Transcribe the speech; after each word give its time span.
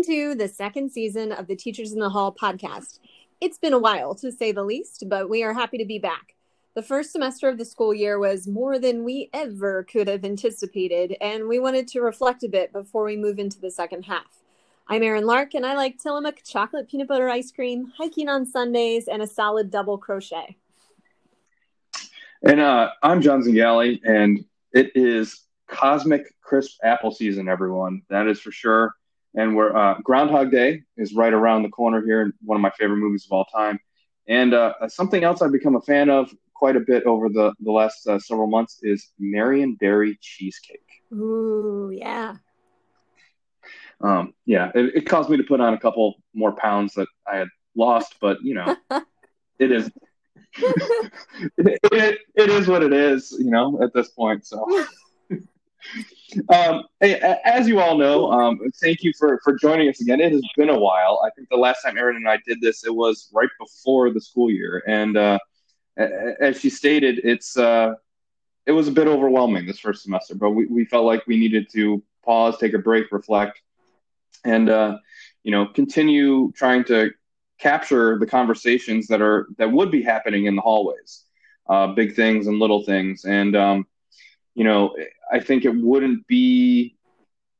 Welcome 0.00 0.14
to 0.14 0.34
the 0.34 0.48
second 0.48 0.90
season 0.90 1.30
of 1.30 1.46
the 1.46 1.54
Teachers 1.54 1.92
in 1.92 1.98
the 1.98 2.08
Hall 2.08 2.34
podcast. 2.34 3.00
It's 3.38 3.58
been 3.58 3.74
a 3.74 3.78
while, 3.78 4.14
to 4.14 4.32
say 4.32 4.50
the 4.50 4.64
least, 4.64 5.04
but 5.08 5.28
we 5.28 5.42
are 5.42 5.52
happy 5.52 5.76
to 5.76 5.84
be 5.84 5.98
back. 5.98 6.36
The 6.74 6.82
first 6.82 7.12
semester 7.12 7.50
of 7.50 7.58
the 7.58 7.66
school 7.66 7.92
year 7.92 8.18
was 8.18 8.46
more 8.46 8.78
than 8.78 9.04
we 9.04 9.28
ever 9.34 9.84
could 9.84 10.08
have 10.08 10.24
anticipated, 10.24 11.18
and 11.20 11.46
we 11.46 11.58
wanted 11.58 11.86
to 11.88 12.00
reflect 12.00 12.42
a 12.44 12.48
bit 12.48 12.72
before 12.72 13.04
we 13.04 13.14
move 13.14 13.38
into 13.38 13.60
the 13.60 13.70
second 13.70 14.04
half. 14.04 14.42
I'm 14.88 15.02
Erin 15.02 15.26
Lark, 15.26 15.52
and 15.52 15.66
I 15.66 15.74
like 15.74 15.98
Tillamook 15.98 16.42
chocolate 16.44 16.88
peanut 16.88 17.08
butter 17.08 17.28
ice 17.28 17.52
cream, 17.52 17.92
hiking 17.98 18.30
on 18.30 18.46
Sundays, 18.46 19.06
and 19.06 19.20
a 19.20 19.26
solid 19.26 19.70
double 19.70 19.98
crochet. 19.98 20.56
And 22.42 22.58
uh, 22.58 22.88
I'm 23.02 23.20
John 23.20 23.42
Zingali, 23.42 24.00
and 24.02 24.46
it 24.72 24.92
is 24.94 25.42
cosmic 25.68 26.34
crisp 26.40 26.78
apple 26.82 27.10
season, 27.10 27.50
everyone. 27.50 28.00
That 28.08 28.28
is 28.28 28.40
for 28.40 28.50
sure 28.50 28.94
and 29.34 29.56
we're 29.56 29.74
uh, 29.76 29.98
Groundhog 30.02 30.50
Day 30.50 30.82
is 30.96 31.14
right 31.14 31.32
around 31.32 31.62
the 31.62 31.68
corner 31.68 32.02
here, 32.04 32.22
and 32.22 32.32
one 32.42 32.56
of 32.56 32.62
my 32.62 32.70
favorite 32.70 32.98
movies 32.98 33.26
of 33.26 33.32
all 33.32 33.44
time. 33.44 33.78
And 34.28 34.54
uh, 34.54 34.74
something 34.88 35.24
else 35.24 35.42
I've 35.42 35.52
become 35.52 35.76
a 35.76 35.80
fan 35.80 36.10
of 36.10 36.32
quite 36.54 36.76
a 36.76 36.80
bit 36.80 37.04
over 37.04 37.28
the 37.28 37.52
the 37.60 37.72
last 37.72 38.06
uh, 38.06 38.18
several 38.18 38.46
months 38.46 38.80
is 38.82 39.12
Marionberry 39.20 40.16
cheesecake. 40.20 40.80
Ooh, 41.12 41.90
yeah. 41.92 42.36
Um, 44.02 44.34
yeah, 44.46 44.70
it, 44.74 44.96
it, 44.96 45.06
caused 45.06 45.28
me 45.28 45.36
to 45.36 45.42
put 45.42 45.60
on 45.60 45.74
a 45.74 45.78
couple 45.78 46.14
more 46.32 46.52
pounds 46.52 46.94
that 46.94 47.08
I 47.30 47.36
had 47.36 47.48
lost, 47.76 48.14
but 48.20 48.38
you 48.42 48.54
know, 48.54 48.76
it 49.58 49.70
is. 49.70 49.90
it, 50.56 51.78
it, 51.92 52.18
it 52.34 52.50
is 52.50 52.66
what 52.66 52.82
it 52.82 52.92
is, 52.92 53.36
you 53.38 53.50
know, 53.50 53.80
at 53.82 53.92
this 53.92 54.08
point. 54.08 54.44
So 54.46 54.66
um, 56.48 56.84
as 57.00 57.68
you 57.68 57.80
all 57.80 57.96
know, 57.96 58.30
um, 58.30 58.58
thank 58.80 59.02
you 59.02 59.12
for, 59.18 59.40
for 59.42 59.54
joining 59.54 59.88
us 59.88 60.00
again. 60.00 60.20
It 60.20 60.32
has 60.32 60.42
been 60.56 60.68
a 60.70 60.78
while. 60.78 61.22
I 61.24 61.30
think 61.30 61.48
the 61.48 61.56
last 61.56 61.82
time 61.82 61.96
Erin 61.96 62.16
and 62.16 62.28
I 62.28 62.38
did 62.46 62.60
this, 62.60 62.84
it 62.84 62.94
was 62.94 63.30
right 63.32 63.48
before 63.58 64.10
the 64.10 64.20
school 64.20 64.50
year, 64.50 64.82
and 64.86 65.16
uh, 65.16 65.38
as 65.96 66.60
she 66.60 66.70
stated, 66.70 67.20
it's 67.24 67.56
uh, 67.56 67.94
it 68.66 68.72
was 68.72 68.88
a 68.88 68.92
bit 68.92 69.06
overwhelming 69.06 69.66
this 69.66 69.80
first 69.80 70.02
semester, 70.02 70.34
but 70.34 70.50
we, 70.50 70.66
we 70.66 70.84
felt 70.84 71.04
like 71.04 71.26
we 71.26 71.36
needed 71.38 71.68
to 71.72 72.02
pause, 72.24 72.56
take 72.58 72.74
a 72.74 72.78
break, 72.78 73.10
reflect, 73.12 73.60
and 74.44 74.68
uh, 74.68 74.96
you 75.42 75.50
know 75.50 75.66
continue 75.66 76.52
trying 76.52 76.84
to 76.84 77.10
capture 77.58 78.18
the 78.18 78.26
conversations 78.26 79.06
that 79.08 79.20
are 79.20 79.48
that 79.58 79.70
would 79.70 79.90
be 79.90 80.02
happening 80.02 80.46
in 80.46 80.56
the 80.56 80.62
hallways, 80.62 81.24
uh, 81.68 81.88
big 81.88 82.14
things 82.14 82.46
and 82.46 82.58
little 82.58 82.84
things, 82.84 83.24
and 83.24 83.56
um, 83.56 83.86
you 84.54 84.64
know, 84.64 84.96
I 85.32 85.40
think 85.40 85.64
it 85.64 85.74
wouldn't 85.74 86.26
be 86.26 86.96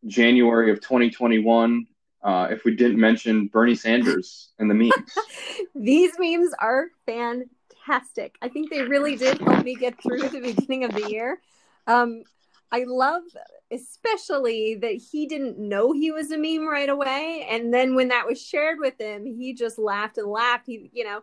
January 0.07 0.71
of 0.71 0.81
2021 0.81 1.87
uh, 2.23 2.49
if 2.51 2.65
we 2.65 2.75
didn't 2.75 2.99
mention 2.99 3.47
Bernie 3.47 3.75
Sanders 3.75 4.51
and 4.59 4.71
the 4.71 4.75
memes. 4.75 4.93
These 5.75 6.13
memes 6.19 6.53
are 6.59 6.89
fantastic. 7.07 8.37
I 8.43 8.49
think 8.49 8.71
they 8.71 8.83
really 8.83 9.17
did 9.17 9.41
help 9.41 9.65
me 9.65 9.75
get 9.75 10.03
through 10.03 10.29
the 10.29 10.41
beginning 10.41 10.85
of 10.85 10.93
the 10.93 11.09
year. 11.11 11.41
Um, 11.87 12.25
I 12.73 12.85
love 12.87 13.23
especially 13.71 14.75
that 14.77 14.95
he 14.95 15.27
didn't 15.27 15.59
know 15.59 15.93
he 15.93 16.11
was 16.11 16.31
a 16.31 16.39
meme 16.39 16.67
right 16.67 16.89
away. 16.89 17.47
And 17.49 17.73
then 17.73 17.95
when 17.95 18.09
that 18.09 18.27
was 18.27 18.43
shared 18.43 18.79
with 18.81 18.99
him, 19.01 19.25
he 19.25 19.55
just 19.55 19.79
laughed 19.79 20.19
and 20.19 20.29
laughed. 20.29 20.67
He, 20.67 20.91
you 20.93 21.05
know, 21.05 21.23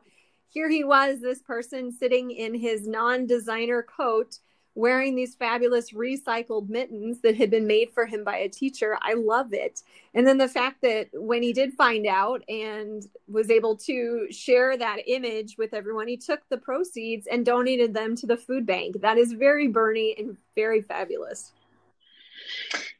here 0.50 0.70
he 0.70 0.84
was, 0.84 1.20
this 1.20 1.41
person 1.41 1.91
sitting 1.91 2.31
in 2.31 2.56
his 2.56 2.88
non 2.88 3.25
designer 3.25 3.84
coat 3.84 4.40
wearing 4.78 5.16
these 5.16 5.34
fabulous 5.34 5.92
recycled 5.92 6.70
mittens 6.70 7.20
that 7.22 7.36
had 7.36 7.50
been 7.50 7.66
made 7.66 7.90
for 7.90 8.06
him 8.06 8.24
by 8.24 8.38
a 8.38 8.48
teacher. 8.48 8.96
I 9.02 9.16
love 9.16 9.52
it. 9.52 9.82
And 10.14 10.26
then 10.28 10.38
the 10.38 10.48
fact 10.48 10.84
that 10.84 11.08
when 11.14 11.42
he 11.42 11.52
did 11.52 11.74
find 11.74 12.06
out 12.06 12.44
and 12.48 13.04
was 13.28 13.50
able 13.50 13.76
to 13.78 14.28
share 14.30 14.78
that 14.78 14.98
image 15.08 15.58
with 15.58 15.74
everyone, 15.74 16.08
he 16.08 16.16
took 16.16 16.48
the 16.50 16.58
proceeds 16.58 17.26
and 17.26 17.44
donated 17.44 17.96
them 17.96 18.16
to 18.18 18.28
the 18.28 18.38
food 18.38 18.68
bank. 18.68 19.02
That 19.02 19.18
is 19.18 19.34
very 19.34 19.68
Bernie 19.68 20.16
and 20.16 20.38
very 20.54 20.84
fabulous. 20.84 21.54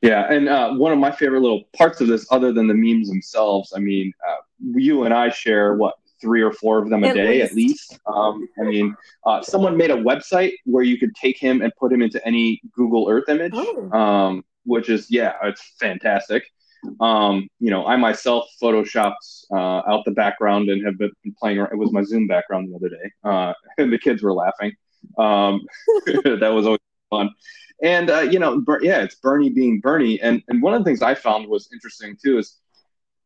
Yeah, 0.02 0.32
and 0.32 0.50
uh, 0.50 0.74
one 0.74 0.92
of 0.92 0.98
my 0.98 1.12
favorite 1.12 1.42
little 1.42 1.66
parts 1.78 2.02
of 2.02 2.08
this, 2.08 2.26
other 2.32 2.52
than 2.52 2.68
the 2.68 2.74
memes 2.74 3.08
themselves, 3.08 3.72
I 3.76 3.80
mean, 3.80 4.12
uh, 4.28 4.42
you 4.60 5.04
and 5.04 5.14
I 5.14 5.30
share 5.30 5.76
what 5.76 5.94
three 6.22 6.42
or 6.42 6.52
four 6.52 6.80
of 6.80 6.90
them 6.90 7.04
a 7.04 7.08
at 7.08 7.16
day 7.16 7.40
least. 7.40 7.52
at 7.52 7.56
least. 7.56 8.00
Um, 8.06 8.48
I 8.60 8.64
mean, 8.64 8.96
uh, 9.26 9.42
someone 9.42 9.78
made 9.78 9.92
a 9.92 9.96
website 9.96 10.54
where 10.66 10.84
you 10.84 10.98
could 10.98 11.16
take 11.16 11.38
him 11.38 11.62
and 11.62 11.72
put 11.80 11.92
him 11.92 12.02
into 12.02 12.26
any 12.26 12.62
Google 12.74 13.10
Earth 13.10 13.30
image, 13.30 13.54
oh. 13.56 13.92
um, 13.92 14.46
which 14.66 14.90
is 14.90 15.10
yeah, 15.10 15.34
it's 15.44 15.76
fantastic. 15.80 16.44
Um, 17.00 17.48
you 17.60 17.72
know, 17.72 17.86
I 17.86 17.96
myself 17.96 18.48
photoshopped 18.62 19.46
uh, 19.52 19.82
out 19.90 20.06
the 20.06 20.12
background 20.12 20.70
and 20.70 20.86
have 20.86 20.98
been 20.98 21.12
playing. 21.40 21.60
It 21.60 21.78
was 21.78 21.92
my 21.92 22.04
Zoom 22.04 22.28
background 22.28 22.70
the 22.70 22.76
other 22.76 22.90
day, 22.90 23.12
uh, 23.24 23.54
and 23.78 23.92
the 23.92 24.00
kids 24.00 24.22
were 24.24 24.34
laughing. 24.34 24.74
Um, 25.18 25.62
that 26.06 26.52
was 26.54 26.66
always 26.66 26.80
fun. 27.10 27.30
And 27.84 28.10
uh, 28.10 28.22
you 28.22 28.40
know, 28.40 28.64
yeah, 28.82 29.04
it's 29.04 29.16
Bernie 29.16 29.50
being 29.50 29.80
Bernie. 29.80 30.20
And 30.22 30.42
and 30.48 30.62
one 30.62 30.74
of 30.74 30.82
the 30.82 30.86
things 30.86 31.02
I 31.02 31.16
found 31.16 31.48
was 31.48 31.70
interesting 31.72 32.18
too 32.22 32.40
is 32.40 32.58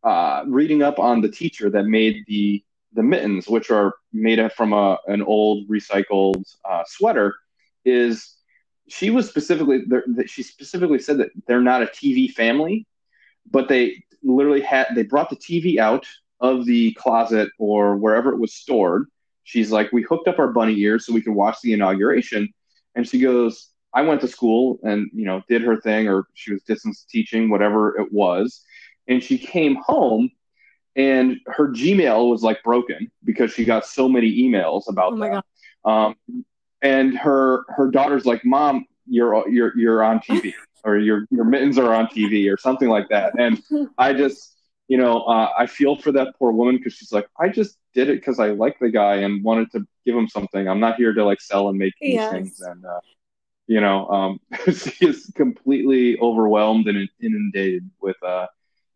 uh, 0.04 0.44
reading 0.48 0.84
up 0.84 1.00
on 1.00 1.22
the 1.22 1.30
teacher 1.30 1.70
that 1.70 1.86
made 1.86 2.24
the 2.28 2.64
the 2.94 3.04
mittens, 3.04 3.48
which 3.48 3.72
are 3.72 3.94
made 4.12 4.52
from 4.54 4.74
a, 4.74 4.98
an 5.08 5.22
old 5.22 5.68
recycled 5.70 6.44
uh, 6.70 6.84
sweater, 6.86 7.36
is 7.86 8.36
she 8.88 9.10
was 9.10 9.28
specifically 9.28 9.84
she 10.26 10.44
specifically 10.44 11.00
said 11.00 11.18
that 11.18 11.30
they're 11.48 11.62
not 11.62 11.84
a 11.84 11.88
TV 11.88 12.30
family, 12.30 12.86
but 13.50 13.70
they 13.70 14.04
literally 14.24 14.62
had 14.62 14.88
they 14.96 15.04
brought 15.04 15.30
the 15.30 15.36
TV 15.36 15.78
out 15.78 16.06
of 16.40 16.66
the 16.66 16.92
closet 16.94 17.50
or 17.58 17.96
wherever 17.96 18.34
it 18.34 18.40
was 18.40 18.54
stored. 18.54 19.06
She's 19.44 19.72
like, 19.72 19.92
we 19.92 20.04
hooked 20.04 20.28
up 20.28 20.40
our 20.40 20.52
bunny 20.52 20.78
ears 20.80 21.06
so 21.06 21.14
we 21.14 21.22
could 21.22 21.34
watch 21.34 21.58
the 21.62 21.74
inauguration, 21.74 22.54
and 22.96 23.08
she 23.08 23.20
goes, 23.20 23.70
I 23.94 24.02
went 24.04 24.22
to 24.22 24.28
school 24.28 24.80
and 24.84 25.10
you 25.14 25.26
know 25.26 25.42
did 25.48 25.62
her 25.64 25.80
thing, 25.80 26.08
or 26.08 26.28
she 26.34 26.52
was 26.52 26.62
distance 26.64 27.06
teaching, 27.10 27.50
whatever 27.50 27.98
it 28.00 28.12
was, 28.12 28.62
and 29.08 29.24
she 29.24 29.38
came 29.38 29.76
home 29.76 30.30
and 30.96 31.38
her 31.48 31.70
Gmail 31.70 32.30
was 32.30 32.44
like 32.44 32.62
broken 32.64 33.12
because 33.24 33.52
she 33.52 33.66
got 33.66 33.86
so 33.86 34.10
many 34.10 34.32
emails 34.44 34.84
about 34.90 35.14
oh 35.14 35.18
that. 35.18 35.46
Um, 35.90 36.16
and 36.82 37.18
her 37.18 37.64
her 37.70 37.90
daughter's 37.90 38.26
like, 38.26 38.44
"Mom, 38.44 38.86
you're 39.08 39.48
you're 39.50 39.78
you're 39.78 40.04
on 40.04 40.20
TV, 40.20 40.54
or 40.84 40.98
your 40.98 41.26
your 41.30 41.46
mittens 41.46 41.78
are 41.78 41.94
on 41.94 42.08
TV, 42.08 42.52
or 42.52 42.58
something 42.58 42.90
like 42.90 43.10
that." 43.10 43.34
And 43.40 43.62
I 43.98 44.14
just, 44.14 44.58
you 44.88 44.98
know, 44.98 45.22
uh, 45.24 45.50
I 45.58 45.68
feel 45.68 45.96
for 45.96 46.12
that 46.14 46.36
poor 46.38 46.52
woman 46.52 46.78
because 46.78 46.94
she's 46.94 47.12
like, 47.12 47.28
"I 47.40 47.50
just 47.50 47.78
did 47.94 48.10
it 48.10 48.16
because 48.16 48.40
I 48.40 48.50
like 48.50 48.80
the 48.80 48.90
guy 48.90 49.18
and 49.18 49.44
wanted 49.44 49.72
to 49.72 49.86
give 50.06 50.16
him 50.16 50.28
something. 50.28 50.68
I'm 50.68 50.80
not 50.80 50.96
here 50.96 51.14
to 51.14 51.24
like 51.24 51.42
sell 51.42 51.70
and 51.70 51.78
make 51.78 51.94
these 52.02 52.16
yes. 52.16 52.32
things." 52.32 52.60
And 52.60 52.86
uh, 52.86 53.00
you 53.68 53.80
know, 53.80 54.08
um, 54.10 54.40
she 54.74 55.06
is 55.06 55.32
completely 55.36 56.20
overwhelmed 56.20 56.88
and 56.88 57.08
inundated 57.22 57.90
with 58.02 58.22
uh, 58.24 58.48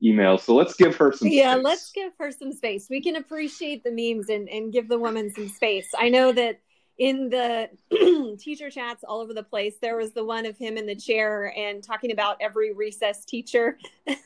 email. 0.03 0.37
So 0.37 0.55
let's 0.55 0.75
give 0.75 0.95
her 0.97 1.11
some 1.11 1.27
Yeah, 1.27 1.53
space. 1.53 1.63
let's 1.63 1.91
give 1.91 2.13
her 2.19 2.31
some 2.31 2.51
space. 2.51 2.87
We 2.89 3.01
can 3.01 3.15
appreciate 3.15 3.83
the 3.83 3.91
memes 3.91 4.29
and, 4.29 4.49
and 4.49 4.71
give 4.71 4.87
the 4.87 4.99
woman 4.99 5.31
some 5.33 5.49
space. 5.49 5.87
I 5.97 6.09
know 6.09 6.31
that 6.31 6.61
in 6.97 7.29
the 7.29 7.69
teacher 8.39 8.69
chats 8.69 9.03
all 9.03 9.21
over 9.21 9.33
the 9.33 9.43
place, 9.43 9.75
there 9.81 9.97
was 9.97 10.11
the 10.13 10.23
one 10.23 10.45
of 10.45 10.57
him 10.57 10.77
in 10.77 10.85
the 10.85 10.95
chair 10.95 11.53
and 11.57 11.83
talking 11.83 12.11
about 12.11 12.37
every 12.41 12.73
recess 12.73 13.25
teacher 13.25 13.77
that 14.07 14.17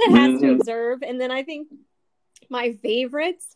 has 0.00 0.10
mm-hmm. 0.10 0.38
to 0.38 0.52
observe. 0.54 1.02
And 1.02 1.20
then 1.20 1.30
I 1.30 1.42
think 1.42 1.68
my 2.48 2.72
favorites, 2.82 3.54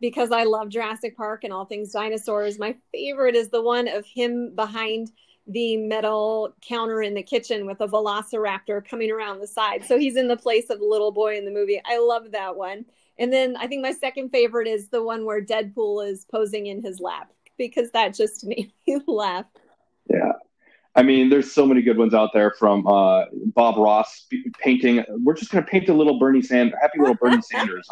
because 0.00 0.32
I 0.32 0.44
love 0.44 0.68
Jurassic 0.68 1.16
Park 1.16 1.44
and 1.44 1.52
all 1.52 1.64
things 1.64 1.92
dinosaurs, 1.92 2.58
my 2.58 2.76
favorite 2.92 3.36
is 3.36 3.48
the 3.48 3.62
one 3.62 3.88
of 3.88 4.04
him 4.06 4.54
behind– 4.54 5.10
the 5.46 5.76
metal 5.76 6.54
counter 6.66 7.02
in 7.02 7.14
the 7.14 7.22
kitchen 7.22 7.66
with 7.66 7.80
a 7.80 7.88
velociraptor 7.88 8.86
coming 8.86 9.10
around 9.10 9.40
the 9.40 9.46
side. 9.46 9.84
So 9.84 9.98
he's 9.98 10.16
in 10.16 10.28
the 10.28 10.36
place 10.36 10.70
of 10.70 10.78
the 10.78 10.86
little 10.86 11.12
boy 11.12 11.36
in 11.36 11.44
the 11.44 11.50
movie. 11.50 11.80
I 11.84 11.98
love 11.98 12.32
that 12.32 12.56
one. 12.56 12.86
And 13.18 13.32
then 13.32 13.56
I 13.56 13.66
think 13.66 13.82
my 13.82 13.92
second 13.92 14.30
favorite 14.30 14.66
is 14.66 14.88
the 14.88 15.02
one 15.02 15.24
where 15.24 15.42
Deadpool 15.42 16.08
is 16.08 16.24
posing 16.24 16.66
in 16.66 16.82
his 16.82 16.98
lap 16.98 17.30
because 17.58 17.90
that 17.90 18.14
just 18.14 18.44
made 18.46 18.72
me 18.86 19.00
laugh. 19.06 19.46
Yeah. 20.08 20.32
I 20.96 21.02
mean, 21.02 21.28
there's 21.28 21.52
so 21.52 21.66
many 21.66 21.82
good 21.82 21.98
ones 21.98 22.14
out 22.14 22.30
there 22.32 22.52
from 22.52 22.86
uh, 22.86 23.24
Bob 23.46 23.76
Ross 23.76 24.26
painting. 24.60 25.04
We're 25.08 25.34
just 25.34 25.50
going 25.50 25.64
to 25.64 25.70
paint 25.70 25.88
a 25.88 25.94
little 25.94 26.20
Bernie 26.20 26.42
Sanders, 26.42 26.78
happy 26.80 27.00
little 27.00 27.16
Bernie 27.16 27.42
Sanders. 27.50 27.88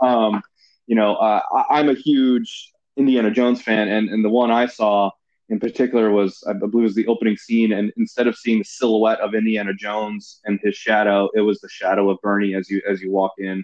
Um, 0.00 0.42
you 0.86 0.96
know, 0.96 1.16
uh, 1.16 1.42
I, 1.52 1.80
I'm 1.80 1.90
a 1.90 1.94
huge 1.94 2.72
Indiana 2.96 3.30
Jones 3.30 3.60
fan, 3.60 3.88
and, 3.88 4.08
and 4.08 4.24
the 4.24 4.30
one 4.30 4.50
I 4.50 4.66
saw 4.66 5.10
in 5.48 5.60
particular 5.60 6.10
was 6.10 6.42
I 6.46 6.52
believe 6.52 6.74
it 6.74 6.82
was 6.82 6.94
the 6.94 7.06
opening 7.06 7.36
scene, 7.36 7.72
and 7.72 7.92
instead 7.96 8.26
of 8.26 8.36
seeing 8.36 8.58
the 8.58 8.64
silhouette 8.64 9.20
of 9.20 9.34
Indiana 9.34 9.74
Jones 9.74 10.40
and 10.44 10.58
his 10.62 10.74
shadow, 10.74 11.28
it 11.34 11.40
was 11.40 11.60
the 11.60 11.68
shadow 11.68 12.10
of 12.10 12.20
Bernie 12.22 12.54
as 12.54 12.70
you 12.70 12.80
as 12.88 13.00
you 13.00 13.10
walk 13.10 13.32
in 13.38 13.62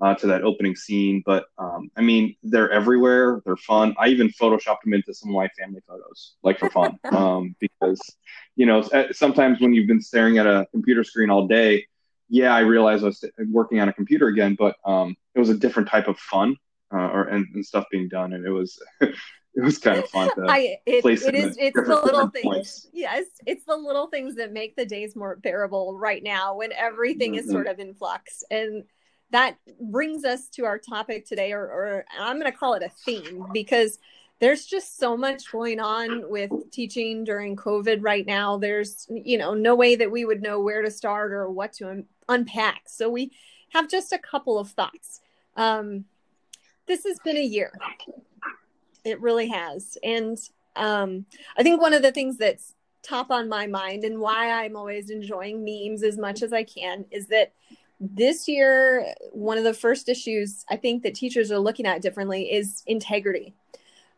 uh, 0.00 0.14
to 0.16 0.26
that 0.26 0.42
opening 0.42 0.76
scene. 0.76 1.22
But 1.24 1.46
um, 1.58 1.90
I 1.96 2.02
mean, 2.02 2.36
they're 2.42 2.70
everywhere. 2.70 3.40
They're 3.44 3.56
fun. 3.56 3.94
I 3.98 4.08
even 4.08 4.28
photoshopped 4.28 4.82
them 4.84 4.94
into 4.94 5.14
some 5.14 5.30
of 5.30 5.36
my 5.36 5.48
family 5.58 5.80
photos, 5.88 6.34
like 6.42 6.58
for 6.58 6.70
fun, 6.70 6.98
um, 7.12 7.56
because 7.58 8.00
you 8.56 8.66
know 8.66 8.86
sometimes 9.12 9.60
when 9.60 9.72
you've 9.72 9.88
been 9.88 10.02
staring 10.02 10.38
at 10.38 10.46
a 10.46 10.66
computer 10.72 11.04
screen 11.04 11.30
all 11.30 11.46
day, 11.46 11.86
yeah, 12.28 12.54
I 12.54 12.60
realized 12.60 13.02
I 13.02 13.06
was 13.06 13.24
working 13.50 13.80
on 13.80 13.88
a 13.88 13.92
computer 13.92 14.28
again, 14.28 14.56
but 14.58 14.76
um, 14.84 15.16
it 15.34 15.38
was 15.38 15.48
a 15.48 15.56
different 15.56 15.88
type 15.88 16.08
of 16.08 16.18
fun 16.18 16.56
uh, 16.94 17.08
or 17.08 17.24
and, 17.24 17.46
and, 17.54 17.64
stuff 17.64 17.84
being 17.90 18.08
done, 18.08 18.32
and 18.32 18.46
it 18.46 18.50
was 18.50 18.78
it 19.00 19.14
was 19.56 19.78
kind 19.78 19.98
of 19.98 20.08
fun 20.10 20.28
to 20.36 20.46
I, 20.48 20.78
it, 20.86 21.02
place 21.02 21.24
it 21.24 21.34
is 21.34 21.56
it's 21.58 21.76
the 21.76 22.00
little 22.04 22.28
things. 22.28 22.44
Points. 22.44 22.88
Yes, 22.92 23.24
it's 23.46 23.64
the 23.64 23.76
little 23.76 24.06
things 24.06 24.36
that 24.36 24.52
make 24.52 24.76
the 24.76 24.86
days 24.86 25.16
more 25.16 25.36
bearable 25.36 25.98
right 25.98 26.22
now 26.22 26.56
when 26.56 26.72
everything 26.72 27.32
mm-hmm. 27.32 27.40
is 27.40 27.50
sort 27.50 27.66
of 27.66 27.78
in 27.78 27.94
flux 27.94 28.44
and 28.50 28.84
that 29.34 29.56
brings 29.80 30.24
us 30.24 30.48
to 30.48 30.64
our 30.64 30.78
topic 30.78 31.26
today 31.26 31.52
or, 31.52 31.62
or 31.62 32.04
i'm 32.20 32.38
going 32.38 32.50
to 32.50 32.56
call 32.56 32.74
it 32.74 32.82
a 32.82 32.88
theme 32.88 33.46
because 33.52 33.98
there's 34.40 34.64
just 34.64 34.98
so 34.98 35.16
much 35.16 35.50
going 35.50 35.80
on 35.80 36.30
with 36.30 36.52
teaching 36.70 37.24
during 37.24 37.56
covid 37.56 37.98
right 38.00 38.26
now 38.26 38.56
there's 38.56 39.06
you 39.10 39.36
know 39.36 39.52
no 39.52 39.74
way 39.74 39.96
that 39.96 40.10
we 40.10 40.24
would 40.24 40.40
know 40.40 40.60
where 40.60 40.82
to 40.82 40.90
start 40.90 41.32
or 41.32 41.50
what 41.50 41.72
to 41.72 41.88
un- 41.88 42.06
unpack 42.28 42.82
so 42.86 43.10
we 43.10 43.32
have 43.70 43.88
just 43.88 44.12
a 44.12 44.18
couple 44.18 44.58
of 44.58 44.70
thoughts 44.70 45.20
um, 45.56 46.04
this 46.86 47.04
has 47.04 47.18
been 47.20 47.36
a 47.36 47.42
year 47.42 47.72
it 49.04 49.20
really 49.20 49.48
has 49.48 49.96
and 50.02 50.38
um, 50.76 51.24
i 51.56 51.62
think 51.62 51.80
one 51.80 51.92
of 51.92 52.02
the 52.02 52.12
things 52.12 52.36
that's 52.36 52.74
top 53.02 53.30
on 53.30 53.48
my 53.48 53.66
mind 53.66 54.04
and 54.04 54.18
why 54.18 54.50
i'm 54.50 54.76
always 54.76 55.10
enjoying 55.10 55.64
memes 55.64 56.02
as 56.02 56.16
much 56.18 56.42
as 56.42 56.52
i 56.52 56.62
can 56.62 57.04
is 57.10 57.26
that 57.26 57.52
this 58.00 58.48
year 58.48 59.06
one 59.32 59.58
of 59.58 59.64
the 59.64 59.74
first 59.74 60.08
issues 60.08 60.64
i 60.70 60.76
think 60.76 61.02
that 61.02 61.14
teachers 61.14 61.52
are 61.52 61.58
looking 61.58 61.86
at 61.86 62.02
differently 62.02 62.52
is 62.52 62.82
integrity 62.86 63.54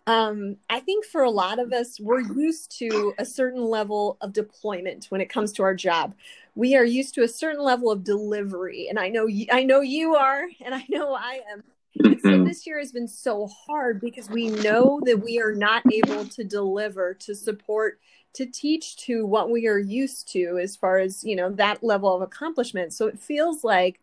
um, 0.07 0.57
I 0.71 0.81
think 0.81 1.05
for 1.05 1.23
a 1.23 1.31
lot 1.31 1.59
of 1.59 1.73
us, 1.73 1.99
we're 1.99 2.21
used 2.21 2.79
to 2.79 3.13
a 3.19 3.25
certain 3.25 3.65
level 3.65 4.17
of 4.21 4.33
deployment 4.33 5.07
when 5.07 5.21
it 5.21 5.29
comes 5.29 5.53
to 5.55 5.65
our 5.65 5.75
job. 5.75 6.15
We 6.55 6.77
are 6.77 6.85
used 6.85 7.15
to 7.15 7.25
a 7.25 7.29
certain 7.29 7.63
level 7.63 7.91
of 7.91 8.05
delivery, 8.05 8.87
and 8.89 8.99
I 8.99 9.09
know 9.09 9.29
I 9.51 9.65
know 9.65 9.81
you 9.81 10.15
are, 10.15 10.47
and 10.65 10.75
I 10.75 10.85
know 10.89 11.15
I 11.15 11.41
am. 11.51 11.65
And 12.05 12.21
so 12.21 12.29
mm-hmm. 12.29 12.45
this 12.45 12.67
year 12.67 12.79
has 12.79 12.93
been 12.93 13.09
so 13.09 13.47
hard 13.47 14.01
because 14.01 14.29
we 14.29 14.49
know 14.51 15.01
that 15.05 15.23
we 15.23 15.41
are 15.41 15.55
not 15.55 15.83
able 15.93 16.25
to 16.27 16.45
deliver 16.45 17.15
to 17.15 17.35
support 17.35 18.01
to 18.35 18.47
teach 18.47 18.97
to 18.97 19.25
what 19.25 19.51
we 19.51 19.67
are 19.67 19.79
used 19.79 20.31
to 20.33 20.59
as 20.61 20.77
far 20.77 20.99
as 20.99 21.25
you 21.25 21.35
know 21.37 21.51
that 21.51 21.83
level 21.83 22.15
of 22.15 22.23
accomplishment. 22.23 22.93
So 22.93 23.07
it 23.07 23.19
feels 23.19 23.65
like 23.65 24.01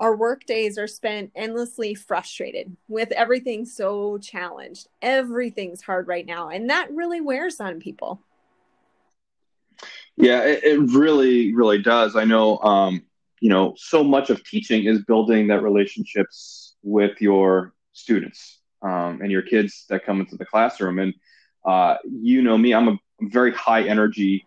our 0.00 0.16
work 0.16 0.46
days 0.46 0.78
are 0.78 0.86
spent 0.86 1.30
endlessly 1.36 1.94
frustrated 1.94 2.74
with 2.88 3.12
everything 3.12 3.66
so 3.66 4.16
challenged. 4.18 4.88
Everything's 5.02 5.82
hard 5.82 6.08
right 6.08 6.24
now. 6.24 6.48
And 6.48 6.70
that 6.70 6.90
really 6.90 7.20
wears 7.20 7.60
on 7.60 7.80
people. 7.80 8.22
Yeah, 10.16 10.42
it, 10.42 10.64
it 10.64 10.80
really, 10.90 11.54
really 11.54 11.82
does. 11.82 12.16
I 12.16 12.24
know, 12.24 12.58
um, 12.60 13.02
you 13.40 13.50
know, 13.50 13.74
so 13.76 14.02
much 14.02 14.30
of 14.30 14.42
teaching 14.42 14.84
is 14.84 15.04
building 15.04 15.48
that 15.48 15.62
relationships 15.62 16.69
with 16.82 17.20
your 17.20 17.74
students 17.92 18.60
um, 18.82 19.20
and 19.22 19.30
your 19.30 19.42
kids 19.42 19.84
that 19.88 20.04
come 20.04 20.20
into 20.20 20.36
the 20.36 20.44
classroom. 20.44 20.98
And 20.98 21.14
uh, 21.64 21.96
you 22.04 22.42
know 22.42 22.56
me, 22.56 22.72
I'm 22.72 22.88
a 22.88 22.98
very 23.20 23.52
high 23.52 23.82
energy 23.82 24.46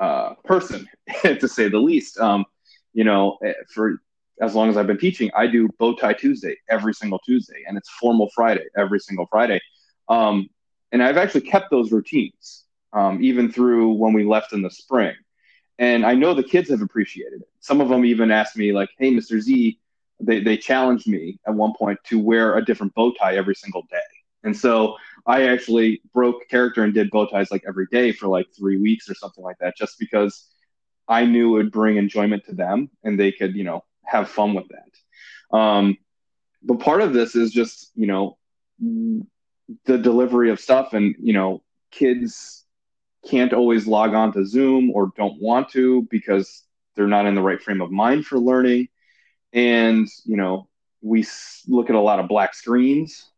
uh, 0.00 0.34
person, 0.44 0.88
to 1.22 1.48
say 1.48 1.68
the 1.68 1.78
least. 1.78 2.18
Um, 2.18 2.44
you 2.92 3.04
know, 3.04 3.38
eh, 3.44 3.52
for 3.72 4.00
as 4.40 4.54
long 4.54 4.68
as 4.68 4.76
I've 4.76 4.86
been 4.86 4.98
teaching, 4.98 5.30
I 5.36 5.46
do 5.46 5.68
bow 5.78 5.94
tie 5.94 6.14
Tuesday 6.14 6.56
every 6.68 6.94
single 6.94 7.18
Tuesday, 7.20 7.62
and 7.66 7.76
it's 7.76 7.90
formal 7.90 8.30
Friday 8.34 8.64
every 8.76 8.98
single 8.98 9.26
Friday. 9.30 9.60
Um, 10.08 10.48
and 10.90 11.02
I've 11.02 11.16
actually 11.16 11.42
kept 11.42 11.70
those 11.70 11.92
routines 11.92 12.64
um, 12.92 13.22
even 13.22 13.50
through 13.50 13.92
when 13.92 14.12
we 14.12 14.24
left 14.24 14.52
in 14.52 14.62
the 14.62 14.70
spring. 14.70 15.14
And 15.78 16.04
I 16.04 16.14
know 16.14 16.34
the 16.34 16.42
kids 16.42 16.68
have 16.70 16.82
appreciated 16.82 17.40
it. 17.40 17.48
Some 17.60 17.80
of 17.80 17.88
them 17.88 18.04
even 18.04 18.30
asked 18.30 18.56
me, 18.56 18.72
like, 18.72 18.90
"Hey, 18.98 19.10
Mr. 19.12 19.40
Z," 19.40 19.78
they 20.22 20.40
they 20.40 20.56
challenged 20.56 21.06
me 21.08 21.38
at 21.46 21.54
one 21.54 21.72
point 21.78 21.98
to 22.06 22.18
wear 22.18 22.56
a 22.56 22.64
different 22.64 22.94
bow 22.94 23.12
tie 23.12 23.36
every 23.36 23.54
single 23.54 23.82
day. 23.90 23.98
And 24.44 24.56
so 24.56 24.96
I 25.26 25.48
actually 25.48 26.02
broke 26.12 26.48
character 26.48 26.82
and 26.82 26.92
did 26.92 27.10
bow 27.10 27.26
ties 27.26 27.50
like 27.50 27.64
every 27.66 27.86
day 27.92 28.12
for 28.12 28.26
like 28.28 28.46
three 28.56 28.78
weeks 28.78 29.08
or 29.08 29.14
something 29.14 29.44
like 29.44 29.58
that, 29.60 29.76
just 29.76 29.98
because 29.98 30.48
I 31.08 31.24
knew 31.26 31.50
it 31.50 31.64
would 31.64 31.72
bring 31.72 31.96
enjoyment 31.96 32.44
to 32.46 32.54
them 32.54 32.90
and 33.04 33.18
they 33.18 33.30
could, 33.30 33.54
you 33.54 33.64
know, 33.64 33.84
have 34.04 34.28
fun 34.28 34.54
with 34.54 34.66
that. 34.68 35.56
Um, 35.56 35.98
but 36.62 36.80
part 36.80 37.02
of 37.02 37.12
this 37.12 37.34
is 37.34 37.52
just 37.52 37.90
you 37.94 38.06
know 38.06 38.38
the 39.84 39.98
delivery 39.98 40.50
of 40.50 40.60
stuff, 40.60 40.92
and 40.92 41.14
you 41.20 41.32
know 41.32 41.62
kids 41.90 42.64
can't 43.28 43.52
always 43.52 43.86
log 43.86 44.14
on 44.14 44.32
to 44.32 44.44
Zoom 44.44 44.90
or 44.90 45.12
don't 45.16 45.40
want 45.40 45.68
to 45.70 46.06
because 46.10 46.64
they're 46.94 47.06
not 47.06 47.26
in 47.26 47.34
the 47.34 47.42
right 47.42 47.62
frame 47.62 47.80
of 47.80 47.90
mind 47.90 48.26
for 48.26 48.38
learning, 48.38 48.88
and 49.52 50.08
you 50.24 50.36
know 50.36 50.68
we 51.02 51.26
look 51.66 51.90
at 51.90 51.96
a 51.96 52.00
lot 52.00 52.20
of 52.20 52.28
black 52.28 52.54
screens, 52.54 53.30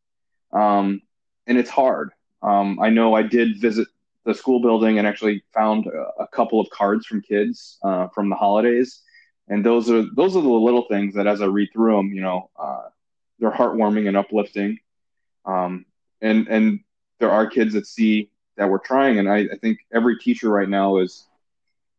um, 0.52 1.00
and 1.46 1.58
it's 1.58 1.70
hard. 1.70 2.10
Um, 2.42 2.78
I 2.80 2.90
know 2.90 3.14
I 3.14 3.22
did 3.22 3.60
visit 3.60 3.88
the 4.24 4.34
school 4.34 4.60
building 4.60 4.98
and 4.98 5.06
actually 5.06 5.42
found 5.52 5.86
a, 5.86 6.22
a 6.22 6.28
couple 6.28 6.60
of 6.60 6.68
cards 6.70 7.06
from 7.06 7.22
kids 7.22 7.78
uh, 7.82 8.08
from 8.08 8.28
the 8.28 8.36
holidays 8.36 9.02
and 9.48 9.64
those 9.64 9.90
are 9.90 10.04
those 10.14 10.36
are 10.36 10.42
the 10.42 10.48
little 10.48 10.86
things 10.88 11.14
that 11.14 11.26
as 11.26 11.42
I 11.42 11.46
read 11.46 11.70
through 11.72 11.96
them, 11.96 12.12
you 12.12 12.22
know, 12.22 12.50
uh, 12.58 12.84
they're 13.38 13.50
heartwarming 13.50 14.08
and 14.08 14.16
uplifting. 14.16 14.78
Um, 15.44 15.84
and 16.20 16.48
and 16.48 16.80
there 17.20 17.30
are 17.30 17.46
kids 17.46 17.74
that 17.74 17.86
see 17.86 18.30
that 18.56 18.70
we're 18.70 18.78
trying, 18.78 19.18
and 19.18 19.28
I, 19.28 19.38
I 19.52 19.56
think 19.60 19.80
every 19.92 20.18
teacher 20.18 20.48
right 20.48 20.68
now 20.68 20.98
is 20.98 21.26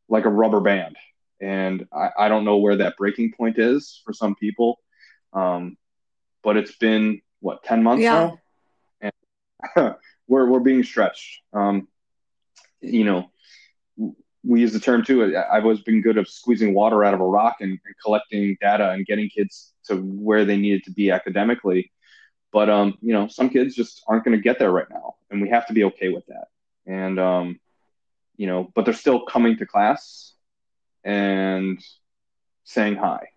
like 0.09 0.25
a 0.25 0.29
rubber 0.29 0.59
band, 0.59 0.95
and 1.41 1.87
I, 1.93 2.09
I 2.17 2.29
don't 2.29 2.45
know 2.45 2.57
where 2.57 2.77
that 2.77 2.97
breaking 2.97 3.33
point 3.33 3.59
is 3.59 4.01
for 4.05 4.13
some 4.13 4.35
people, 4.35 4.79
um, 5.33 5.77
but 6.43 6.57
it's 6.57 6.75
been 6.75 7.21
what 7.39 7.63
ten 7.63 7.83
months 7.83 8.03
yeah. 8.03 8.31
now, 9.01 9.11
and 9.75 9.95
we're 10.27 10.49
we're 10.49 10.59
being 10.59 10.83
stretched. 10.83 11.41
Um, 11.53 11.87
you 12.81 13.03
know, 13.03 13.29
we 14.43 14.61
use 14.61 14.73
the 14.73 14.79
term 14.79 15.03
too. 15.03 15.35
I've 15.37 15.63
always 15.63 15.81
been 15.81 16.01
good 16.01 16.17
at 16.17 16.27
squeezing 16.27 16.73
water 16.73 17.03
out 17.03 17.13
of 17.13 17.19
a 17.19 17.25
rock 17.25 17.57
and, 17.61 17.71
and, 17.71 17.95
collecting 18.03 18.57
data 18.61 18.91
and 18.91 19.05
getting 19.05 19.29
kids 19.29 19.73
to 19.85 19.95
where 19.95 20.45
they 20.45 20.57
needed 20.57 20.83
to 20.85 20.91
be 20.91 21.11
academically. 21.11 21.91
But 22.53 22.69
um, 22.69 22.97
you 23.01 23.13
know, 23.13 23.27
some 23.27 23.49
kids 23.49 23.75
just 23.75 24.03
aren't 24.07 24.23
going 24.23 24.37
to 24.37 24.43
get 24.43 24.59
there 24.59 24.71
right 24.71 24.89
now, 24.89 25.15
and 25.29 25.41
we 25.41 25.49
have 25.49 25.67
to 25.67 25.73
be 25.73 25.83
okay 25.85 26.09
with 26.09 26.25
that. 26.27 26.45
And 26.85 27.19
um, 27.19 27.59
you 28.37 28.47
know, 28.47 28.71
but 28.73 28.85
they're 28.85 28.93
still 28.93 29.25
coming 29.25 29.57
to 29.57 29.65
class 29.65 30.34
and 31.05 31.81
saying 32.65 32.95
hi 32.95 33.27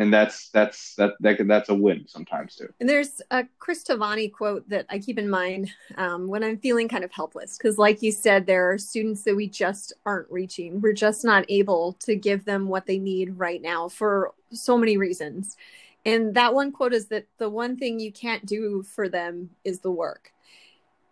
and 0.00 0.12
that's 0.12 0.48
that's 0.48 0.94
that, 0.94 1.12
that 1.20 1.46
that's 1.46 1.68
a 1.68 1.74
win 1.74 2.06
sometimes 2.08 2.56
too. 2.56 2.72
And 2.80 2.88
there's 2.88 3.20
a 3.30 3.44
Chris 3.58 3.84
Tavani 3.84 4.32
quote 4.32 4.66
that 4.70 4.86
I 4.88 4.98
keep 4.98 5.18
in 5.18 5.28
mind 5.28 5.70
um, 5.96 6.26
when 6.26 6.42
I'm 6.42 6.56
feeling 6.56 6.88
kind 6.88 7.04
of 7.04 7.12
helpless 7.12 7.58
because, 7.58 7.76
like 7.76 8.00
you 8.00 8.10
said, 8.10 8.46
there 8.46 8.70
are 8.70 8.78
students 8.78 9.24
that 9.24 9.36
we 9.36 9.46
just 9.46 9.92
aren't 10.06 10.30
reaching. 10.30 10.80
We're 10.80 10.94
just 10.94 11.22
not 11.22 11.44
able 11.50 11.94
to 12.00 12.16
give 12.16 12.46
them 12.46 12.68
what 12.68 12.86
they 12.86 12.98
need 12.98 13.38
right 13.38 13.60
now 13.60 13.90
for 13.90 14.32
so 14.52 14.78
many 14.78 14.96
reasons. 14.96 15.58
And 16.06 16.34
that 16.34 16.54
one 16.54 16.72
quote 16.72 16.94
is 16.94 17.08
that 17.08 17.26
the 17.36 17.50
one 17.50 17.76
thing 17.76 18.00
you 18.00 18.10
can't 18.10 18.46
do 18.46 18.82
for 18.82 19.06
them 19.06 19.50
is 19.64 19.80
the 19.80 19.90
work, 19.90 20.32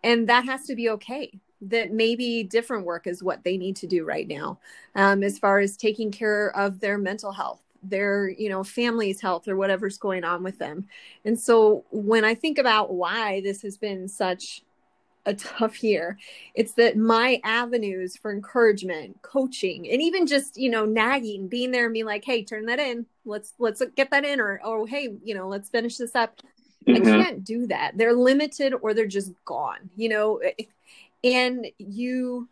and 0.03 0.27
that 0.29 0.45
has 0.45 0.65
to 0.65 0.75
be 0.75 0.89
okay 0.89 1.39
that 1.61 1.91
maybe 1.91 2.43
different 2.43 2.85
work 2.85 3.05
is 3.07 3.21
what 3.21 3.43
they 3.43 3.57
need 3.57 3.75
to 3.75 3.87
do 3.87 4.05
right 4.05 4.27
now 4.27 4.57
um, 4.95 5.23
as 5.23 5.37
far 5.37 5.59
as 5.59 5.75
taking 5.75 6.11
care 6.11 6.55
of 6.55 6.79
their 6.79 6.97
mental 6.97 7.31
health 7.31 7.61
their 7.83 8.29
you 8.29 8.49
know 8.49 8.63
family's 8.63 9.21
health 9.21 9.47
or 9.47 9.55
whatever's 9.55 9.97
going 9.97 10.23
on 10.23 10.43
with 10.43 10.57
them. 10.59 10.87
And 11.25 11.39
so 11.39 11.85
when 11.91 12.25
i 12.25 12.35
think 12.35 12.57
about 12.57 12.93
why 12.93 13.41
this 13.41 13.61
has 13.61 13.77
been 13.77 14.07
such 14.07 14.63
a 15.25 15.33
tough 15.35 15.83
year 15.83 16.17
it's 16.55 16.73
that 16.73 16.97
my 16.97 17.41
avenues 17.43 18.15
for 18.15 18.31
encouragement 18.31 19.21
coaching 19.21 19.89
and 19.89 20.01
even 20.01 20.25
just 20.25 20.57
you 20.57 20.69
know 20.69 20.85
nagging 20.85 21.47
being 21.47 21.71
there 21.71 21.85
and 21.85 21.93
being 21.93 22.05
like 22.05 22.25
hey 22.25 22.43
turn 22.43 22.65
that 22.65 22.79
in. 22.79 23.05
Let's 23.25 23.53
let's 23.59 23.81
get 23.95 24.09
that 24.11 24.25
in 24.25 24.39
or 24.39 24.59
oh 24.63 24.85
hey 24.85 25.15
you 25.23 25.35
know 25.35 25.47
let's 25.47 25.69
finish 25.69 25.97
this 25.97 26.15
up. 26.15 26.41
Mm-hmm. 26.87 27.07
i 27.07 27.23
can't 27.23 27.43
do 27.43 27.67
that. 27.67 27.97
They're 27.97 28.13
limited 28.13 28.73
or 28.81 28.93
they're 28.93 29.05
just 29.05 29.33
gone 29.45 29.89
you 29.95 30.09
know 30.09 30.41
and 31.23 31.67
you 31.77 32.47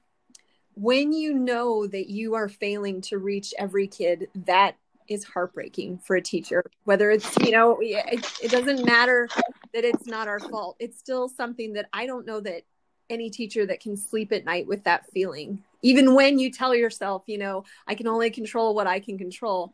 when 0.74 1.12
you 1.12 1.34
know 1.34 1.88
that 1.88 2.08
you 2.08 2.36
are 2.36 2.48
failing 2.48 3.02
to 3.02 3.18
reach 3.18 3.54
every 3.58 3.88
kid 3.88 4.28
that 4.46 4.76
is 5.08 5.24
heartbreaking 5.24 5.98
for 6.00 6.16
a 6.16 6.22
teacher. 6.22 6.64
Whether 6.84 7.12
it's 7.12 7.36
you 7.40 7.52
know 7.52 7.80
it, 7.82 8.32
it, 8.44 8.52
doesn't 8.52 8.86
matter 8.86 9.28
that 9.74 9.84
it's 9.84 10.06
not 10.06 10.28
our 10.28 10.40
fault. 10.40 10.76
It's 10.80 11.00
still 11.00 11.30
something 11.30 11.74
that 11.74 11.88
i 11.94 12.06
don't 12.06 12.26
know 12.26 12.40
that 12.42 12.64
any 13.10 13.30
teacher 13.30 13.66
that 13.66 13.80
can 13.80 13.96
sleep 13.96 14.32
at 14.34 14.46
night 14.46 14.68
with 14.68 14.84
that 14.84 15.10
feeling. 15.12 15.64
Even 15.82 16.14
when 16.14 16.40
you 16.40 16.52
tell 16.52 16.76
yourself 16.76 17.24
you 17.28 17.38
know 17.38 17.64
i 17.88 17.96
can 17.96 18.08
only 18.08 18.30
control 18.30 18.76
what 18.76 18.88
i 18.88 19.00
can 19.00 19.18
control 19.18 19.74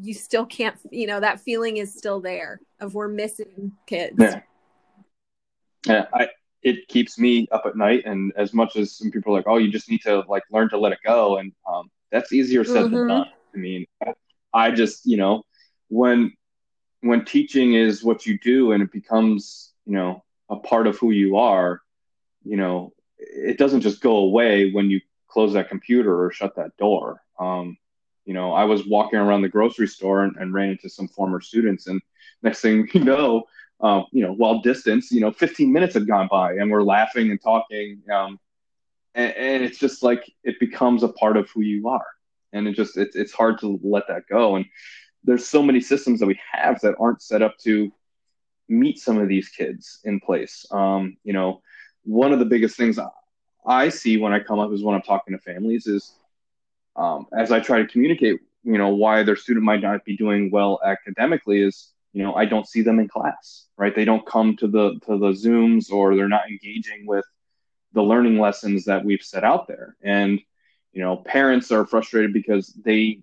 you 0.00 0.14
still 0.14 0.46
can't 0.46 0.76
you 0.90 1.06
know 1.06 1.20
that 1.20 1.40
feeling 1.40 1.78
is 1.78 1.94
still 1.94 2.20
there 2.20 2.60
of 2.80 2.94
we're 2.94 3.08
missing 3.08 3.72
kids. 3.86 4.16
Yeah. 4.18 4.40
Yeah 5.86 6.06
i 6.12 6.28
it 6.62 6.88
keeps 6.88 7.18
me 7.18 7.46
up 7.52 7.64
at 7.66 7.76
night 7.76 8.02
and 8.04 8.32
as 8.36 8.52
much 8.52 8.76
as 8.76 8.96
some 8.96 9.10
people 9.10 9.32
are 9.32 9.38
like 9.38 9.46
oh 9.48 9.58
you 9.58 9.70
just 9.70 9.90
need 9.90 10.00
to 10.00 10.24
like 10.28 10.42
learn 10.50 10.68
to 10.68 10.78
let 10.78 10.92
it 10.92 10.98
go 11.04 11.38
and 11.38 11.52
um, 11.72 11.90
that's 12.10 12.32
easier 12.32 12.64
said 12.64 12.86
mm-hmm. 12.86 12.94
than 12.94 13.08
done 13.08 13.26
I 13.54 13.58
mean, 13.58 13.86
I 14.52 14.70
just, 14.70 15.06
you 15.06 15.16
know, 15.16 15.44
when 15.88 16.32
when 17.00 17.24
teaching 17.24 17.74
is 17.74 18.02
what 18.02 18.26
you 18.26 18.38
do 18.38 18.72
and 18.72 18.82
it 18.82 18.90
becomes, 18.90 19.72
you 19.86 19.94
know, 19.94 20.24
a 20.48 20.56
part 20.56 20.86
of 20.86 20.98
who 20.98 21.10
you 21.12 21.36
are, 21.36 21.80
you 22.44 22.56
know, 22.56 22.92
it 23.18 23.58
doesn't 23.58 23.82
just 23.82 24.00
go 24.00 24.16
away 24.16 24.72
when 24.72 24.90
you 24.90 25.00
close 25.28 25.52
that 25.52 25.68
computer 25.68 26.24
or 26.24 26.32
shut 26.32 26.56
that 26.56 26.76
door. 26.76 27.22
Um, 27.38 27.76
you 28.24 28.34
know, 28.34 28.52
I 28.52 28.64
was 28.64 28.86
walking 28.86 29.18
around 29.18 29.42
the 29.42 29.48
grocery 29.48 29.86
store 29.88 30.24
and, 30.24 30.36
and 30.36 30.52
ran 30.52 30.70
into 30.70 30.88
some 30.88 31.08
former 31.08 31.40
students, 31.40 31.86
and 31.86 32.00
next 32.42 32.60
thing 32.60 32.88
you 32.92 33.04
know, 33.04 33.44
um, 33.80 34.06
you 34.12 34.22
know, 34.22 34.32
while 34.32 34.60
distance, 34.60 35.10
you 35.12 35.20
know, 35.20 35.30
15 35.30 35.72
minutes 35.72 35.94
had 35.94 36.06
gone 36.06 36.28
by, 36.30 36.52
and 36.54 36.70
we're 36.70 36.82
laughing 36.82 37.30
and 37.30 37.40
talking, 37.40 38.02
um, 38.12 38.38
and, 39.14 39.34
and, 39.34 39.64
it's 39.64 39.78
just 39.78 40.02
like 40.02 40.30
it 40.44 40.58
becomes 40.60 41.02
a 41.02 41.08
part 41.08 41.36
of 41.36 41.48
who 41.50 41.62
you 41.62 41.88
are, 41.88 42.06
and 42.52 42.66
it 42.66 42.72
just 42.74 42.96
it's 42.96 43.16
it's 43.16 43.32
hard 43.32 43.58
to 43.60 43.78
let 43.82 44.08
that 44.08 44.22
go. 44.28 44.56
And 44.56 44.66
there's 45.24 45.46
so 45.46 45.62
many 45.62 45.80
systems 45.80 46.20
that 46.20 46.26
we 46.26 46.38
have 46.52 46.80
that 46.80 46.94
aren't 46.98 47.22
set 47.22 47.42
up 47.42 47.56
to 47.58 47.92
meet 48.68 48.98
some 48.98 49.18
of 49.18 49.28
these 49.28 49.48
kids 49.48 50.00
in 50.04 50.20
place. 50.20 50.66
Um, 50.70 51.16
you 51.24 51.32
know, 51.32 51.62
one 52.04 52.32
of 52.32 52.38
the 52.38 52.44
biggest 52.44 52.76
things 52.76 52.98
I 53.66 53.88
see 53.88 54.16
when 54.16 54.32
I 54.32 54.40
come 54.40 54.58
up 54.58 54.72
is 54.72 54.82
when 54.82 54.94
I'm 54.94 55.02
talking 55.02 55.36
to 55.36 55.42
families 55.42 55.86
is 55.86 56.14
um, 56.96 57.26
as 57.36 57.52
I 57.52 57.60
try 57.60 57.78
to 57.78 57.86
communicate, 57.86 58.40
you 58.64 58.76
know, 58.78 58.88
why 58.88 59.22
their 59.22 59.36
student 59.36 59.64
might 59.64 59.82
not 59.82 60.04
be 60.04 60.16
doing 60.16 60.50
well 60.50 60.80
academically 60.84 61.62
is, 61.62 61.92
you 62.18 62.24
know, 62.24 62.34
I 62.34 62.46
don't 62.46 62.66
see 62.66 62.82
them 62.82 62.98
in 62.98 63.06
class, 63.06 63.66
right? 63.76 63.94
They 63.94 64.04
don't 64.04 64.26
come 64.26 64.56
to 64.56 64.66
the 64.66 64.98
to 65.06 65.18
the 65.18 65.30
Zooms 65.30 65.92
or 65.92 66.16
they're 66.16 66.28
not 66.28 66.48
engaging 66.50 67.06
with 67.06 67.24
the 67.92 68.02
learning 68.02 68.40
lessons 68.40 68.86
that 68.86 69.04
we've 69.04 69.22
set 69.22 69.44
out 69.44 69.68
there. 69.68 69.94
And, 70.02 70.40
you 70.92 71.00
know, 71.00 71.18
parents 71.18 71.70
are 71.70 71.86
frustrated 71.86 72.32
because 72.32 72.76
they, 72.84 73.20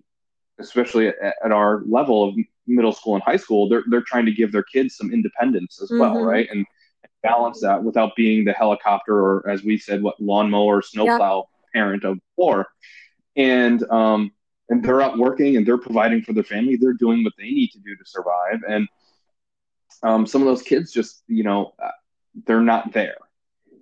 especially 0.58 1.08
at, 1.08 1.34
at 1.44 1.52
our 1.52 1.82
level 1.86 2.26
of 2.26 2.36
middle 2.66 2.92
school 2.92 3.16
and 3.16 3.22
high 3.22 3.36
school, 3.36 3.68
they're 3.68 3.84
they're 3.90 4.00
trying 4.00 4.24
to 4.24 4.32
give 4.32 4.50
their 4.50 4.62
kids 4.62 4.96
some 4.96 5.12
independence 5.12 5.82
as 5.82 5.90
well, 5.92 6.14
mm-hmm. 6.14 6.24
right? 6.24 6.48
And 6.50 6.64
balance 7.22 7.60
that 7.60 7.84
without 7.84 8.16
being 8.16 8.46
the 8.46 8.54
helicopter 8.54 9.14
or, 9.14 9.46
as 9.46 9.62
we 9.62 9.76
said, 9.76 10.02
what 10.02 10.18
lawnmower, 10.22 10.80
snowplow 10.80 11.36
yep. 11.36 11.72
parent 11.74 12.04
of 12.04 12.18
four. 12.34 12.66
And 13.36 13.82
um, 13.90 14.30
and 14.68 14.82
they're 14.84 15.00
out 15.00 15.18
working 15.18 15.56
and 15.56 15.66
they're 15.66 15.78
providing 15.78 16.22
for 16.22 16.32
their 16.32 16.44
family. 16.44 16.76
They're 16.76 16.92
doing 16.92 17.22
what 17.24 17.34
they 17.38 17.44
need 17.44 17.70
to 17.72 17.78
do 17.78 17.96
to 17.96 18.04
survive. 18.04 18.62
And 18.68 18.88
um, 20.02 20.26
some 20.26 20.42
of 20.42 20.46
those 20.46 20.62
kids 20.62 20.92
just, 20.92 21.22
you 21.28 21.44
know, 21.44 21.72
uh, 21.82 21.90
they're 22.46 22.60
not 22.60 22.92
there. 22.92 23.16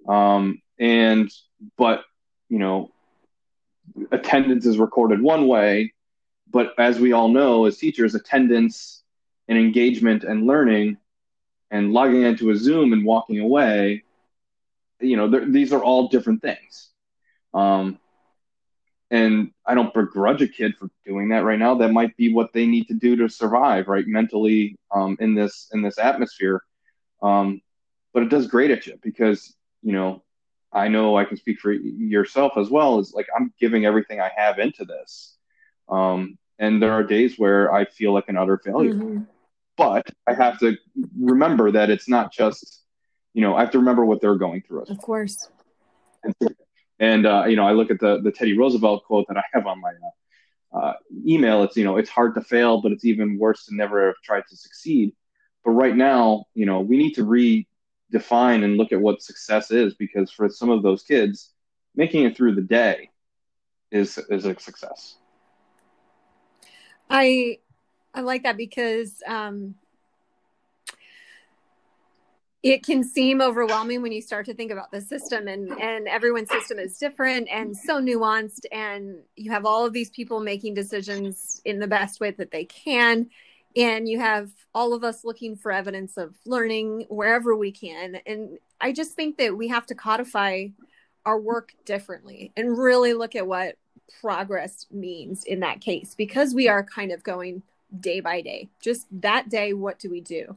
Um, 0.09 0.61
and 0.79 1.31
but 1.77 2.05
you 2.49 2.59
know, 2.59 2.93
attendance 4.13 4.67
is 4.67 4.79
recorded 4.79 5.21
one 5.21 5.47
way, 5.47 5.93
but 6.51 6.75
as 6.79 7.01
we 7.01 7.13
all 7.13 7.29
know, 7.29 7.65
as 7.65 7.79
teachers, 7.79 8.15
attendance 8.15 9.03
and 9.49 9.59
engagement 9.59 10.25
and 10.25 10.47
learning 10.47 10.97
and 11.71 11.93
logging 11.93 12.23
into 12.23 12.51
a 12.51 12.57
Zoom 12.57 12.93
and 12.93 13.05
walking 13.05 13.41
away, 13.41 14.05
you 15.01 15.17
know, 15.17 15.29
these 15.29 15.73
are 15.73 15.83
all 15.83 16.09
different 16.09 16.43
things. 16.43 16.91
Um, 17.53 17.99
and 19.15 19.53
I 19.65 19.75
don't 19.75 19.95
begrudge 19.95 20.43
a 20.43 20.49
kid 20.49 20.75
for 20.77 20.89
doing 21.07 21.29
that 21.29 21.45
right 21.45 21.59
now. 21.59 21.75
That 21.77 21.93
might 21.93 22.17
be 22.17 22.33
what 22.33 22.53
they 22.53 22.67
need 22.67 22.89
to 22.89 22.95
do 22.95 23.15
to 23.17 23.29
survive, 23.29 23.87
right, 23.87 24.07
mentally 24.07 24.77
um, 24.91 25.17
in 25.21 25.35
this 25.35 25.69
in 25.73 25.83
this 25.83 25.99
atmosphere. 25.99 26.61
Um, 27.23 27.61
but 28.13 28.25
it 28.25 28.29
does 28.29 28.49
grate 28.49 28.71
at 28.71 28.87
you 28.87 28.99
because 29.03 29.55
you 29.83 29.93
know 29.93 30.23
I 30.73 30.89
know 30.89 31.17
I 31.17 31.25
can 31.25 31.37
speak 31.37 31.61
for 31.61 31.73
yourself 31.73 32.55
as 32.57 32.71
well. 32.71 32.99
Is 32.99 33.15
like 33.15 33.29
I'm 33.37 33.53
giving 33.61 33.87
everything 33.87 34.21
I 34.21 34.31
have 34.37 34.59
into 34.59 34.85
this, 34.85 35.37
um, 35.89 36.37
and 36.59 36.83
there 36.83 36.93
are 36.93 37.05
days 37.05 37.39
where 37.39 37.73
I 37.73 37.85
feel 37.85 38.13
like 38.13 38.29
an 38.29 38.37
utter 38.37 38.59
failure. 38.59 38.95
Mm-hmm 38.95 39.23
but 39.77 40.09
I 40.27 40.35
have 40.35 40.59
to 40.61 40.77
remember 41.19 41.73
that 41.73 41.91
it's 41.91 42.09
not 42.09 42.33
just, 42.33 42.85
you 43.33 43.43
know, 43.43 43.57
I 43.57 43.61
have 43.61 43.73
to 43.73 43.79
remember 43.79 44.05
what 44.05 44.21
they're 44.21 44.37
going 44.37 44.63
through. 44.63 44.83
Of 44.83 44.99
course. 44.99 45.49
And, 46.23 46.35
and 46.99 47.27
uh, 47.27 47.45
you 47.47 47.57
know, 47.57 47.67
I 47.67 47.73
look 47.73 47.91
at 47.91 48.01
the 48.01 48.21
the 48.21 48.31
Teddy 48.31 48.57
Roosevelt 48.57 49.05
quote 49.05 49.27
that 49.29 49.37
I 49.37 49.43
have 49.53 49.67
on 49.67 49.81
my 49.81 49.91
uh, 49.91 50.79
uh, 50.79 50.93
email. 51.27 51.63
It's 51.63 51.77
you 51.77 51.85
know, 51.85 51.97
it's 51.97 52.11
hard 52.11 52.35
to 52.35 52.41
fail, 52.41 52.81
but 52.81 52.93
it's 52.93 53.05
even 53.05 53.39
worse 53.39 53.67
to 53.67 53.75
never 53.75 54.07
have 54.07 54.17
tried 54.23 54.45
to 54.49 54.57
succeed. 54.57 55.13
But 55.65 55.73
right 55.73 55.97
now, 55.97 56.45
you 56.55 56.67
know, 56.67 56.81
we 56.81 56.97
need 56.97 57.15
to 57.15 57.25
redefine 57.25 58.65
and 58.65 58.77
look 58.77 58.93
at 58.93 59.01
what 59.01 59.23
success 59.23 59.71
is 59.71 59.95
because 59.95 60.31
for 60.31 60.49
some 60.49 60.71
of 60.71 60.83
those 60.83 61.03
kids, 61.03 61.53
making 61.95 62.25
it 62.25 62.37
through 62.37 62.55
the 62.55 62.63
day 62.63 63.11
is 63.91 64.19
is 64.29 64.45
a 64.45 64.59
success. 64.59 65.17
I 67.11 67.59
I 68.15 68.21
like 68.21 68.45
that 68.45 68.57
because 68.57 69.23
um, 69.27 69.75
it 72.65 72.83
can 72.83 73.05
seem 73.05 73.43
overwhelming 73.43 74.01
when 74.01 74.11
you 74.11 74.23
start 74.23 74.47
to 74.47 74.55
think 74.55 74.73
about 74.73 74.91
the 74.91 75.01
system 75.01 75.47
and 75.47 75.71
and 75.81 76.09
everyone's 76.09 76.51
system 76.51 76.79
is 76.79 76.99
different 76.99 77.47
and 77.51 77.77
so 77.77 78.01
nuanced 78.01 78.65
and 78.73 79.19
you 79.37 79.51
have 79.51 79.67
all 79.67 79.85
of 79.85 79.93
these 79.93 80.11
people 80.11 80.41
making 80.41 80.75
decisions 80.75 81.61
in 81.65 81.79
the 81.79 81.87
best 81.87 82.21
way 82.21 82.31
that 82.31 82.51
they 82.51 82.65
can 82.65 83.29
and 83.77 84.09
you 84.09 84.19
have 84.19 84.51
all 84.75 84.95
of 84.95 85.05
us 85.05 85.25
looking 85.25 85.55
for 85.55 85.71
evidence 85.71 86.17
of 86.17 86.35
learning 86.47 87.05
wherever 87.09 87.55
we 87.55 87.71
can 87.71 88.17
and 88.27 88.59
i 88.81 88.91
just 88.91 89.13
think 89.13 89.37
that 89.37 89.57
we 89.57 89.69
have 89.69 89.85
to 89.87 89.95
codify 89.95 90.67
our 91.27 91.39
work 91.39 91.75
differently 91.85 92.51
and 92.57 92.79
really 92.79 93.13
look 93.13 93.37
at 93.37 93.47
what 93.47 93.77
progress 94.21 94.87
means 94.91 95.45
in 95.45 95.61
that 95.61 95.81
case 95.81 96.15
because 96.15 96.55
we 96.55 96.67
are 96.67 96.83
kind 96.83 97.13
of 97.13 97.23
going 97.23 97.63
day 98.01 98.21
by 98.21 98.41
day. 98.41 98.69
Just 98.81 99.07
that 99.21 99.49
day, 99.49 99.73
what 99.73 99.99
do 99.99 100.11
we 100.11 100.21
do? 100.21 100.57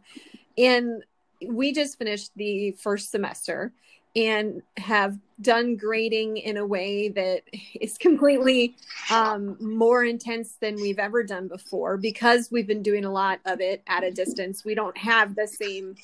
And 0.58 1.04
we 1.46 1.74
just 1.74 1.98
finished 1.98 2.32
the 2.36 2.72
first 2.72 3.12
semester 3.12 3.74
and 4.16 4.64
have 4.78 5.18
done 5.42 5.76
grading 5.76 6.38
in 6.38 6.58
a 6.58 6.66
way 6.66 7.10
that 7.10 7.44
is 7.80 7.98
completely 7.98 8.76
um, 9.12 9.56
more 9.60 10.04
intense 10.04 10.58
than 10.60 10.76
we've 10.76 10.98
ever 10.98 11.24
done 11.24 11.48
before 11.48 11.98
because 11.98 12.50
we've 12.52 12.66
been 12.66 12.82
doing 12.82 13.06
a 13.06 13.12
lot 13.12 13.40
of 13.46 13.62
it 13.62 13.84
at 13.88 14.04
a 14.04 14.12
distance. 14.12 14.66
We 14.66 14.74
don't 14.74 14.98
have 14.98 15.36
the 15.36 15.48
same 15.48 15.96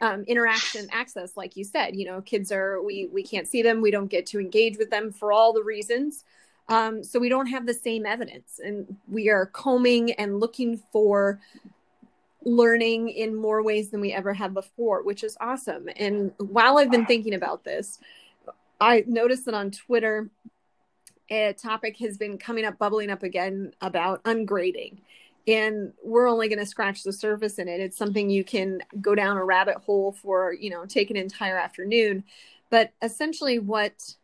um, 0.00 0.22
interaction 0.28 0.88
access, 0.92 1.36
like 1.36 1.56
you 1.56 1.64
said. 1.64 1.96
You 1.96 2.06
know, 2.06 2.20
kids 2.20 2.52
are 2.52 2.80
we 2.82 3.08
we 3.12 3.22
can't 3.22 3.48
see 3.48 3.62
them, 3.62 3.80
we 3.80 3.90
don't 3.90 4.06
get 4.06 4.26
to 4.26 4.38
engage 4.38 4.78
with 4.78 4.90
them 4.90 5.12
for 5.12 5.32
all 5.32 5.52
the 5.52 5.64
reasons. 5.64 6.24
Um, 6.68 7.02
so 7.02 7.18
we 7.18 7.28
don't 7.28 7.48
have 7.48 7.66
the 7.66 7.74
same 7.74 8.06
evidence, 8.06 8.60
and 8.62 8.96
we 9.08 9.28
are 9.28 9.46
combing 9.46 10.12
and 10.12 10.38
looking 10.38 10.80
for 10.92 11.40
learning 12.44 13.10
in 13.10 13.34
more 13.34 13.62
ways 13.62 13.90
than 13.90 14.00
we 14.00 14.12
ever 14.12 14.32
have 14.32 14.54
before, 14.54 15.02
which 15.02 15.22
is 15.24 15.36
awesome. 15.40 15.88
And 15.96 16.32
while 16.38 16.78
I've 16.78 16.90
been 16.90 17.06
thinking 17.06 17.34
about 17.34 17.64
this, 17.64 17.98
I 18.80 19.04
noticed 19.06 19.44
that 19.44 19.54
on 19.54 19.70
Twitter, 19.70 20.30
a 21.30 21.52
topic 21.52 21.98
has 21.98 22.16
been 22.16 22.38
coming 22.38 22.64
up, 22.64 22.78
bubbling 22.78 23.10
up 23.10 23.22
again 23.22 23.72
about 23.80 24.24
ungrading. 24.24 24.98
And 25.46 25.92
we're 26.02 26.28
only 26.28 26.48
going 26.48 26.58
to 26.58 26.66
scratch 26.66 27.02
the 27.02 27.12
surface 27.12 27.58
in 27.58 27.68
it. 27.68 27.80
It's 27.80 27.96
something 27.96 28.30
you 28.30 28.44
can 28.44 28.82
go 29.00 29.14
down 29.14 29.36
a 29.36 29.44
rabbit 29.44 29.76
hole 29.76 30.12
for, 30.12 30.52
you 30.52 30.70
know, 30.70 30.84
take 30.86 31.10
an 31.10 31.16
entire 31.16 31.58
afternoon. 31.58 32.24
But 32.68 32.92
essentially, 33.02 33.58
what 33.58 34.14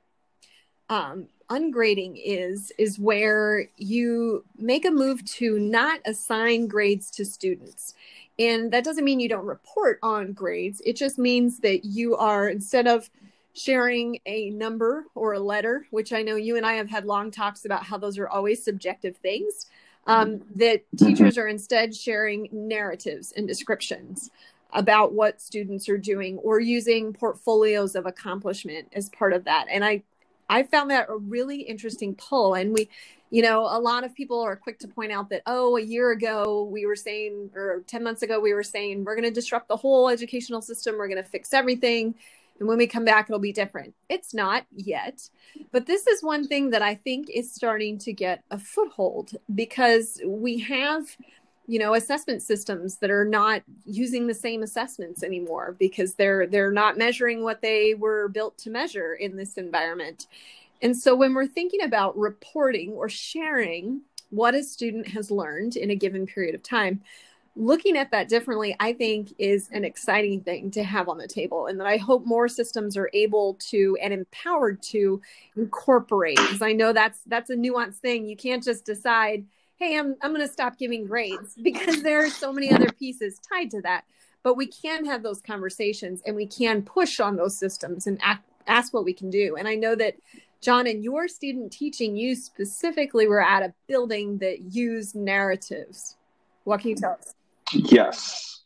um, 0.88 1.28
ungrading 1.50 2.20
is 2.22 2.72
is 2.78 2.98
where 2.98 3.68
you 3.76 4.44
make 4.58 4.84
a 4.84 4.90
move 4.90 5.24
to 5.24 5.58
not 5.58 6.00
assign 6.04 6.66
grades 6.66 7.10
to 7.12 7.24
students. 7.24 7.94
And 8.38 8.72
that 8.72 8.84
doesn't 8.84 9.04
mean 9.04 9.20
you 9.20 9.28
don't 9.28 9.46
report 9.46 9.98
on 10.02 10.32
grades. 10.32 10.82
It 10.84 10.96
just 10.96 11.18
means 11.18 11.60
that 11.60 11.84
you 11.84 12.16
are 12.16 12.48
instead 12.48 12.86
of 12.86 13.10
sharing 13.54 14.18
a 14.26 14.50
number 14.50 15.06
or 15.14 15.32
a 15.32 15.40
letter 15.40 15.86
which 15.88 16.12
i 16.12 16.20
know 16.20 16.36
you 16.36 16.58
and 16.58 16.66
i 16.66 16.74
have 16.74 16.90
had 16.90 17.06
long 17.06 17.30
talks 17.30 17.64
about 17.64 17.82
how 17.82 17.96
those 17.96 18.18
are 18.18 18.28
always 18.28 18.62
subjective 18.62 19.16
things 19.16 19.64
um, 20.06 20.42
that 20.54 20.82
teachers 20.96 21.36
are 21.36 21.48
instead 21.48 21.94
sharing 21.94 22.48
narratives 22.52 23.32
and 23.36 23.48
descriptions 23.48 24.30
about 24.72 25.12
what 25.12 25.40
students 25.40 25.88
are 25.88 25.98
doing 25.98 26.38
or 26.38 26.60
using 26.60 27.12
portfolios 27.12 27.94
of 27.96 28.06
accomplishment 28.06 28.88
as 28.92 29.08
part 29.08 29.32
of 29.32 29.44
that. 29.44 29.66
And 29.70 29.84
i 29.84 30.02
I 30.48 30.62
found 30.62 30.90
that 30.90 31.08
a 31.08 31.16
really 31.16 31.62
interesting 31.62 32.14
pull. 32.14 32.54
And 32.54 32.72
we, 32.72 32.88
you 33.30 33.42
know, 33.42 33.62
a 33.62 33.78
lot 33.78 34.04
of 34.04 34.14
people 34.14 34.40
are 34.40 34.56
quick 34.56 34.78
to 34.80 34.88
point 34.88 35.12
out 35.12 35.30
that, 35.30 35.42
oh, 35.46 35.76
a 35.76 35.82
year 35.82 36.12
ago 36.12 36.64
we 36.64 36.86
were 36.86 36.96
saying, 36.96 37.50
or 37.54 37.82
10 37.86 38.02
months 38.02 38.22
ago 38.22 38.40
we 38.40 38.54
were 38.54 38.62
saying, 38.62 39.04
we're 39.04 39.16
going 39.16 39.28
to 39.28 39.30
disrupt 39.30 39.68
the 39.68 39.76
whole 39.76 40.08
educational 40.08 40.62
system, 40.62 40.96
we're 40.96 41.08
going 41.08 41.22
to 41.22 41.28
fix 41.28 41.52
everything. 41.52 42.14
And 42.58 42.68
when 42.68 42.78
we 42.78 42.86
come 42.86 43.04
back, 43.04 43.28
it'll 43.28 43.38
be 43.38 43.52
different. 43.52 43.94
It's 44.08 44.32
not 44.32 44.64
yet. 44.74 45.28
But 45.72 45.86
this 45.86 46.06
is 46.06 46.22
one 46.22 46.46
thing 46.48 46.70
that 46.70 46.80
I 46.80 46.94
think 46.94 47.28
is 47.28 47.52
starting 47.52 47.98
to 47.98 48.12
get 48.14 48.44
a 48.50 48.58
foothold 48.58 49.32
because 49.54 50.20
we 50.24 50.60
have 50.60 51.04
you 51.66 51.78
know 51.78 51.94
assessment 51.94 52.42
systems 52.42 52.98
that 52.98 53.10
are 53.10 53.24
not 53.24 53.62
using 53.84 54.26
the 54.26 54.34
same 54.34 54.62
assessments 54.62 55.22
anymore 55.22 55.76
because 55.78 56.14
they're 56.14 56.46
they're 56.46 56.72
not 56.72 56.98
measuring 56.98 57.42
what 57.42 57.60
they 57.60 57.94
were 57.94 58.28
built 58.28 58.56
to 58.58 58.70
measure 58.70 59.14
in 59.14 59.36
this 59.36 59.56
environment. 59.56 60.26
And 60.82 60.96
so 60.96 61.16
when 61.16 61.34
we're 61.34 61.46
thinking 61.46 61.82
about 61.82 62.16
reporting 62.18 62.92
or 62.92 63.08
sharing 63.08 64.02
what 64.30 64.54
a 64.54 64.62
student 64.62 65.08
has 65.08 65.30
learned 65.30 65.76
in 65.76 65.90
a 65.90 65.94
given 65.94 66.26
period 66.26 66.54
of 66.54 66.62
time 66.62 67.00
looking 67.58 67.96
at 67.96 68.10
that 68.10 68.28
differently 68.28 68.76
i 68.80 68.92
think 68.92 69.32
is 69.38 69.70
an 69.72 69.82
exciting 69.82 70.42
thing 70.42 70.70
to 70.70 70.82
have 70.82 71.08
on 71.08 71.16
the 71.16 71.26
table 71.26 71.68
and 71.68 71.80
that 71.80 71.86
i 71.86 71.96
hope 71.96 72.26
more 72.26 72.48
systems 72.48 72.98
are 72.98 73.08
able 73.14 73.54
to 73.54 73.96
and 74.02 74.12
empowered 74.12 74.82
to 74.82 75.22
incorporate 75.56 76.36
because 76.36 76.60
i 76.60 76.72
know 76.72 76.92
that's 76.92 77.20
that's 77.26 77.48
a 77.48 77.56
nuanced 77.56 77.96
thing. 77.96 78.26
You 78.26 78.36
can't 78.36 78.62
just 78.62 78.84
decide 78.84 79.46
hey 79.78 79.98
i'm, 79.98 80.16
I'm 80.22 80.34
going 80.34 80.46
to 80.46 80.52
stop 80.52 80.78
giving 80.78 81.06
grades 81.06 81.54
because 81.62 82.02
there 82.02 82.24
are 82.24 82.30
so 82.30 82.52
many 82.52 82.72
other 82.72 82.90
pieces 82.90 83.40
tied 83.48 83.70
to 83.72 83.80
that 83.82 84.04
but 84.42 84.56
we 84.56 84.66
can 84.66 85.04
have 85.06 85.22
those 85.22 85.40
conversations 85.40 86.22
and 86.26 86.36
we 86.36 86.46
can 86.46 86.82
push 86.82 87.18
on 87.18 87.34
those 87.34 87.58
systems 87.58 88.06
and 88.06 88.20
act, 88.22 88.44
ask 88.66 88.94
what 88.94 89.04
we 89.04 89.12
can 89.12 89.30
do 89.30 89.56
and 89.56 89.66
i 89.68 89.74
know 89.74 89.94
that 89.94 90.14
john 90.60 90.86
in 90.86 91.02
your 91.02 91.28
student 91.28 91.72
teaching 91.72 92.16
you 92.16 92.34
specifically 92.34 93.26
were 93.26 93.42
at 93.42 93.62
a 93.62 93.72
building 93.86 94.38
that 94.38 94.74
used 94.74 95.14
narratives 95.14 96.16
what 96.64 96.80
can 96.80 96.90
you 96.90 96.96
tell 96.96 97.12
us 97.12 97.34
Yes. 97.72 98.62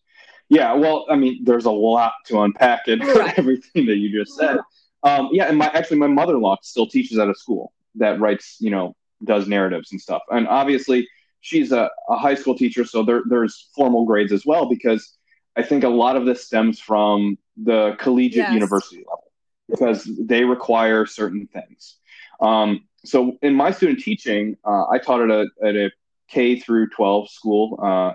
Yeah. 0.49 0.73
Well, 0.75 1.07
I 1.09 1.17
mean, 1.17 1.45
there's 1.45 1.65
a 1.65 1.71
lot 1.71 2.13
to 2.27 2.41
unpack 2.41 2.89
in 2.89 3.01
right. 3.01 3.35
everything 3.39 3.87
that 3.87 3.97
you 3.97 4.13
just 4.13 4.37
said. 4.37 4.59
Um, 5.03 5.31
yeah, 5.33 5.47
and 5.47 5.57
my 5.57 5.69
actually 5.69 5.99
my 5.99 6.09
mother-in-law 6.09 6.59
still 6.63 6.87
teaches 6.87 7.19
at 7.19 7.29
a 7.29 7.35
school 7.35 7.73
that 7.95 8.21
writes, 8.21 8.57
you 8.61 8.71
know, 8.71 8.95
does 9.25 9.49
narratives 9.49 9.93
and 9.93 10.01
stuff. 10.01 10.23
And 10.31 10.49
obviously, 10.49 11.09
she's 11.41 11.73
a, 11.73 11.91
a 12.09 12.17
high 12.17 12.35
school 12.35 12.57
teacher, 12.57 12.85
so 12.85 13.03
there, 13.03 13.23
there's 13.29 13.69
formal 13.75 14.05
grades 14.05 14.33
as 14.33 14.45
well 14.47 14.69
because 14.69 15.17
I 15.57 15.63
think 15.63 15.85
a 15.85 15.89
lot 15.89 16.17
of 16.17 16.27
this 16.27 16.45
stems 16.45 16.81
from 16.81 17.39
the 17.57 17.97
collegiate 17.99 18.45
yes. 18.45 18.55
university 18.55 18.99
level 18.99 19.31
because 19.69 20.09
they 20.19 20.45
require 20.45 21.07
certain 21.07 21.47
things. 21.47 21.97
Um, 22.41 22.87
so 23.05 23.39
in 23.43 23.55
my 23.55 23.71
student 23.71 24.01
teaching, 24.01 24.57
uh, 24.65 24.87
I 24.89 24.99
taught 24.99 25.23
at 25.23 25.31
a, 25.31 25.47
at 25.67 25.77
a 25.77 25.91
K 26.29 26.59
through 26.59 26.89
12 26.91 27.31
school 27.31 27.79
uh, 27.83 28.15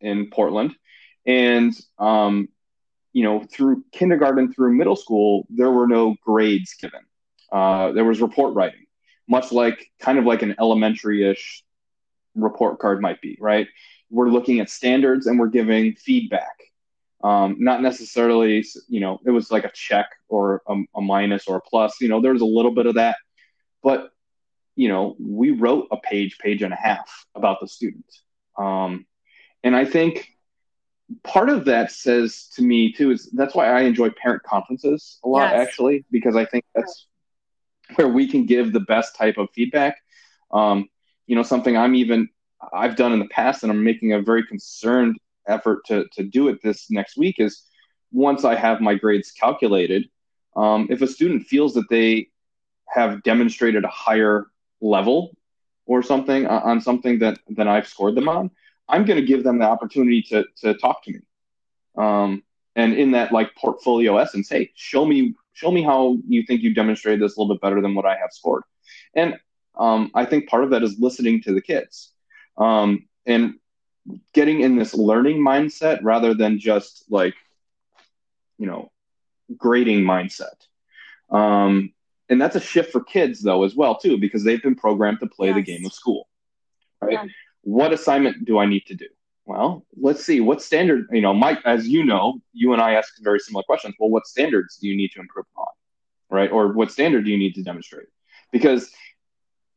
in 0.00 0.30
Portland, 0.30 0.74
and 1.26 1.74
um, 1.98 2.48
you 3.12 3.22
know 3.24 3.44
through 3.44 3.84
kindergarten 3.92 4.52
through 4.52 4.74
middle 4.74 4.96
school 4.96 5.46
there 5.50 5.70
were 5.70 5.86
no 5.86 6.14
grades 6.24 6.74
given. 6.74 7.00
Uh, 7.50 7.92
there 7.92 8.04
was 8.04 8.20
report 8.20 8.54
writing, 8.54 8.84
much 9.28 9.52
like 9.52 9.90
kind 10.00 10.18
of 10.18 10.24
like 10.24 10.42
an 10.42 10.54
elementary-ish 10.58 11.62
report 12.34 12.78
card 12.78 13.00
might 13.00 13.20
be, 13.20 13.36
right? 13.40 13.68
We're 14.10 14.30
looking 14.30 14.60
at 14.60 14.70
standards 14.70 15.26
and 15.26 15.38
we're 15.38 15.48
giving 15.48 15.94
feedback. 15.94 16.56
Um, 17.22 17.56
not 17.58 17.82
necessarily, 17.82 18.64
you 18.88 19.00
know, 19.00 19.18
it 19.26 19.30
was 19.30 19.50
like 19.50 19.64
a 19.64 19.72
check 19.72 20.06
or 20.28 20.62
a, 20.68 20.76
a 20.96 21.00
minus 21.00 21.48
or 21.48 21.56
a 21.56 21.60
plus. 21.60 22.00
You 22.00 22.08
know, 22.08 22.20
there 22.20 22.32
was 22.32 22.42
a 22.42 22.46
little 22.46 22.70
bit 22.70 22.86
of 22.86 22.94
that, 22.94 23.16
but 23.82 24.10
you 24.76 24.88
know, 24.88 25.16
we 25.18 25.50
wrote 25.50 25.88
a 25.90 25.96
page, 25.96 26.38
page 26.38 26.62
and 26.62 26.72
a 26.72 26.76
half 26.76 27.26
about 27.34 27.58
the 27.60 27.66
student. 27.66 28.06
Um, 28.56 29.06
and 29.64 29.74
I 29.74 29.84
think 29.84 30.28
part 31.24 31.48
of 31.48 31.64
that 31.64 31.90
says 31.90 32.48
to 32.54 32.62
me 32.62 32.92
too 32.92 33.10
is 33.10 33.28
that's 33.32 33.54
why 33.54 33.70
I 33.70 33.80
enjoy 33.82 34.10
parent 34.10 34.42
conferences 34.42 35.18
a 35.24 35.28
lot 35.28 35.50
yes. 35.50 35.66
actually 35.66 36.04
because 36.10 36.36
I 36.36 36.44
think 36.44 36.64
that's 36.74 37.06
where 37.94 38.08
we 38.08 38.28
can 38.28 38.46
give 38.46 38.72
the 38.72 38.80
best 38.80 39.16
type 39.16 39.38
of 39.38 39.48
feedback. 39.54 39.96
Um, 40.50 40.88
you 41.26 41.36
know, 41.36 41.42
something 41.42 41.76
I'm 41.76 41.94
even 41.94 42.28
I've 42.72 42.96
done 42.96 43.12
in 43.12 43.18
the 43.18 43.28
past 43.28 43.62
and 43.62 43.70
I'm 43.70 43.84
making 43.84 44.12
a 44.12 44.22
very 44.22 44.44
concerned 44.44 45.18
effort 45.46 45.84
to 45.86 46.06
to 46.12 46.22
do 46.22 46.48
it 46.48 46.62
this 46.62 46.90
next 46.90 47.16
week 47.16 47.36
is 47.38 47.62
once 48.10 48.44
I 48.44 48.54
have 48.54 48.80
my 48.80 48.94
grades 48.94 49.30
calculated, 49.32 50.08
um, 50.56 50.88
if 50.90 51.02
a 51.02 51.06
student 51.06 51.46
feels 51.46 51.74
that 51.74 51.88
they 51.90 52.28
have 52.88 53.22
demonstrated 53.22 53.84
a 53.84 53.88
higher 53.88 54.46
level 54.80 55.36
or 55.86 56.02
something 56.02 56.46
uh, 56.46 56.60
on 56.64 56.80
something 56.80 57.18
that 57.18 57.38
than 57.48 57.68
I've 57.68 57.86
scored 57.86 58.14
them 58.14 58.28
on, 58.28 58.50
I'm 58.88 59.04
going 59.04 59.20
to 59.20 59.26
give 59.26 59.44
them 59.44 59.58
the 59.58 59.66
opportunity 59.66 60.22
to 60.22 60.44
to 60.62 60.74
talk 60.74 61.04
to 61.04 61.12
me. 61.12 61.20
Um, 61.96 62.42
and 62.76 62.94
in 62.94 63.10
that 63.12 63.32
like 63.32 63.54
portfolio 63.56 64.16
essence, 64.18 64.48
hey, 64.48 64.70
show 64.74 65.04
me 65.04 65.34
show 65.58 65.70
me 65.70 65.82
how 65.82 66.16
you 66.26 66.42
think 66.44 66.62
you 66.62 66.74
demonstrated 66.74 67.20
this 67.20 67.36
a 67.36 67.40
little 67.40 67.54
bit 67.54 67.60
better 67.60 67.80
than 67.80 67.94
what 67.94 68.06
I 68.06 68.16
have 68.16 68.30
scored. 68.32 68.62
And 69.14 69.36
um, 69.78 70.10
I 70.14 70.24
think 70.24 70.48
part 70.48 70.64
of 70.64 70.70
that 70.70 70.82
is 70.82 70.98
listening 70.98 71.42
to 71.42 71.52
the 71.52 71.60
kids 71.60 72.12
um, 72.56 73.06
and 73.26 73.54
getting 74.32 74.60
in 74.60 74.76
this 74.76 74.94
learning 74.94 75.38
mindset 75.38 76.00
rather 76.02 76.34
than 76.34 76.58
just 76.58 77.04
like 77.10 77.34
you 78.58 78.66
know 78.66 78.90
grading 79.56 80.02
mindset. 80.02 80.66
Um, 81.30 81.92
and 82.28 82.40
that's 82.40 82.56
a 82.56 82.60
shift 82.60 82.92
for 82.92 83.02
kids 83.02 83.42
though 83.42 83.64
as 83.64 83.74
well 83.74 83.98
too 83.98 84.18
because 84.18 84.44
they've 84.44 84.62
been 84.62 84.74
programmed 84.74 85.20
to 85.20 85.26
play 85.26 85.48
yes. 85.48 85.56
the 85.56 85.62
game 85.62 85.84
of 85.84 85.92
school 85.92 86.28
right 87.00 87.12
yeah 87.12 87.24
what 87.68 87.92
assignment 87.92 88.46
do 88.46 88.58
I 88.58 88.66
need 88.66 88.86
to 88.86 88.94
do? 88.94 89.06
Well, 89.48 89.86
let's 89.96 90.22
see 90.22 90.40
what 90.40 90.60
standard, 90.60 91.06
you 91.10 91.22
know, 91.22 91.32
Mike, 91.32 91.60
as 91.64 91.88
you 91.88 92.04
know, 92.04 92.38
you 92.52 92.74
and 92.74 92.82
I 92.82 92.92
ask 92.92 93.14
very 93.22 93.40
similar 93.40 93.62
questions. 93.62 93.94
Well, 93.98 94.10
what 94.10 94.26
standards 94.26 94.76
do 94.76 94.86
you 94.86 94.94
need 94.94 95.08
to 95.12 95.20
improve 95.20 95.46
upon? 95.54 95.68
Right. 96.28 96.52
Or 96.52 96.74
what 96.74 96.92
standard 96.92 97.24
do 97.24 97.30
you 97.30 97.38
need 97.38 97.54
to 97.54 97.62
demonstrate? 97.62 98.08
Because 98.52 98.90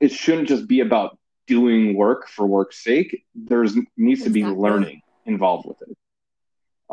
it 0.02 0.12
shouldn't 0.12 0.50
just 0.50 0.68
be 0.68 0.82
about 0.82 1.18
doing 1.48 1.96
work 1.96 2.28
for 2.28 2.46
work's 2.46 2.84
sake. 2.84 3.24
There's 3.34 3.74
needs 3.96 4.20
exactly. 4.20 4.42
to 4.42 4.50
be 4.50 4.56
learning 4.60 5.02
involved 5.26 5.66
with 5.66 5.78
it. 5.88 5.98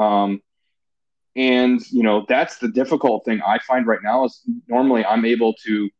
Um, 0.00 0.40
and 1.34 1.80
you 1.90 2.04
know 2.04 2.26
that's 2.28 2.58
the 2.58 2.68
difficult 2.68 3.24
thing 3.24 3.42
I 3.42 3.58
find 3.58 3.88
right 3.88 4.02
now 4.04 4.24
is 4.24 4.40
normally 4.68 5.04
I'm 5.04 5.24
able 5.24 5.54
to 5.66 5.90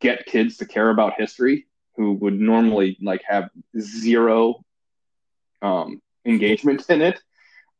get 0.00 0.26
kids 0.26 0.58
to 0.58 0.66
care 0.66 0.90
about 0.90 1.14
history 1.16 1.66
who 1.96 2.12
would 2.14 2.38
normally 2.38 2.98
like 3.00 3.22
have 3.26 3.48
zero 3.78 4.62
um, 5.62 6.00
engagement 6.24 6.84
in 6.88 7.02
it. 7.02 7.20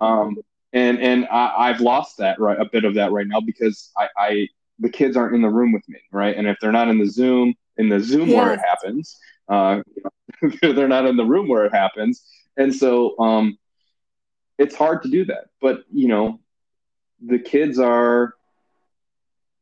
Um, 0.00 0.36
and 0.72 0.98
and 1.00 1.26
I, 1.26 1.68
have 1.68 1.80
lost 1.80 2.16
that 2.18 2.40
right 2.40 2.58
a 2.58 2.64
bit 2.64 2.84
of 2.84 2.94
that 2.94 3.12
right 3.12 3.26
now 3.26 3.40
because 3.40 3.90
I, 3.96 4.08
I 4.16 4.48
the 4.78 4.88
kids 4.88 5.16
aren't 5.16 5.34
in 5.34 5.42
the 5.42 5.50
room 5.50 5.72
with 5.72 5.86
me, 5.88 5.98
right? 6.10 6.34
And 6.34 6.48
if 6.48 6.56
they're 6.60 6.72
not 6.72 6.88
in 6.88 6.98
the 6.98 7.10
Zoom 7.10 7.54
in 7.76 7.88
the 7.88 8.00
Zoom 8.00 8.28
yes. 8.28 8.36
where 8.36 8.54
it 8.54 8.60
happens, 8.60 9.18
uh, 9.48 9.82
they're 10.62 10.88
not 10.88 11.06
in 11.06 11.16
the 11.16 11.26
room 11.26 11.46
where 11.46 11.66
it 11.66 11.74
happens, 11.74 12.24
and 12.56 12.74
so 12.74 13.18
um, 13.18 13.58
it's 14.58 14.74
hard 14.74 15.02
to 15.02 15.10
do 15.10 15.26
that. 15.26 15.48
But 15.60 15.84
you 15.92 16.08
know, 16.08 16.40
the 17.24 17.38
kids 17.38 17.78
are 17.78 18.34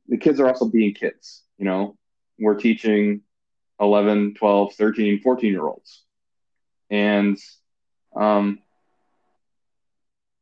the 0.08 0.16
kids 0.16 0.38
are 0.38 0.46
also 0.46 0.66
being 0.66 0.94
kids. 0.94 1.42
You 1.58 1.64
know, 1.64 1.96
we're 2.38 2.54
teaching 2.54 3.22
11, 3.80 4.34
12, 4.34 4.74
13, 4.74 5.20
14 5.20 5.50
year 5.50 5.66
olds. 5.66 6.02
And 6.90 7.38
um, 8.16 8.58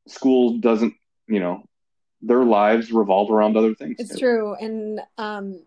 school 0.07 0.59
doesn't, 0.59 0.95
you 1.27 1.41
know, 1.41 1.65
their 2.23 2.45
lives 2.45 2.91
revolve 2.91 3.31
around 3.31 3.57
other 3.57 3.75
things. 3.75 3.97
It's 3.99 4.15
too. 4.15 4.19
true. 4.19 4.55
And 4.55 5.01
um, 5.19 5.63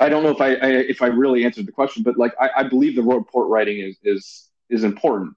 I 0.00 0.08
don't 0.08 0.22
know 0.22 0.30
if 0.30 0.40
I, 0.40 0.54
I, 0.54 0.68
if 0.68 1.02
I 1.02 1.06
really 1.06 1.44
answered 1.44 1.66
the 1.66 1.72
question, 1.72 2.02
but 2.02 2.16
like 2.16 2.34
I, 2.40 2.50
I 2.56 2.62
believe 2.62 2.96
the 2.96 3.02
report 3.02 3.48
writing 3.48 3.80
is 3.80 3.98
is 4.04 4.48
is 4.70 4.84
important, 4.84 5.34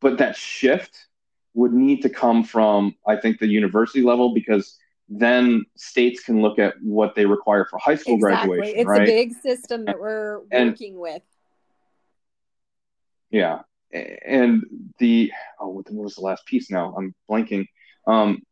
but 0.00 0.18
that 0.18 0.36
shift 0.36 1.06
would 1.54 1.72
need 1.72 2.02
to 2.02 2.08
come 2.08 2.44
from 2.44 2.94
I 3.06 3.16
think 3.16 3.38
the 3.38 3.48
university 3.48 4.02
level 4.02 4.32
because 4.32 4.78
then 5.08 5.64
states 5.76 6.22
can 6.22 6.42
look 6.42 6.58
at 6.58 6.74
what 6.82 7.14
they 7.14 7.26
require 7.26 7.64
for 7.64 7.78
high 7.78 7.94
school 7.94 8.14
exactly. 8.14 8.56
graduation. 8.56 8.80
It's 8.80 8.88
right? 8.88 9.02
a 9.02 9.06
big 9.06 9.32
system 9.34 9.84
that 9.86 9.98
we're 9.98 10.40
and, 10.50 10.70
working 10.70 10.98
with. 10.98 11.22
Yeah, 13.30 13.60
and 13.92 14.64
the 14.98 15.32
oh, 15.60 15.68
what 15.68 15.90
was 15.90 16.14
the 16.14 16.22
last 16.22 16.46
piece? 16.46 16.70
Now 16.70 16.94
I'm 16.96 17.14
blanking. 17.30 17.66
Um, 18.06 18.42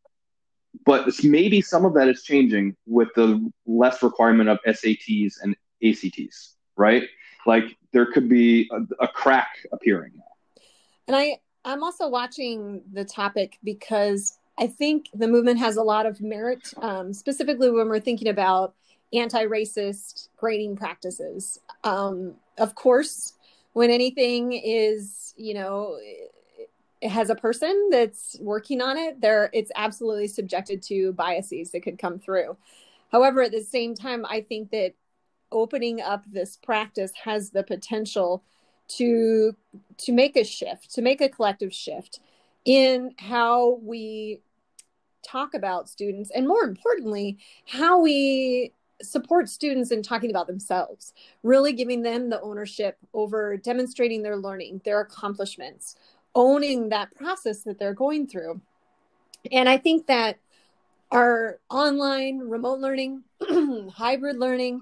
but 0.85 1.09
maybe 1.23 1.61
some 1.61 1.85
of 1.85 1.95
that 1.95 2.09
is 2.09 2.23
changing 2.23 2.77
with 2.87 3.09
the 3.15 3.51
less 3.67 4.03
requirement 4.03 4.49
of 4.49 4.59
SATs 4.67 5.35
and 5.43 5.57
ACTs, 5.85 6.57
right? 6.77 7.05
Like 7.47 7.65
there 7.93 8.07
could 8.07 8.29
be 8.29 8.69
a, 8.73 9.05
a 9.05 9.09
crack 9.09 9.49
appearing. 9.73 10.13
And 11.07 11.17
I, 11.17 11.39
I'm 11.65 11.83
also 11.83 12.09
watching 12.09 12.83
the 12.93 13.05
topic 13.05 13.59
because 13.63 14.39
I 14.59 14.67
think 14.67 15.09
the 15.15 15.29
movement 15.29 15.59
has 15.59 15.77
a 15.77 15.83
lot 15.83 16.07
of 16.07 16.21
merit, 16.21 16.73
um, 16.79 17.13
specifically 17.13 17.71
when 17.71 17.89
we're 17.89 18.01
thinking 18.01 18.29
about 18.29 18.75
anti 19.13 19.45
racist 19.45 20.29
grading 20.37 20.77
practices. 20.77 21.61
Um, 21.85 22.35
of 22.59 22.75
course, 22.75 23.34
when 23.75 23.91
anything 23.91 24.53
is, 24.53 25.35
you 25.37 25.53
know, 25.53 25.99
it 27.01 27.11
has 27.11 27.29
a 27.29 27.35
person 27.35 27.89
that's 27.91 28.39
working 28.41 28.81
on 28.81 28.97
it, 28.97 29.21
there 29.21 29.51
it's 29.53 29.71
absolutely 29.77 30.29
subjected 30.29 30.83
to 30.85 31.13
biases 31.13 31.73
that 31.73 31.83
could 31.83 31.99
come 31.99 32.19
through. 32.19 32.57
However, 33.13 33.43
at 33.43 33.53
the 33.53 33.63
same 33.63 33.95
time, 33.95 34.25
I 34.25 34.41
think 34.41 34.71
that 34.71 34.95
opening 35.53 36.01
up 36.01 36.25
this 36.27 36.57
practice 36.57 37.13
has 37.25 37.51
the 37.51 37.63
potential 37.63 38.43
to 38.89 39.55
to 39.99 40.13
make 40.13 40.37
a 40.37 40.45
shift, 40.45 40.95
to 40.95 41.03
make 41.03 41.21
a 41.21 41.29
collective 41.29 41.75
shift 41.75 42.21
in 42.65 43.13
how 43.19 43.81
we 43.83 44.41
talk 45.27 45.55
about 45.55 45.89
students 45.89 46.31
and 46.35 46.47
more 46.47 46.65
importantly 46.65 47.39
how 47.67 47.99
we 47.99 48.73
support 49.05 49.49
students 49.49 49.91
in 49.91 50.03
talking 50.03 50.31
about 50.31 50.47
themselves, 50.47 51.13
really 51.43 51.73
giving 51.73 52.03
them 52.03 52.31
the 52.31 52.41
ownership 52.41 52.99
over 53.13 53.57
demonstrating 53.57 54.23
their 54.23 54.37
learning, 54.37 54.81
their 54.85 55.01
accomplishments, 55.01 55.97
owning 56.35 56.89
that 56.89 57.15
process 57.15 57.63
that 57.63 57.79
they're 57.79 57.95
going 57.95 58.27
through. 58.27 58.61
And 59.53 59.69
I 59.69 59.79
think 59.79 60.07
that 60.07 60.39
our 61.11 61.59
online 61.71 62.41
remote 62.41 62.81
learning, 62.81 63.23
hybrid 63.93 64.39
learning, 64.39 64.81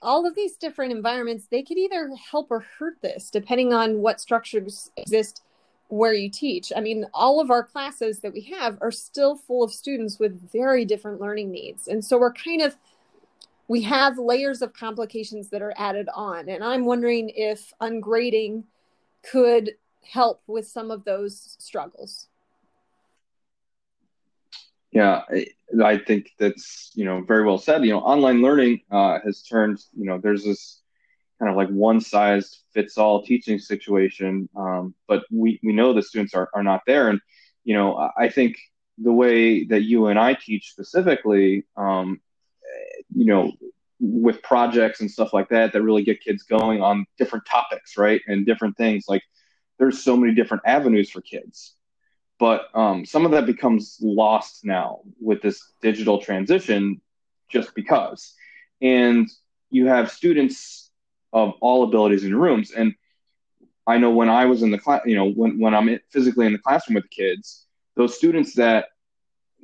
all 0.00 0.26
of 0.26 0.34
these 0.34 0.56
different 0.56 0.92
environments, 0.92 1.46
they 1.46 1.62
could 1.62 1.78
either 1.78 2.10
help 2.30 2.50
or 2.50 2.64
hurt 2.78 3.00
this 3.02 3.30
depending 3.30 3.72
on 3.72 4.00
what 4.00 4.20
structures 4.20 4.90
exist 4.96 5.42
where 5.88 6.12
you 6.12 6.30
teach. 6.30 6.72
I 6.74 6.80
mean, 6.80 7.06
all 7.12 7.40
of 7.40 7.50
our 7.50 7.62
classes 7.62 8.20
that 8.20 8.32
we 8.32 8.42
have 8.58 8.78
are 8.80 8.90
still 8.90 9.36
full 9.36 9.62
of 9.62 9.72
students 9.72 10.18
with 10.18 10.50
very 10.50 10.84
different 10.84 11.20
learning 11.20 11.50
needs. 11.50 11.88
And 11.88 12.04
so 12.04 12.18
we're 12.18 12.32
kind 12.32 12.62
of 12.62 12.76
we 13.68 13.82
have 13.82 14.18
layers 14.18 14.62
of 14.62 14.72
complications 14.72 15.48
that 15.50 15.62
are 15.62 15.74
added 15.76 16.08
on. 16.14 16.48
And 16.48 16.62
I'm 16.62 16.84
wondering 16.84 17.30
if 17.34 17.72
ungrading 17.80 18.64
could 19.22 19.72
help 20.02 20.42
with 20.46 20.66
some 20.66 20.90
of 20.90 21.04
those 21.04 21.56
struggles. 21.58 22.28
Yeah, 24.92 25.22
I 25.82 25.98
think 25.98 26.30
that's 26.38 26.92
you 26.94 27.04
know 27.04 27.22
very 27.22 27.44
well 27.44 27.58
said. 27.58 27.84
You 27.84 27.90
know, 27.92 27.98
online 27.98 28.42
learning 28.42 28.82
uh, 28.92 29.18
has 29.24 29.42
turned 29.42 29.82
you 29.92 30.04
know 30.04 30.18
there's 30.18 30.44
this 30.44 30.82
kind 31.40 31.50
of 31.50 31.56
like 31.56 31.68
one 31.68 32.00
size 32.00 32.60
fits 32.72 32.96
all 32.96 33.24
teaching 33.24 33.58
situation, 33.58 34.48
um, 34.56 34.94
but 35.08 35.24
we 35.32 35.58
we 35.64 35.72
know 35.72 35.92
the 35.92 36.02
students 36.02 36.32
are 36.32 36.48
are 36.54 36.62
not 36.62 36.82
there, 36.86 37.08
and 37.08 37.20
you 37.64 37.74
know 37.74 38.08
I 38.16 38.28
think 38.28 38.56
the 38.98 39.12
way 39.12 39.64
that 39.64 39.82
you 39.82 40.06
and 40.06 40.18
I 40.18 40.34
teach 40.34 40.70
specifically, 40.70 41.64
um, 41.76 42.20
you 43.14 43.26
know, 43.26 43.52
with 44.00 44.42
projects 44.42 45.00
and 45.00 45.10
stuff 45.10 45.32
like 45.32 45.48
that 45.48 45.72
that 45.72 45.82
really 45.82 46.02
get 46.02 46.20
kids 46.20 46.42
going 46.42 46.82
on 46.82 47.06
different 47.18 47.46
topics, 47.46 47.96
right, 47.96 48.20
and 48.26 48.46
different 48.46 48.76
things. 48.76 49.04
Like 49.08 49.22
there's 49.78 50.02
so 50.02 50.16
many 50.16 50.34
different 50.34 50.62
avenues 50.66 51.10
for 51.10 51.20
kids. 51.20 51.74
But 52.38 52.68
um, 52.74 53.06
some 53.06 53.24
of 53.24 53.30
that 53.30 53.46
becomes 53.46 53.98
lost 54.00 54.64
now 54.64 55.00
with 55.20 55.40
this 55.40 55.62
digital 55.80 56.18
transition 56.20 57.00
just 57.48 57.74
because. 57.74 58.34
And 58.82 59.28
you 59.70 59.86
have 59.86 60.10
students 60.10 60.90
of 61.32 61.54
all 61.60 61.84
abilities 61.84 62.24
in 62.24 62.34
rooms. 62.34 62.72
And 62.72 62.94
i 63.86 63.98
know 63.98 64.10
when 64.10 64.30
i 64.30 64.46
was 64.46 64.62
in 64.62 64.70
the 64.70 64.78
class 64.78 65.02
you 65.04 65.14
know 65.14 65.30
when, 65.30 65.58
when 65.58 65.74
i'm 65.74 65.98
physically 66.10 66.46
in 66.46 66.52
the 66.52 66.58
classroom 66.58 66.94
with 66.94 67.04
the 67.04 67.08
kids 67.08 67.66
those 67.96 68.16
students 68.16 68.54
that 68.54 68.86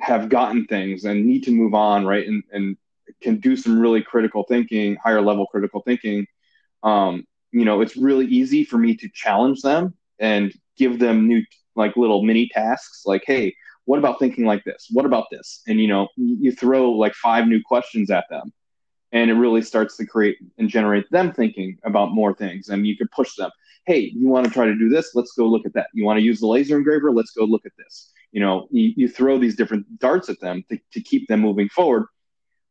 have 0.00 0.28
gotten 0.28 0.66
things 0.66 1.04
and 1.04 1.26
need 1.26 1.44
to 1.44 1.50
move 1.50 1.74
on 1.74 2.06
right? 2.06 2.26
And, 2.26 2.42
and 2.52 2.76
can 3.22 3.38
do 3.38 3.56
some 3.56 3.78
really 3.78 4.02
critical 4.02 4.44
thinking 4.44 4.96
higher 4.96 5.20
level 5.20 5.46
critical 5.46 5.82
thinking 5.82 6.26
um, 6.82 7.24
you 7.52 7.64
know 7.64 7.80
it's 7.80 7.96
really 7.96 8.26
easy 8.26 8.64
for 8.64 8.78
me 8.78 8.96
to 8.96 9.08
challenge 9.14 9.62
them 9.62 9.94
and 10.18 10.52
give 10.76 10.98
them 10.98 11.26
new 11.26 11.42
like 11.76 11.96
little 11.96 12.22
mini 12.22 12.48
tasks 12.48 13.02
like 13.06 13.22
hey 13.26 13.54
what 13.90 13.98
about 13.98 14.20
thinking 14.20 14.44
like 14.44 14.62
this? 14.62 14.86
What 14.92 15.04
about 15.04 15.26
this? 15.32 15.62
And 15.66 15.80
you 15.80 15.88
know 15.88 16.06
you 16.16 16.52
throw 16.52 16.92
like 16.92 17.12
five 17.14 17.48
new 17.48 17.60
questions 17.60 18.08
at 18.08 18.24
them 18.30 18.52
and 19.10 19.28
it 19.30 19.34
really 19.34 19.62
starts 19.62 19.96
to 19.96 20.06
create 20.06 20.36
and 20.58 20.68
generate 20.68 21.10
them 21.10 21.32
thinking 21.32 21.76
about 21.82 22.12
more 22.12 22.32
things 22.32 22.68
and 22.68 22.86
you 22.86 22.96
can 22.96 23.08
push 23.08 23.34
them. 23.34 23.50
Hey 23.86 24.12
you 24.14 24.28
want 24.28 24.46
to 24.46 24.52
try 24.52 24.66
to 24.66 24.76
do 24.76 24.88
this? 24.88 25.16
Let's 25.16 25.32
go 25.32 25.46
look 25.46 25.66
at 25.66 25.74
that. 25.74 25.88
You 25.92 26.04
want 26.04 26.18
to 26.18 26.24
use 26.24 26.38
the 26.38 26.46
laser 26.46 26.76
engraver? 26.76 27.10
Let's 27.10 27.32
go 27.32 27.44
look 27.44 27.66
at 27.66 27.72
this. 27.78 28.12
You 28.30 28.40
know 28.40 28.68
you, 28.70 28.92
you 28.96 29.08
throw 29.08 29.38
these 29.38 29.56
different 29.56 29.98
darts 29.98 30.28
at 30.28 30.40
them 30.40 30.62
to, 30.70 30.78
to 30.92 31.00
keep 31.00 31.26
them 31.26 31.40
moving 31.40 31.68
forward 31.68 32.04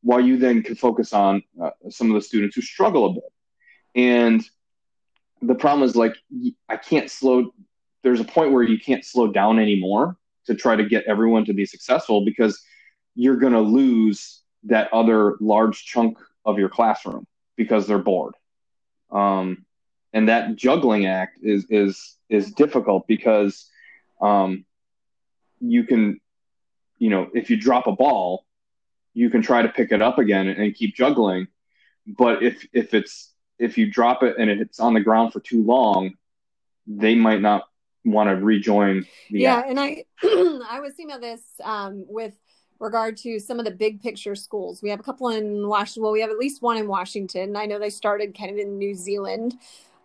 while 0.01 0.19
you 0.19 0.37
then 0.37 0.63
can 0.63 0.75
focus 0.75 1.13
on 1.13 1.43
uh, 1.61 1.71
some 1.89 2.09
of 2.09 2.13
the 2.13 2.21
students 2.21 2.55
who 2.55 2.61
struggle 2.61 3.05
a 3.05 3.13
bit 3.13 3.31
and 3.95 4.43
the 5.41 5.55
problem 5.55 5.87
is 5.87 5.95
like 5.95 6.15
i 6.67 6.77
can't 6.77 7.09
slow 7.09 7.53
there's 8.03 8.19
a 8.19 8.25
point 8.25 8.51
where 8.51 8.63
you 8.63 8.79
can't 8.79 9.03
slow 9.03 9.27
down 9.27 9.59
anymore 9.59 10.15
to 10.45 10.55
try 10.55 10.75
to 10.75 10.83
get 10.83 11.03
everyone 11.05 11.45
to 11.45 11.53
be 11.53 11.65
successful 11.65 12.25
because 12.25 12.61
you're 13.15 13.37
going 13.37 13.53
to 13.53 13.59
lose 13.59 14.41
that 14.63 14.91
other 14.93 15.35
large 15.39 15.85
chunk 15.85 16.17
of 16.45 16.57
your 16.57 16.69
classroom 16.69 17.27
because 17.55 17.87
they're 17.87 17.99
bored. 17.99 18.33
Um, 19.11 19.65
and 20.13 20.29
that 20.29 20.55
juggling 20.55 21.05
act 21.05 21.39
is 21.43 21.65
is 21.69 22.15
is 22.29 22.51
difficult 22.51 23.07
because 23.07 23.69
um, 24.21 24.65
you 25.59 25.83
can, 25.83 26.19
you 26.97 27.09
know, 27.09 27.29
if 27.33 27.49
you 27.49 27.57
drop 27.57 27.87
a 27.87 27.91
ball, 27.91 28.45
you 29.19 29.29
can 29.29 29.41
try 29.41 29.61
to 29.61 29.67
pick 29.67 29.91
it 29.91 30.01
up 30.01 30.17
again 30.17 30.47
and, 30.47 30.73
keep 30.73 30.95
juggling. 30.95 31.47
But 32.07 32.41
if 32.41 32.65
if 32.71 32.93
it's 32.93 33.33
if 33.57 33.77
you 33.77 33.91
drop 33.91 34.23
it 34.23 34.37
and 34.39 34.49
it's 34.49 34.79
on 34.79 34.93
the 34.93 35.01
ground 35.01 35.33
for 35.33 35.41
too 35.41 35.61
long, 35.61 36.13
they 36.87 37.15
might 37.15 37.41
not 37.41 37.65
want 38.05 38.29
to 38.29 38.35
rejoin 38.37 39.05
yeah 39.29 39.57
app. 39.57 39.65
and 39.67 39.77
i 39.77 40.05
i 40.23 40.79
was 40.81 40.93
thinking 40.93 41.11
about 41.11 41.21
this 41.21 41.41
um, 41.65 42.05
with 42.07 42.33
regard 42.79 43.17
to 43.17 43.39
some 43.39 43.59
of 43.59 43.65
the 43.65 43.71
big 43.71 44.01
picture 44.01 44.35
schools 44.35 44.81
we 44.81 44.89
have 44.89 45.01
a 45.01 45.03
couple 45.03 45.27
in 45.27 45.67
washington 45.67 46.01
well 46.01 46.13
we 46.13 46.21
have 46.21 46.29
at 46.29 46.37
least 46.37 46.61
one 46.61 46.77
in 46.77 46.87
washington 46.87 47.57
i 47.57 47.65
know 47.65 47.77
they 47.77 47.89
started 47.89 48.35
kind 48.35 48.51
of 48.51 48.57
in 48.57 48.77
new 48.77 48.95
zealand 48.95 49.55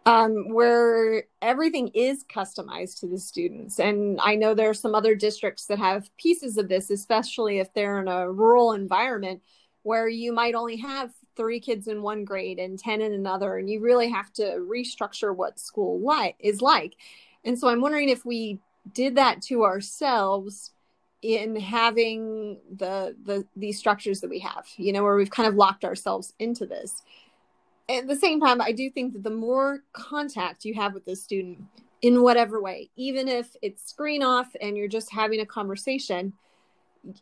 um, 0.07 0.51
where 0.51 1.25
everything 1.41 1.89
is 1.89 2.25
customized 2.25 3.01
to 3.01 3.07
the 3.07 3.19
students 3.19 3.79
and 3.79 4.21
i 4.23 4.35
know 4.35 4.55
there 4.55 4.71
are 4.71 4.75
some 4.75 4.95
other 4.95 5.15
districts 5.15 5.67
that 5.67 5.79
have 5.79 6.15
pieces 6.17 6.57
of 6.57 6.69
this 6.69 6.91
especially 6.91 7.59
if 7.59 7.73
they're 7.73 8.01
in 8.01 8.09
a 8.09 8.31
rural 8.31 8.73
environment 8.73 9.41
where 9.83 10.09
you 10.09 10.33
might 10.33 10.55
only 10.55 10.77
have 10.77 11.11
three 11.37 11.61
kids 11.61 11.89
in 11.89 12.01
one 12.01 12.25
grade 12.25 12.59
and 12.59 12.79
10 12.79 13.01
in 13.01 13.13
another 13.13 13.59
and 13.59 13.69
you 13.69 13.81
really 13.81 14.09
have 14.09 14.33
to 14.33 14.43
restructure 14.43 15.35
what 15.35 15.59
school 15.59 16.01
like 16.01 16.37
is 16.39 16.61
like 16.61 16.97
and 17.45 17.59
so 17.59 17.69
I'm 17.69 17.81
wondering 17.81 18.09
if 18.09 18.25
we 18.25 18.59
did 18.93 19.17
that 19.17 19.43
to 19.43 19.65
ourselves 19.65 20.73
in 21.23 21.57
having 21.57 22.59
the 22.77 23.17
the 23.25 23.47
these 23.57 23.79
structures 23.79 24.21
that 24.21 24.31
we 24.31 24.41
have, 24.41 24.67
you 24.77 24.93
know, 24.93 25.03
where 25.03 25.17
we've 25.17 25.31
kind 25.31 25.49
of 25.49 25.55
locked 25.55 25.85
ourselves 25.85 26.35
into 26.39 26.67
this. 26.67 27.03
At 27.89 28.07
the 28.07 28.17
same 28.17 28.41
time, 28.41 28.61
I 28.61 28.73
do 28.73 28.91
think 28.91 29.13
that 29.13 29.23
the 29.23 29.31
more 29.31 29.83
contact 29.93 30.65
you 30.65 30.75
have 30.75 30.95
with 30.95 31.05
the 31.05 31.17
student 31.17 31.65
in 32.01 32.23
whatever 32.23 32.61
way, 32.61 32.91
even 32.97 33.29
if 33.29 33.55
it's 33.63 33.89
screen 33.89 34.23
off 34.23 34.55
and 34.61 34.77
you're 34.77 34.89
just 34.89 35.13
having 35.13 35.41
a 35.41 35.47
conversation, 35.47 36.33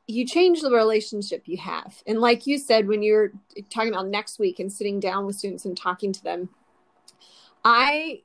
you 0.07 0.25
change 0.25 0.61
the 0.61 0.71
relationship 0.71 1.43
you 1.47 1.57
have. 1.57 2.03
And 2.07 2.21
like 2.21 2.47
you 2.47 2.59
said, 2.59 2.87
when 2.87 3.03
you're 3.03 3.33
talking 3.71 3.93
about 3.93 4.09
next 4.09 4.39
week 4.39 4.61
and 4.61 4.73
sitting 4.73 5.01
down 5.01 5.27
with 5.27 5.37
students 5.37 5.65
and 5.65 5.77
talking 5.77 6.13
to 6.13 6.23
them, 6.23 6.49
I 7.65 8.23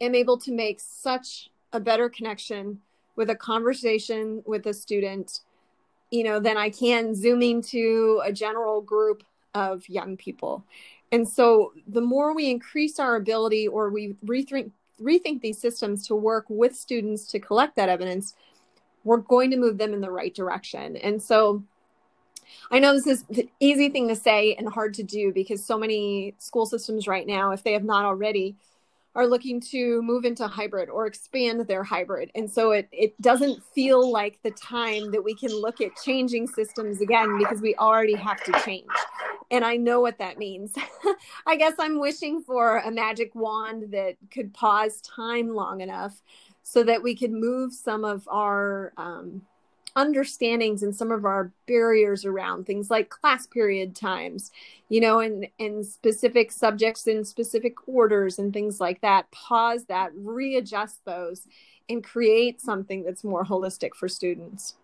am 0.00 0.14
able 0.14 0.38
to 0.38 0.52
make 0.52 0.80
such 0.80 1.50
a 1.72 1.80
better 1.80 2.08
connection 2.08 2.80
with 3.16 3.30
a 3.30 3.36
conversation 3.36 4.42
with 4.46 4.66
a 4.66 4.74
student 4.74 5.40
you 6.10 6.24
know 6.24 6.38
than 6.38 6.56
i 6.56 6.68
can 6.68 7.14
zooming 7.14 7.62
to 7.62 8.20
a 8.24 8.32
general 8.32 8.80
group 8.80 9.22
of 9.54 9.88
young 9.88 10.16
people 10.16 10.64
and 11.12 11.28
so 11.28 11.72
the 11.86 12.00
more 12.00 12.34
we 12.34 12.50
increase 12.50 12.98
our 12.98 13.16
ability 13.16 13.68
or 13.68 13.90
we 13.90 14.14
rethink 14.26 14.72
rethink 15.00 15.40
these 15.40 15.60
systems 15.60 16.06
to 16.06 16.14
work 16.14 16.44
with 16.48 16.74
students 16.76 17.26
to 17.26 17.38
collect 17.38 17.76
that 17.76 17.88
evidence 17.88 18.34
we're 19.04 19.18
going 19.18 19.50
to 19.50 19.56
move 19.56 19.78
them 19.78 19.92
in 19.92 20.00
the 20.00 20.10
right 20.10 20.34
direction. 20.34 20.96
And 20.96 21.22
so 21.22 21.62
I 22.70 22.78
know 22.78 22.92
this 22.92 23.06
is 23.06 23.24
the 23.24 23.48
easy 23.60 23.88
thing 23.88 24.08
to 24.08 24.16
say 24.16 24.54
and 24.54 24.68
hard 24.68 24.94
to 24.94 25.02
do 25.02 25.32
because 25.32 25.64
so 25.64 25.78
many 25.78 26.34
school 26.38 26.66
systems 26.66 27.08
right 27.08 27.26
now, 27.26 27.52
if 27.52 27.62
they 27.62 27.72
have 27.72 27.84
not 27.84 28.04
already, 28.04 28.56
are 29.14 29.26
looking 29.26 29.60
to 29.60 30.00
move 30.02 30.24
into 30.24 30.46
hybrid 30.46 30.88
or 30.88 31.06
expand 31.06 31.60
their 31.66 31.84
hybrid. 31.84 32.30
And 32.34 32.50
so 32.50 32.72
it, 32.72 32.88
it 32.92 33.20
doesn't 33.20 33.62
feel 33.74 34.10
like 34.10 34.38
the 34.42 34.52
time 34.52 35.10
that 35.10 35.22
we 35.22 35.34
can 35.34 35.50
look 35.50 35.80
at 35.80 35.90
changing 36.02 36.46
systems 36.46 37.00
again 37.00 37.38
because 37.38 37.60
we 37.60 37.74
already 37.76 38.14
have 38.14 38.42
to 38.44 38.52
change. 38.64 38.88
And 39.50 39.64
I 39.64 39.76
know 39.76 40.00
what 40.00 40.18
that 40.18 40.38
means. 40.38 40.72
I 41.46 41.56
guess 41.56 41.74
I'm 41.78 42.00
wishing 42.00 42.42
for 42.42 42.78
a 42.78 42.90
magic 42.90 43.34
wand 43.34 43.92
that 43.92 44.16
could 44.30 44.54
pause 44.54 45.02
time 45.02 45.54
long 45.54 45.82
enough 45.82 46.22
so 46.62 46.82
that 46.84 47.02
we 47.02 47.14
could 47.14 47.32
move 47.32 47.74
some 47.74 48.04
of 48.04 48.26
our 48.30 48.94
um, 48.96 49.42
understandings 49.94 50.82
and 50.82 50.94
some 50.94 51.10
of 51.10 51.24
our 51.24 51.52
barriers 51.66 52.24
around 52.24 52.64
things 52.64 52.90
like 52.90 53.10
class 53.10 53.46
period 53.46 53.94
times 53.94 54.50
you 54.88 55.00
know 55.00 55.20
and 55.20 55.46
and 55.58 55.86
specific 55.86 56.50
subjects 56.50 57.06
in 57.06 57.24
specific 57.24 57.74
orders 57.86 58.38
and 58.38 58.52
things 58.52 58.80
like 58.80 59.00
that 59.02 59.30
pause 59.30 59.84
that 59.86 60.10
readjust 60.14 61.04
those 61.04 61.46
and 61.88 62.02
create 62.02 62.60
something 62.60 63.02
that's 63.02 63.24
more 63.24 63.44
holistic 63.44 63.94
for 63.94 64.08
students. 64.08 64.76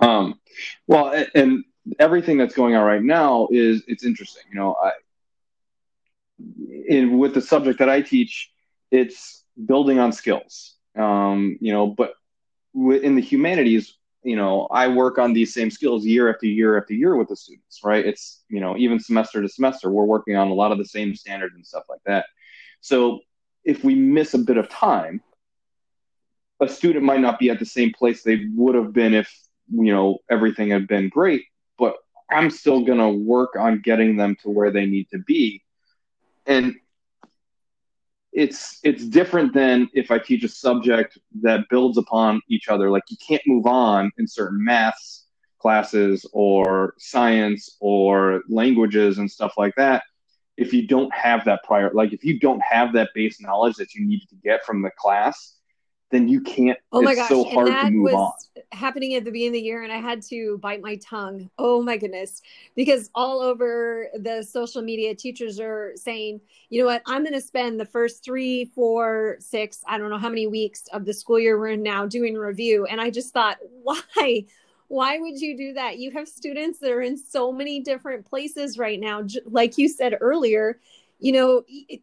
Um 0.00 0.40
well 0.86 1.26
and 1.34 1.64
everything 1.98 2.38
that's 2.38 2.54
going 2.54 2.74
on 2.74 2.84
right 2.84 3.02
now 3.02 3.48
is 3.50 3.82
it's 3.86 4.04
interesting 4.04 4.42
you 4.52 4.58
know 4.58 4.76
i 4.82 4.92
in 6.86 7.18
with 7.18 7.34
the 7.34 7.40
subject 7.40 7.78
that 7.78 7.88
i 7.88 8.00
teach 8.00 8.50
it's 8.90 9.44
building 9.66 9.98
on 9.98 10.12
skills 10.12 10.76
um, 10.96 11.58
you 11.60 11.72
know, 11.72 11.86
but 11.86 12.14
in 12.74 13.16
the 13.16 13.22
humanities, 13.22 13.96
you 14.22 14.36
know, 14.36 14.66
I 14.70 14.88
work 14.88 15.18
on 15.18 15.32
these 15.32 15.54
same 15.54 15.70
skills 15.70 16.04
year 16.04 16.32
after 16.32 16.46
year 16.46 16.78
after 16.78 16.94
year 16.94 17.16
with 17.16 17.28
the 17.28 17.36
students, 17.36 17.80
right? 17.82 18.04
It's, 18.04 18.42
you 18.48 18.60
know, 18.60 18.76
even 18.76 19.00
semester 19.00 19.40
to 19.40 19.48
semester, 19.48 19.90
we're 19.90 20.04
working 20.04 20.36
on 20.36 20.48
a 20.48 20.54
lot 20.54 20.72
of 20.72 20.78
the 20.78 20.84
same 20.84 21.14
standards 21.14 21.54
and 21.54 21.66
stuff 21.66 21.84
like 21.88 22.00
that. 22.06 22.26
So 22.80 23.20
if 23.64 23.82
we 23.82 23.94
miss 23.94 24.34
a 24.34 24.38
bit 24.38 24.56
of 24.56 24.68
time, 24.68 25.22
a 26.60 26.68
student 26.68 27.04
might 27.04 27.20
not 27.20 27.38
be 27.38 27.48
at 27.48 27.58
the 27.58 27.64
same 27.64 27.92
place 27.92 28.22
they 28.22 28.44
would 28.54 28.74
have 28.74 28.92
been 28.92 29.14
if, 29.14 29.34
you 29.70 29.92
know, 29.92 30.18
everything 30.30 30.70
had 30.70 30.86
been 30.86 31.08
great, 31.08 31.44
but 31.78 31.96
I'm 32.30 32.50
still 32.50 32.84
going 32.84 32.98
to 32.98 33.08
work 33.08 33.56
on 33.58 33.80
getting 33.80 34.16
them 34.16 34.36
to 34.42 34.50
where 34.50 34.70
they 34.70 34.86
need 34.86 35.08
to 35.12 35.18
be. 35.18 35.62
And 36.46 36.76
it's 38.32 38.78
it's 38.84 39.04
different 39.04 39.52
than 39.52 39.88
if 39.92 40.10
I 40.10 40.18
teach 40.18 40.44
a 40.44 40.48
subject 40.48 41.18
that 41.42 41.68
builds 41.68 41.98
upon 41.98 42.40
each 42.48 42.68
other. 42.68 42.90
Like 42.90 43.04
you 43.08 43.16
can't 43.26 43.42
move 43.46 43.66
on 43.66 44.12
in 44.18 44.26
certain 44.26 44.64
maths 44.64 45.26
classes 45.60 46.26
or 46.32 46.94
science 46.98 47.76
or 47.80 48.42
languages 48.48 49.18
and 49.18 49.30
stuff 49.30 49.54
like 49.58 49.74
that 49.76 50.02
if 50.56 50.72
you 50.72 50.86
don't 50.86 51.12
have 51.14 51.44
that 51.44 51.62
prior 51.64 51.90
like 51.92 52.12
if 52.12 52.24
you 52.24 52.38
don't 52.38 52.62
have 52.62 52.92
that 52.92 53.10
base 53.14 53.40
knowledge 53.40 53.76
that 53.76 53.94
you 53.94 54.06
needed 54.06 54.28
to 54.28 54.36
get 54.36 54.64
from 54.64 54.82
the 54.82 54.90
class 54.98 55.56
then 56.10 56.26
you 56.26 56.40
can't. 56.40 56.78
Oh 56.92 57.02
my 57.02 57.14
gosh! 57.14 57.28
So 57.28 57.48
and 57.48 57.68
that 57.68 57.92
was 57.92 58.14
on. 58.14 58.62
happening 58.72 59.14
at 59.14 59.24
the 59.24 59.30
beginning 59.30 59.50
of 59.50 59.54
the 59.54 59.62
year, 59.62 59.82
and 59.84 59.92
I 59.92 59.98
had 59.98 60.22
to 60.22 60.58
bite 60.58 60.82
my 60.82 60.96
tongue. 60.96 61.48
Oh 61.56 61.82
my 61.82 61.96
goodness! 61.96 62.42
Because 62.74 63.10
all 63.14 63.40
over 63.40 64.08
the 64.14 64.42
social 64.42 64.82
media, 64.82 65.14
teachers 65.14 65.60
are 65.60 65.92
saying, 65.94 66.40
"You 66.68 66.80
know 66.80 66.86
what? 66.86 67.02
I'm 67.06 67.22
going 67.22 67.34
to 67.34 67.40
spend 67.40 67.78
the 67.78 67.84
first 67.84 68.24
three, 68.24 68.64
four, 68.74 69.36
six, 69.38 69.84
I 69.86 69.98
don't 69.98 70.10
know 70.10 70.18
how 70.18 70.28
many 70.28 70.48
weeks 70.48 70.88
of 70.92 71.04
the 71.04 71.14
school 71.14 71.38
year 71.38 71.58
we're 71.58 71.68
in 71.68 71.82
now 71.82 72.06
doing 72.06 72.34
review." 72.34 72.86
And 72.86 73.00
I 73.00 73.10
just 73.10 73.32
thought, 73.32 73.58
why? 73.82 74.46
Why 74.88 75.18
would 75.20 75.40
you 75.40 75.56
do 75.56 75.74
that? 75.74 75.98
You 75.98 76.10
have 76.10 76.26
students 76.26 76.80
that 76.80 76.90
are 76.90 77.02
in 77.02 77.16
so 77.16 77.52
many 77.52 77.78
different 77.78 78.26
places 78.26 78.76
right 78.76 78.98
now. 78.98 79.24
Like 79.46 79.78
you 79.78 79.88
said 79.88 80.18
earlier, 80.20 80.80
you 81.20 81.32
know. 81.32 81.64
It, 81.68 82.02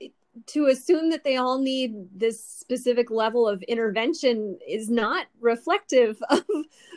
it, 0.00 0.12
to 0.46 0.66
assume 0.66 1.10
that 1.10 1.24
they 1.24 1.36
all 1.36 1.58
need 1.58 1.94
this 2.14 2.44
specific 2.44 3.10
level 3.10 3.48
of 3.48 3.62
intervention 3.62 4.58
is 4.66 4.90
not 4.90 5.26
reflective 5.40 6.20
of 6.30 6.44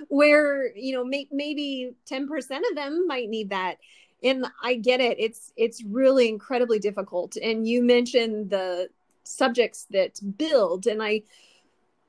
where 0.07 0.75
you 0.75 0.93
know 0.93 1.03
may, 1.03 1.27
maybe 1.31 1.91
10% 2.09 2.27
of 2.69 2.75
them 2.75 3.07
might 3.07 3.29
need 3.29 3.49
that. 3.49 3.77
And 4.21 4.45
i 4.61 4.75
get 4.75 4.99
it. 4.99 5.17
It's 5.19 5.53
it's 5.55 5.83
really 5.83 6.27
incredibly 6.27 6.79
difficult. 6.79 7.37
And 7.37 7.67
you 7.67 7.81
mentioned 7.81 8.49
the 8.49 8.89
subjects 9.23 9.87
that 9.91 10.19
build. 10.37 10.87
And 10.87 11.01
i 11.01 11.21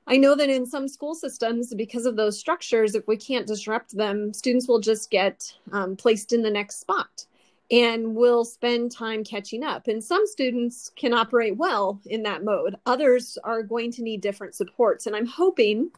i 0.07 0.17
know 0.17 0.35
that 0.35 0.49
in 0.49 0.65
some 0.65 0.87
school 0.87 1.13
systems 1.13 1.73
because 1.75 2.05
of 2.05 2.15
those 2.15 2.37
structures 2.37 2.95
if 2.95 3.07
we 3.07 3.15
can't 3.15 3.45
disrupt 3.45 3.95
them 3.95 4.33
students 4.33 4.67
will 4.67 4.79
just 4.79 5.11
get 5.11 5.53
um, 5.73 5.95
placed 5.95 6.33
in 6.33 6.41
the 6.41 6.49
next 6.49 6.79
spot 6.79 7.27
and 7.71 8.15
will 8.15 8.43
spend 8.43 8.91
time 8.91 9.23
catching 9.23 9.63
up. 9.63 9.87
And 9.87 10.03
some 10.03 10.27
students 10.27 10.91
can 10.97 11.13
operate 11.13 11.55
well 11.55 12.01
in 12.05 12.23
that 12.23 12.43
mode, 12.43 12.75
others 12.85 13.37
are 13.43 13.63
going 13.63 13.91
to 13.93 14.03
need 14.03 14.21
different 14.21 14.55
supports. 14.55 15.07
And 15.07 15.15
I'm 15.15 15.25
hoping, 15.25 15.89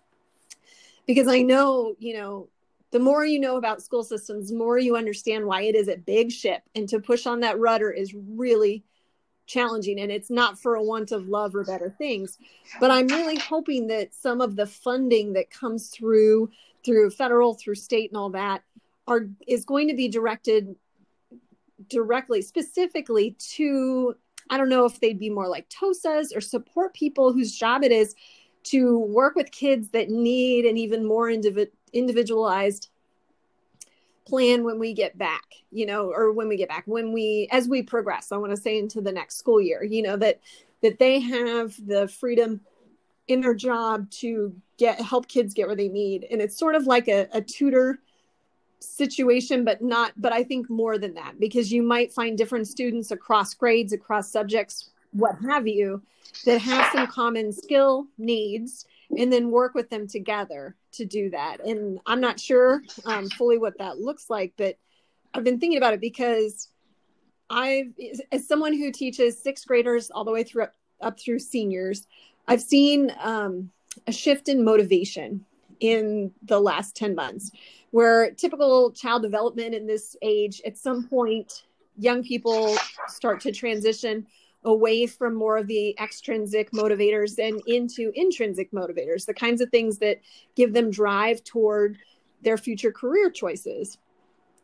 because 1.08 1.28
I 1.28 1.42
know, 1.42 1.96
you 2.00 2.16
know, 2.16 2.48
the 2.92 3.00
more 3.00 3.26
you 3.26 3.40
know 3.40 3.58
about 3.58 3.82
school 3.82 4.04
systems, 4.04 4.50
the 4.50 4.56
more 4.56 4.78
you 4.78 4.96
understand 4.96 5.48
why 5.48 5.64
it 5.64 5.74
is 5.74 5.88
a 5.88 5.98
big 5.98 6.32
ship. 6.32 6.62
And 6.76 6.88
to 6.90 7.00
push 7.00 7.26
on 7.26 7.40
that 7.40 7.60
rudder 7.60 7.90
is 7.90 8.14
really 8.14 8.84
challenging. 9.48 10.00
And 10.00 10.12
it's 10.12 10.30
not 10.30 10.60
for 10.60 10.76
a 10.76 10.84
want 10.84 11.12
of 11.12 11.28
love 11.28 11.56
or 11.56 11.64
better 11.64 11.90
things. 11.98 12.38
But 12.80 12.92
I'm 12.92 13.08
really 13.08 13.40
hoping 13.40 13.88
that 13.88 14.14
some 14.14 14.42
of 14.42 14.56
the 14.56 14.68
funding 14.68 15.34
that 15.34 15.50
comes 15.50 15.90
through, 15.90 16.52
through 16.86 17.10
federal, 17.10 17.56
through 17.56 17.76
state, 17.76 18.12
and 18.12 18.18
all 18.18 18.30
that, 18.30 18.62
are 19.08 19.28
is 19.48 19.66
going 19.66 19.88
to 19.88 19.96
be 19.96 20.08
directed 20.08 20.76
directly, 21.90 22.42
specifically 22.42 23.36
to, 23.56 24.16
I 24.50 24.58
don't 24.58 24.70
know 24.70 24.86
if 24.86 25.00
they'd 25.00 25.20
be 25.20 25.30
more 25.30 25.48
like 25.48 25.70
TOSAs 25.70 26.36
or 26.36 26.42
support 26.42 26.94
people 26.94 27.34
whose 27.34 27.56
job 27.56 27.84
it 27.84 27.92
is 27.92 28.16
to 28.64 29.00
work 29.00 29.36
with 29.36 29.52
kids 29.52 29.90
that 29.90 30.10
need 30.10 30.66
an 30.66 30.78
even 30.78 31.06
more 31.06 31.28
indiv- 31.28 31.72
individualized 31.92 32.90
plan 34.26 34.64
when 34.64 34.80
we 34.80 34.94
get 34.94 35.18
back 35.18 35.44
you 35.70 35.86
know 35.86 36.10
or 36.10 36.32
when 36.32 36.48
we 36.48 36.56
get 36.56 36.70
back 36.70 36.84
when 36.86 37.12
we 37.12 37.46
as 37.52 37.68
we 37.68 37.84
progress 37.84 38.32
i 38.32 38.38
want 38.38 38.52
to 38.52 38.56
say 38.56 38.80
into 38.80 39.02
the 39.02 39.12
next 39.12 39.36
school 39.36 39.60
year 39.60 39.84
you 39.84 40.02
know 40.02 40.16
that 40.16 40.40
that 40.82 40.98
they 40.98 41.20
have 41.20 41.76
the 41.86 42.08
freedom 42.08 42.62
in 43.28 43.42
their 43.42 43.54
job 43.54 44.10
to 44.12 44.56
get 44.78 45.00
help 45.00 45.28
kids 45.28 45.54
get 45.54 45.68
where 45.68 45.76
they 45.76 45.88
need. 45.88 46.28
And 46.30 46.42
it's 46.42 46.58
sort 46.58 46.76
of 46.76 46.86
like 46.86 47.08
a, 47.08 47.28
a 47.32 47.42
tutor 47.42 48.00
situation 48.84 49.64
but 49.64 49.82
not 49.82 50.14
but 50.18 50.34
i 50.34 50.44
think 50.44 50.70
more 50.70 50.98
than 50.98 51.14
that 51.14 51.40
because 51.40 51.72
you 51.72 51.82
might 51.82 52.12
find 52.12 52.38
different 52.38 52.68
students 52.68 53.12
across 53.12 53.54
grades 53.54 53.94
across 53.94 54.32
subjects 54.32 54.90
what 55.12 55.36
have 55.48 55.68
you 55.68 56.02
that 56.46 56.60
have 56.60 56.92
some 56.92 57.08
common 57.08 57.52
skill 57.52 58.08
needs 58.18 58.86
and 59.18 59.32
then 59.32 59.52
work 59.52 59.76
with 59.76 59.90
them 59.90 60.08
together 60.08 60.76
to 60.94 61.06
do 61.06 61.30
that. 61.30 61.64
And 61.66 62.00
i'm 62.06 62.22
not 62.22 62.40
sure 62.40 62.82
um, 63.06 63.30
fully 63.30 63.58
what 63.58 63.78
that 63.78 64.00
looks 64.00 64.30
like 64.30 64.54
but 64.58 64.78
i've 65.34 65.44
been 65.44 65.60
thinking 65.60 65.78
about 65.78 65.94
it 65.94 66.02
because 66.02 66.70
i've 67.50 67.94
as 68.32 68.48
someone 68.48 68.74
who 68.74 68.92
teaches 68.92 69.42
sixth 69.42 69.68
graders 69.68 70.10
all 70.12 70.24
the 70.24 70.32
way 70.32 70.44
through 70.44 70.64
up, 70.64 70.74
up 71.02 71.20
through 71.20 71.40
seniors 71.40 72.08
i've 72.48 72.62
seen 72.62 73.12
um, 73.22 73.70
a 74.08 74.12
shift 74.12 74.48
in 74.50 74.64
motivation 74.64 75.46
in 75.84 76.32
the 76.44 76.60
last 76.60 76.96
10 76.96 77.14
months. 77.14 77.52
Where 77.92 78.32
typical 78.32 78.92
child 78.92 79.22
development 79.22 79.76
in 79.76 79.86
this 79.86 80.16
age 80.24 80.62
at 80.66 80.78
some 80.78 81.08
point 81.08 81.66
young 81.98 82.24
people 82.24 82.76
start 83.08 83.42
to 83.42 83.52
transition 83.52 84.26
away 84.64 85.06
from 85.06 85.36
more 85.36 85.58
of 85.58 85.68
the 85.68 85.96
extrinsic 86.00 86.72
motivators 86.72 87.38
and 87.38 87.62
into 87.68 88.12
intrinsic 88.16 88.72
motivators 88.72 89.26
the 89.26 89.34
kinds 89.34 89.60
of 89.62 89.70
things 89.70 89.98
that 90.00 90.22
give 90.56 90.74
them 90.74 90.90
drive 90.90 91.44
toward 91.44 91.98
their 92.42 92.58
future 92.58 92.92
career 92.92 93.30
choices. 93.30 93.98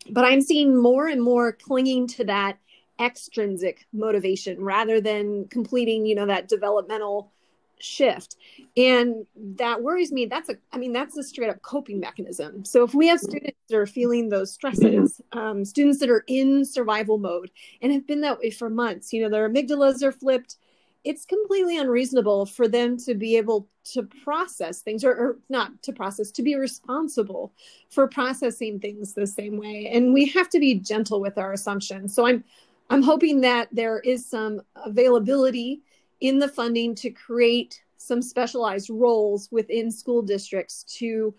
But 0.10 0.24
i'm 0.24 0.42
seeing 0.42 0.82
more 0.82 1.08
and 1.08 1.22
more 1.22 1.52
clinging 1.52 2.08
to 2.08 2.24
that 2.24 2.58
extrinsic 3.00 3.86
motivation 3.92 4.64
rather 4.64 5.02
than 5.02 5.48
completing 5.50 6.06
you 6.06 6.16
know 6.16 6.26
that 6.26 6.48
developmental 6.48 7.32
shift. 7.80 8.36
And 8.78 9.26
that 9.36 9.82
worries 9.82 10.12
me. 10.12 10.26
That's 10.26 10.50
a 10.50 10.56
i 10.72 10.78
mean 10.78 10.94
that's 10.94 11.18
a 11.18 11.24
straight 11.24 11.50
up 11.50 11.62
coping 11.62 12.00
mechanism. 12.00 12.66
So 12.66 12.84
if 12.84 12.94
we 12.94 13.08
have 13.08 13.20
students 13.20 13.58
that 13.70 13.78
are 13.78 13.86
feeling 13.86 14.30
those 14.30 14.52
stresses 14.52 15.22
um, 15.32 15.66
students 15.66 16.00
that 16.00 16.10
are 16.10 16.24
in 16.28 16.66
survival 16.66 17.18
mode 17.18 17.52
and 17.82 17.92
have 17.92 18.08
been 18.08 18.22
that 18.22 18.40
way 18.40 18.50
for 18.52 18.70
months 18.70 19.14
you 19.14 19.22
know 19.22 19.30
their 19.30 19.50
amygdalas 19.50 20.04
are 20.04 20.12
flipped 20.12 20.58
it's 21.04 21.26
completely 21.26 21.78
unreasonable 21.78 22.46
for 22.46 22.68
them 22.68 22.98
to 22.98 23.16
be 23.16 23.38
able 23.38 23.68
to 23.86 24.04
process 24.24 24.82
things 24.82 25.04
or, 25.04 25.12
or, 25.12 25.38
not 25.50 25.82
to 25.84 25.94
process 25.94 26.30
to 26.32 26.44
be 26.44 26.56
responsible 26.56 27.54
for 27.90 28.08
processing 28.08 28.80
things 28.80 29.14
the 29.14 29.26
same 29.26 29.58
way. 29.58 29.90
And 29.92 30.14
we 30.14 30.28
have 30.28 30.50
to 30.50 30.60
be 30.60 30.76
gentle 30.76 31.22
with 31.22 31.38
our 31.38 31.54
assumptions. 31.54 32.14
So 32.14 32.28
i'm 32.28 32.44
i'm 32.90 33.02
hoping 33.02 33.42
that 33.42 33.70
there 33.72 34.00
is 34.00 34.26
some 34.26 34.62
availability 34.76 35.82
in 36.22 36.40
the 36.40 36.48
funding 36.48 36.96
to 36.96 37.10
create 37.10 37.82
some 37.98 38.22
specialized 38.22 38.90
roles 38.90 39.50
within 39.52 39.92
school 39.92 40.22
districts 40.22 40.84
to 40.84 41.34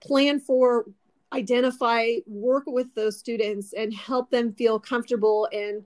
plan 0.00 0.40
for 0.40 0.86
identify 1.32 2.14
work 2.26 2.64
with 2.66 2.94
those 2.94 3.18
students 3.18 3.74
and 3.74 3.92
help 3.92 4.30
them 4.30 4.52
feel 4.52 4.80
comfortable 4.80 5.46
and 5.52 5.84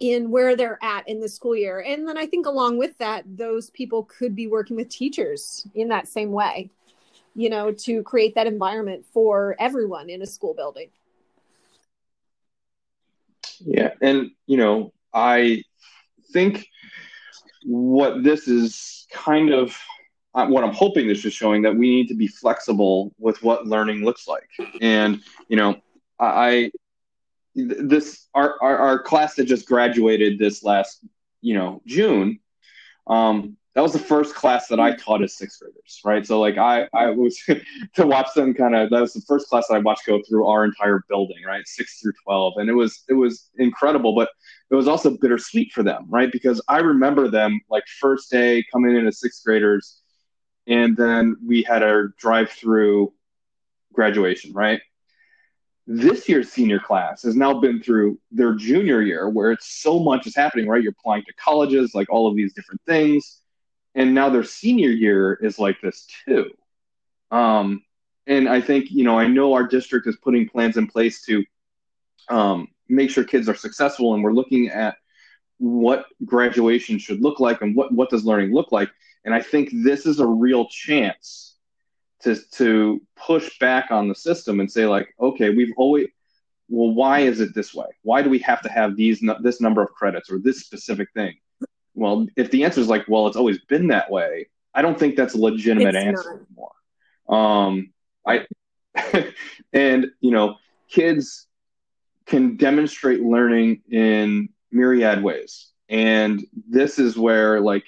in 0.00 0.30
where 0.30 0.56
they're 0.56 0.78
at 0.82 1.06
in 1.06 1.20
the 1.20 1.28
school 1.28 1.54
year. 1.54 1.84
And 1.86 2.08
then 2.08 2.16
i 2.16 2.26
think 2.26 2.46
along 2.46 2.78
with 2.78 2.96
that 2.98 3.24
those 3.26 3.70
people 3.70 4.04
could 4.04 4.34
be 4.34 4.46
working 4.46 4.76
with 4.76 4.88
teachers 4.88 5.66
in 5.74 5.88
that 5.88 6.08
same 6.08 6.32
way 6.32 6.70
you 7.34 7.48
know 7.48 7.72
to 7.72 8.02
create 8.02 8.34
that 8.34 8.46
environment 8.46 9.04
for 9.12 9.56
everyone 9.58 10.10
in 10.10 10.22
a 10.22 10.26
school 10.26 10.54
building. 10.54 10.88
Yeah 13.60 13.90
and 14.00 14.30
you 14.46 14.56
know 14.56 14.92
i 15.14 15.62
think 16.32 16.66
what 17.64 18.22
this 18.22 18.48
is 18.48 19.06
kind 19.12 19.50
of 19.50 19.76
uh, 20.34 20.46
what 20.46 20.64
I'm 20.64 20.72
hoping 20.72 21.08
this 21.08 21.24
is 21.24 21.32
showing 21.32 21.62
that 21.62 21.76
we 21.76 21.90
need 21.90 22.08
to 22.08 22.14
be 22.14 22.26
flexible 22.26 23.14
with 23.18 23.42
what 23.42 23.66
learning 23.66 24.04
looks 24.04 24.26
like. 24.26 24.48
And 24.80 25.20
you 25.48 25.56
know, 25.56 25.80
I 26.18 26.72
this 27.54 28.28
our 28.34 28.56
our, 28.62 28.78
our 28.78 28.98
class 28.98 29.34
that 29.34 29.44
just 29.44 29.66
graduated 29.66 30.38
this 30.38 30.62
last 30.62 31.04
you 31.40 31.54
know 31.54 31.82
June. 31.86 32.40
Um, 33.06 33.56
that 33.74 33.80
was 33.80 33.94
the 33.94 33.98
first 33.98 34.34
class 34.34 34.68
that 34.68 34.78
I 34.78 34.94
taught 34.96 35.22
as 35.22 35.36
sixth 35.36 35.60
graders, 35.60 36.00
right? 36.04 36.26
So 36.26 36.40
like 36.40 36.58
I 36.58 36.88
I 36.94 37.10
was 37.10 37.38
to 37.94 38.06
watch 38.06 38.28
them 38.34 38.52
kind 38.52 38.74
of 38.74 38.90
that 38.90 39.00
was 39.00 39.14
the 39.14 39.22
first 39.22 39.48
class 39.48 39.68
that 39.68 39.74
I 39.74 39.78
watched 39.78 40.06
go 40.06 40.20
through 40.28 40.46
our 40.46 40.64
entire 40.64 41.02
building, 41.08 41.42
right, 41.46 41.66
six 41.66 41.98
through 42.00 42.12
twelve, 42.24 42.54
and 42.58 42.68
it 42.68 42.74
was 42.74 43.02
it 43.08 43.14
was 43.14 43.50
incredible. 43.56 44.14
But 44.14 44.28
it 44.70 44.74
was 44.74 44.88
also 44.88 45.16
bittersweet 45.16 45.72
for 45.72 45.82
them, 45.82 46.06
right? 46.08 46.30
Because 46.30 46.60
I 46.68 46.78
remember 46.78 47.28
them 47.28 47.60
like 47.70 47.84
first 48.00 48.30
day 48.30 48.64
coming 48.70 48.94
in 48.96 49.06
as 49.06 49.20
sixth 49.20 49.42
graders, 49.44 50.02
and 50.66 50.96
then 50.96 51.36
we 51.46 51.62
had 51.62 51.82
our 51.82 52.08
drive-through 52.18 53.12
graduation, 53.94 54.52
right? 54.52 54.80
This 55.86 56.28
year's 56.28 56.50
senior 56.50 56.78
class 56.78 57.22
has 57.22 57.34
now 57.34 57.58
been 57.58 57.82
through 57.82 58.18
their 58.30 58.54
junior 58.54 59.02
year 59.02 59.28
where 59.28 59.50
it's 59.50 59.82
so 59.82 59.98
much 59.98 60.26
is 60.26 60.36
happening, 60.36 60.68
right? 60.68 60.82
You're 60.82 60.92
applying 60.92 61.24
to 61.24 61.32
colleges, 61.34 61.94
like 61.94 62.08
all 62.10 62.28
of 62.28 62.36
these 62.36 62.52
different 62.54 62.80
things. 62.86 63.41
And 63.94 64.14
now 64.14 64.30
their 64.30 64.44
senior 64.44 64.90
year 64.90 65.34
is 65.34 65.58
like 65.58 65.80
this 65.80 66.06
too. 66.24 66.50
Um, 67.30 67.82
and 68.26 68.48
I 68.48 68.60
think, 68.60 68.90
you 68.90 69.04
know, 69.04 69.18
I 69.18 69.26
know 69.26 69.54
our 69.54 69.66
district 69.66 70.06
is 70.06 70.16
putting 70.16 70.48
plans 70.48 70.76
in 70.76 70.86
place 70.86 71.22
to 71.22 71.44
um, 72.28 72.68
make 72.88 73.10
sure 73.10 73.24
kids 73.24 73.48
are 73.48 73.54
successful 73.54 74.14
and 74.14 74.22
we're 74.22 74.32
looking 74.32 74.68
at 74.68 74.96
what 75.58 76.06
graduation 76.24 76.98
should 76.98 77.20
look 77.20 77.40
like 77.40 77.62
and 77.62 77.74
what, 77.74 77.92
what 77.92 78.10
does 78.10 78.24
learning 78.24 78.52
look 78.52 78.72
like. 78.72 78.90
And 79.24 79.34
I 79.34 79.40
think 79.40 79.70
this 79.72 80.06
is 80.06 80.20
a 80.20 80.26
real 80.26 80.66
chance 80.68 81.56
to 82.22 82.36
to 82.52 83.00
push 83.16 83.58
back 83.58 83.90
on 83.90 84.08
the 84.08 84.14
system 84.14 84.60
and 84.60 84.70
say 84.70 84.86
like, 84.86 85.14
okay, 85.20 85.50
we've 85.50 85.72
always 85.76 86.08
well, 86.68 86.92
why 86.92 87.20
is 87.20 87.40
it 87.40 87.54
this 87.54 87.74
way? 87.74 87.86
Why 88.02 88.22
do 88.22 88.30
we 88.30 88.38
have 88.40 88.62
to 88.62 88.68
have 88.70 88.96
these 88.96 89.22
this 89.40 89.60
number 89.60 89.82
of 89.82 89.92
credits 89.92 90.30
or 90.30 90.38
this 90.38 90.60
specific 90.60 91.08
thing? 91.12 91.34
Well, 91.94 92.26
if 92.36 92.50
the 92.50 92.64
answer 92.64 92.80
is 92.80 92.88
like, 92.88 93.04
well, 93.08 93.26
it's 93.26 93.36
always 93.36 93.58
been 93.58 93.88
that 93.88 94.10
way, 94.10 94.48
I 94.74 94.82
don't 94.82 94.98
think 94.98 95.16
that's 95.16 95.34
a 95.34 95.38
legitimate 95.38 95.94
it's 95.94 96.04
answer 96.04 96.30
not. 96.30 96.40
anymore. 96.46 96.72
Um, 97.28 97.92
I 98.26 98.46
and 99.72 100.10
you 100.20 100.30
know, 100.30 100.56
kids 100.88 101.46
can 102.26 102.56
demonstrate 102.56 103.20
learning 103.20 103.82
in 103.90 104.48
myriad 104.70 105.22
ways, 105.22 105.70
and 105.88 106.44
this 106.68 106.98
is 106.98 107.16
where 107.16 107.60
like 107.60 107.84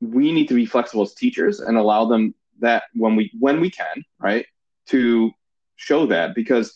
we 0.00 0.32
need 0.32 0.48
to 0.48 0.54
be 0.54 0.66
flexible 0.66 1.02
as 1.02 1.14
teachers 1.14 1.60
and 1.60 1.76
allow 1.76 2.04
them 2.04 2.34
that 2.60 2.84
when 2.94 3.16
we 3.16 3.32
when 3.38 3.60
we 3.60 3.70
can, 3.70 4.04
right, 4.18 4.46
to 4.86 5.32
show 5.76 6.06
that 6.06 6.34
because 6.34 6.72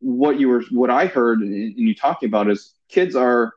what 0.00 0.38
you 0.38 0.48
were 0.48 0.64
what 0.70 0.90
I 0.90 1.06
heard 1.06 1.42
in 1.42 1.74
you 1.76 1.94
talking 1.94 2.28
about 2.28 2.50
is 2.50 2.74
kids 2.88 3.14
are 3.14 3.52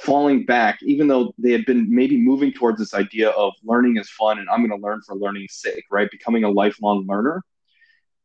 falling 0.00 0.44
back 0.44 0.78
even 0.82 1.06
though 1.08 1.34
they 1.38 1.52
had 1.52 1.66
been 1.66 1.94
maybe 1.94 2.16
moving 2.16 2.52
towards 2.52 2.78
this 2.78 2.94
idea 2.94 3.30
of 3.30 3.52
learning 3.62 3.96
is 3.98 4.08
fun 4.10 4.38
and 4.38 4.48
I'm 4.48 4.66
going 4.66 4.78
to 4.78 4.84
learn 4.84 5.02
for 5.06 5.14
learning's 5.14 5.54
sake, 5.54 5.84
right? 5.90 6.10
Becoming 6.10 6.44
a 6.44 6.50
lifelong 6.50 7.06
learner. 7.06 7.42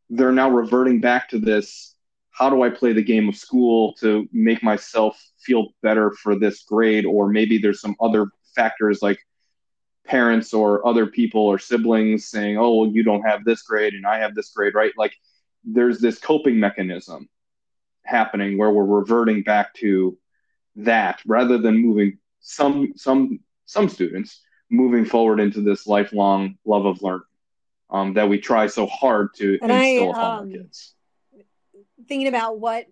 They're 0.10 0.32
now 0.32 0.50
reverting 0.50 1.02
back 1.02 1.30
to 1.30 1.40
this 1.40 1.96
how 2.32 2.50
do 2.50 2.64
I 2.64 2.70
play 2.70 2.92
the 2.92 3.04
game 3.04 3.30
of 3.30 3.36
school 3.36 3.94
to 4.02 4.28
make 4.34 4.62
myself 4.62 5.22
feel 5.40 5.70
better 5.82 6.12
for 6.12 6.38
this 6.38 6.64
grade 6.64 7.06
or 7.06 7.30
maybe 7.30 7.58
there's 7.58 7.82
some 7.82 7.96
other 8.02 8.28
factors 8.56 9.02
like 9.02 9.20
parents 10.06 10.54
or 10.54 10.86
other 10.88 11.08
people 11.08 11.42
or 11.42 11.58
siblings 11.60 12.30
saying, 12.30 12.58
"Oh, 12.58 12.76
well, 12.76 12.92
you 12.92 13.04
don't 13.04 13.24
have 13.24 13.44
this 13.44 13.64
grade 13.64 13.94
and 13.94 14.06
I 14.06 14.20
have 14.20 14.36
this 14.36 14.52
grade," 14.52 14.76
right? 14.76 14.94
Like 14.98 15.14
there's 15.64 16.00
this 16.00 16.20
coping 16.20 16.60
mechanism 16.60 17.28
happening 18.04 18.58
where 18.58 18.72
we're 18.72 18.86
reverting 18.86 19.42
back 19.42 19.74
to 19.76 20.18
that 20.76 21.22
rather 21.26 21.58
than 21.58 21.78
moving 21.78 22.18
some 22.40 22.94
some 22.96 23.40
some 23.66 23.90
students 23.90 24.42
moving 24.70 25.06
forward 25.06 25.40
into 25.40 25.62
this 25.62 25.88
lifelong 25.88 26.58
love 26.66 26.86
of 26.86 27.02
learning 27.02 27.24
um, 27.90 28.14
that 28.14 28.28
we 28.28 28.40
try 28.40 28.68
so 28.68 28.86
hard 28.88 29.34
to 29.36 29.58
and 29.62 29.72
instill 29.72 30.10
I, 30.10 30.12
upon 30.12 30.26
um, 30.26 30.40
our 30.40 30.46
kids. 30.46 30.94
Thinking 32.08 32.28
about 32.28 32.60
what 32.60 32.86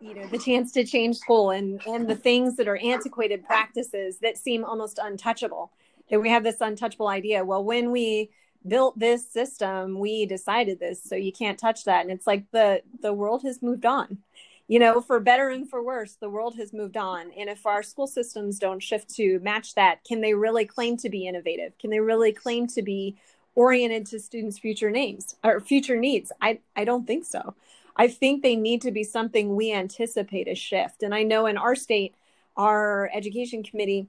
you 0.00 0.14
know 0.14 0.26
the 0.28 0.38
chance 0.38 0.72
to 0.72 0.84
change 0.84 1.16
school 1.16 1.50
and 1.50 1.80
and 1.86 2.08
the 2.08 2.14
things 2.14 2.56
that 2.56 2.68
are 2.68 2.76
antiquated 2.76 3.44
practices 3.44 4.18
that 4.20 4.36
seem 4.36 4.64
almost 4.64 4.98
untouchable 5.02 5.72
that 6.10 6.20
we 6.20 6.28
have 6.28 6.44
this 6.44 6.60
untouchable 6.60 7.08
idea. 7.08 7.44
Well, 7.44 7.64
when 7.64 7.90
we 7.90 8.30
built 8.66 8.98
this 8.98 9.30
system, 9.30 9.98
we 9.98 10.26
decided 10.26 10.78
this, 10.78 11.02
so 11.02 11.16
you 11.16 11.32
can't 11.32 11.58
touch 11.58 11.84
that. 11.84 12.02
And 12.02 12.10
it's 12.10 12.26
like 12.26 12.44
the 12.50 12.82
the 13.00 13.12
world 13.12 13.42
has 13.42 13.62
moved 13.62 13.86
on. 13.86 14.18
You 14.66 14.78
know, 14.78 15.02
for 15.02 15.20
better 15.20 15.50
and 15.50 15.68
for 15.68 15.82
worse, 15.82 16.14
the 16.14 16.30
world 16.30 16.56
has 16.56 16.72
moved 16.72 16.96
on. 16.96 17.30
And 17.36 17.50
if 17.50 17.66
our 17.66 17.82
school 17.82 18.06
systems 18.06 18.58
don't 18.58 18.82
shift 18.82 19.14
to 19.16 19.38
match 19.40 19.74
that, 19.74 20.02
can 20.04 20.22
they 20.22 20.32
really 20.32 20.64
claim 20.64 20.96
to 20.98 21.10
be 21.10 21.26
innovative? 21.26 21.76
Can 21.78 21.90
they 21.90 22.00
really 22.00 22.32
claim 22.32 22.66
to 22.68 22.82
be 22.82 23.16
oriented 23.54 24.06
to 24.06 24.18
students' 24.18 24.58
future 24.58 24.90
names 24.90 25.36
or 25.44 25.60
future 25.60 25.96
needs? 25.96 26.32
I, 26.40 26.60
I 26.74 26.84
don't 26.84 27.06
think 27.06 27.26
so. 27.26 27.54
I 27.96 28.08
think 28.08 28.42
they 28.42 28.56
need 28.56 28.80
to 28.82 28.90
be 28.90 29.04
something 29.04 29.54
we 29.54 29.70
anticipate 29.70 30.48
a 30.48 30.54
shift. 30.54 31.02
And 31.02 31.14
I 31.14 31.22
know 31.22 31.46
in 31.46 31.58
our 31.58 31.74
state, 31.76 32.14
our 32.56 33.10
education 33.12 33.62
committee 33.62 34.08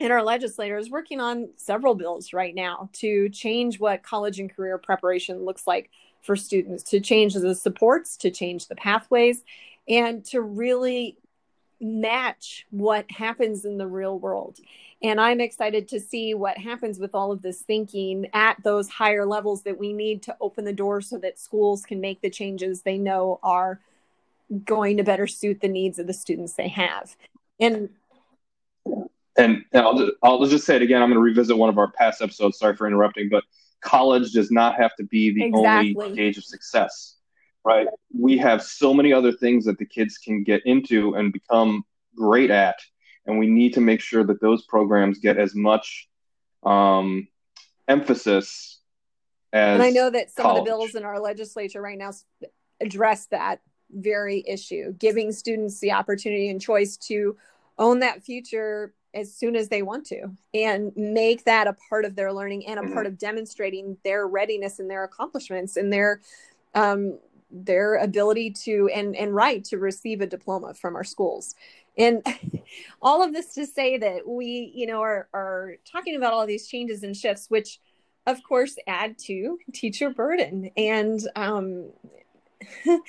and 0.00 0.12
our 0.12 0.22
legislator 0.22 0.78
is 0.78 0.90
working 0.90 1.20
on 1.20 1.50
several 1.56 1.94
bills 1.94 2.32
right 2.32 2.54
now 2.54 2.88
to 2.94 3.28
change 3.30 3.78
what 3.78 4.02
college 4.02 4.38
and 4.38 4.54
career 4.54 4.78
preparation 4.78 5.44
looks 5.44 5.66
like 5.66 5.90
for 6.22 6.36
students, 6.36 6.82
to 6.84 7.00
change 7.00 7.34
the 7.34 7.54
supports, 7.54 8.16
to 8.16 8.30
change 8.30 8.68
the 8.68 8.76
pathways, 8.76 9.42
and 9.88 10.24
to 10.26 10.40
really 10.40 11.16
match 11.80 12.66
what 12.70 13.10
happens 13.10 13.64
in 13.64 13.76
the 13.76 13.86
real 13.86 14.18
world. 14.18 14.58
And 15.02 15.20
I'm 15.20 15.40
excited 15.40 15.88
to 15.88 16.00
see 16.00 16.32
what 16.32 16.56
happens 16.56 17.00
with 17.00 17.14
all 17.14 17.32
of 17.32 17.42
this 17.42 17.60
thinking 17.60 18.28
at 18.32 18.62
those 18.62 18.88
higher 18.88 19.26
levels 19.26 19.62
that 19.62 19.78
we 19.78 19.92
need 19.92 20.22
to 20.22 20.36
open 20.40 20.64
the 20.64 20.72
door 20.72 21.00
so 21.00 21.18
that 21.18 21.40
schools 21.40 21.84
can 21.84 22.00
make 22.00 22.20
the 22.20 22.30
changes 22.30 22.82
they 22.82 22.98
know 22.98 23.40
are 23.42 23.80
going 24.64 24.96
to 24.98 25.02
better 25.02 25.26
suit 25.26 25.60
the 25.60 25.68
needs 25.68 25.98
of 25.98 26.06
the 26.06 26.12
students 26.12 26.54
they 26.54 26.68
have. 26.68 27.16
And 27.58 27.88
and, 29.36 29.64
and 29.72 29.82
I'll, 29.82 29.96
just, 29.96 30.12
I'll 30.22 30.46
just 30.46 30.66
say 30.66 30.76
it 30.76 30.82
again. 30.82 31.00
I'm 31.00 31.08
going 31.08 31.16
to 31.16 31.22
revisit 31.22 31.56
one 31.56 31.70
of 31.70 31.78
our 31.78 31.90
past 31.90 32.20
episodes. 32.20 32.58
Sorry 32.58 32.76
for 32.76 32.86
interrupting, 32.86 33.30
but 33.30 33.44
college 33.80 34.32
does 34.32 34.50
not 34.50 34.76
have 34.76 34.94
to 34.96 35.04
be 35.04 35.32
the 35.32 35.44
exactly. 35.44 35.96
only 35.98 36.16
gauge 36.16 36.36
of 36.36 36.44
success, 36.44 37.16
right? 37.64 37.86
We 38.12 38.36
have 38.38 38.62
so 38.62 38.92
many 38.92 39.12
other 39.12 39.32
things 39.32 39.64
that 39.66 39.78
the 39.78 39.86
kids 39.86 40.18
can 40.18 40.42
get 40.42 40.64
into 40.66 41.14
and 41.14 41.32
become 41.32 41.84
great 42.16 42.50
at, 42.50 42.76
and 43.26 43.38
we 43.38 43.46
need 43.46 43.74
to 43.74 43.80
make 43.80 44.00
sure 44.00 44.24
that 44.24 44.40
those 44.40 44.62
programs 44.64 45.18
get 45.18 45.38
as 45.38 45.54
much 45.54 46.08
um, 46.64 47.28
emphasis 47.88 48.80
as. 49.52 49.74
And 49.74 49.82
I 49.82 49.90
know 49.90 50.10
that 50.10 50.30
some 50.30 50.42
college. 50.42 50.60
of 50.60 50.64
the 50.64 50.70
bills 50.70 50.94
in 50.94 51.04
our 51.04 51.20
legislature 51.20 51.80
right 51.80 51.98
now 51.98 52.12
address 52.80 53.26
that 53.26 53.60
very 53.90 54.42
issue, 54.46 54.92
giving 54.94 55.32
students 55.32 55.78
the 55.80 55.92
opportunity 55.92 56.48
and 56.48 56.60
choice 56.60 56.96
to 56.96 57.36
own 57.78 58.00
that 58.00 58.22
future 58.22 58.94
as 59.14 59.34
soon 59.34 59.54
as 59.54 59.68
they 59.68 59.82
want 59.82 60.06
to 60.06 60.30
and 60.54 60.92
make 60.96 61.44
that 61.44 61.66
a 61.66 61.76
part 61.88 62.04
of 62.04 62.16
their 62.16 62.32
learning 62.32 62.66
and 62.66 62.78
a 62.78 62.82
mm-hmm. 62.82 62.94
part 62.94 63.06
of 63.06 63.18
demonstrating 63.18 63.96
their 64.04 64.26
readiness 64.26 64.78
and 64.78 64.90
their 64.90 65.04
accomplishments 65.04 65.76
and 65.76 65.92
their 65.92 66.20
um, 66.74 67.18
their 67.52 67.96
ability 67.96 68.50
to 68.50 68.90
and 68.94 69.14
and 69.14 69.34
right 69.34 69.62
to 69.64 69.78
receive 69.78 70.20
a 70.20 70.26
diploma 70.26 70.74
from 70.74 70.96
our 70.96 71.04
schools. 71.04 71.54
And 71.98 72.24
all 73.02 73.22
of 73.22 73.32
this 73.32 73.54
to 73.54 73.66
say 73.66 73.98
that 73.98 74.26
we 74.26 74.72
you 74.74 74.86
know 74.86 75.02
are 75.02 75.28
are 75.34 75.76
talking 75.90 76.16
about 76.16 76.32
all 76.32 76.46
these 76.46 76.66
changes 76.66 77.02
and 77.02 77.16
shifts 77.16 77.46
which 77.48 77.78
of 78.26 78.42
course 78.42 78.76
add 78.86 79.18
to 79.26 79.58
teacher 79.72 80.10
burden. 80.10 80.70
And 80.76 81.20
um 81.36 81.90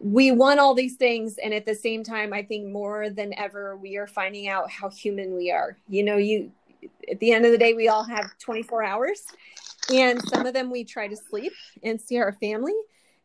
we 0.00 0.30
want 0.30 0.60
all 0.60 0.74
these 0.74 0.94
things. 0.94 1.38
And 1.42 1.52
at 1.52 1.66
the 1.66 1.74
same 1.74 2.02
time 2.02 2.32
i 2.32 2.42
think 2.42 2.72
more 2.72 3.10
than 3.10 3.34
ever 3.34 3.76
we 3.76 3.96
are 3.96 4.06
finding 4.06 4.48
out 4.48 4.70
how 4.70 4.88
human 4.88 5.36
we 5.36 5.50
are. 5.50 5.76
You 5.88 6.04
know 6.04 6.16
you 6.16 6.52
at 7.10 7.18
the 7.20 7.32
end 7.32 7.44
of 7.44 7.52
the 7.52 7.58
day 7.58 7.74
we 7.74 7.88
all 7.88 8.04
have 8.04 8.38
24 8.38 8.84
hours 8.84 9.24
and 9.92 10.22
some 10.28 10.46
of 10.46 10.54
them 10.54 10.70
we 10.70 10.84
try 10.84 11.08
to 11.08 11.16
sleep 11.16 11.52
and 11.82 12.00
see 12.00 12.18
our 12.18 12.32
family 12.32 12.74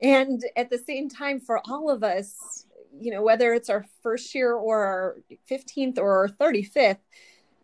and 0.04 0.44
at 0.56 0.70
the 0.70 0.78
same 0.78 1.10
time 1.10 1.40
for 1.40 1.60
all 1.68 1.90
of 1.90 2.04
us 2.04 2.66
you 3.00 3.12
know 3.12 3.24
whether 3.24 3.54
it's 3.54 3.70
our 3.70 3.86
first 4.04 4.36
year 4.36 4.54
or 4.54 4.84
our 4.84 5.18
15th 5.50 5.98
or 5.98 6.18
our 6.18 6.30
35th 6.30 7.00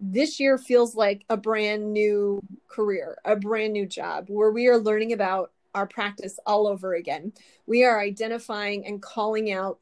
this 0.02 0.40
year 0.40 0.58
feels 0.58 0.96
like 0.96 1.26
a 1.30 1.38
brand 1.38 1.94
new 1.94 2.42
career 2.68 3.18
a 3.26 3.36
brand 3.36 3.74
new 3.74 3.86
job 3.86 4.26
where 4.30 4.52
we 4.52 4.68
are 4.68 4.78
learning 4.78 5.14
about 5.14 5.52
our 5.76 5.88
practice 5.88 6.40
all 6.46 6.68
over 6.68 6.94
again. 6.94 7.34
We 7.66 7.84
are 7.84 8.00
identifying 8.00 8.86
and 8.86 9.02
calling 9.02 9.52
out 9.52 9.80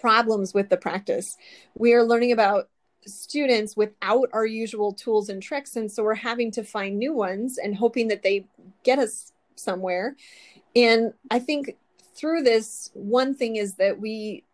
problems 0.00 0.54
with 0.54 0.68
the 0.68 0.76
practice. 0.76 1.36
We 1.74 1.92
are 1.92 2.04
learning 2.04 2.32
about 2.32 2.68
students 3.06 3.76
without 3.76 4.30
our 4.32 4.46
usual 4.46 4.92
tools 4.92 5.28
and 5.28 5.42
tricks. 5.42 5.76
And 5.76 5.90
so 5.92 6.02
we're 6.02 6.14
having 6.14 6.50
to 6.52 6.64
find 6.64 6.98
new 6.98 7.12
ones 7.12 7.58
and 7.58 7.76
hoping 7.76 8.08
that 8.08 8.22
they 8.22 8.46
get 8.82 8.98
us 8.98 9.32
somewhere. 9.56 10.16
And 10.76 11.12
I 11.30 11.38
think 11.38 11.76
through 12.14 12.42
this, 12.42 12.90
one 12.94 13.34
thing 13.34 13.56
is 13.56 13.74
that 13.74 14.00
we, 14.00 14.44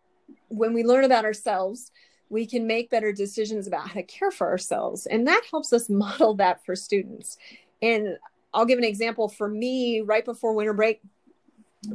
when 0.49 0.73
we 0.73 0.83
learn 0.83 1.03
about 1.03 1.25
ourselves, 1.25 1.91
we 2.29 2.45
can 2.45 2.65
make 2.65 2.89
better 2.89 3.11
decisions 3.11 3.67
about 3.67 3.87
how 3.87 3.93
to 3.95 4.03
care 4.03 4.31
for 4.31 4.47
ourselves. 4.47 5.05
And 5.05 5.27
that 5.27 5.43
helps 5.49 5.73
us 5.73 5.89
model 5.89 6.35
that 6.35 6.65
for 6.65 6.75
students. 6.75 7.37
And 7.81 8.17
I'll 8.53 8.65
give 8.65 8.77
an 8.77 8.83
example 8.83 9.29
for 9.29 9.47
me 9.47 10.01
right 10.01 10.25
before 10.25 10.53
winter 10.53 10.73
break. 10.73 11.01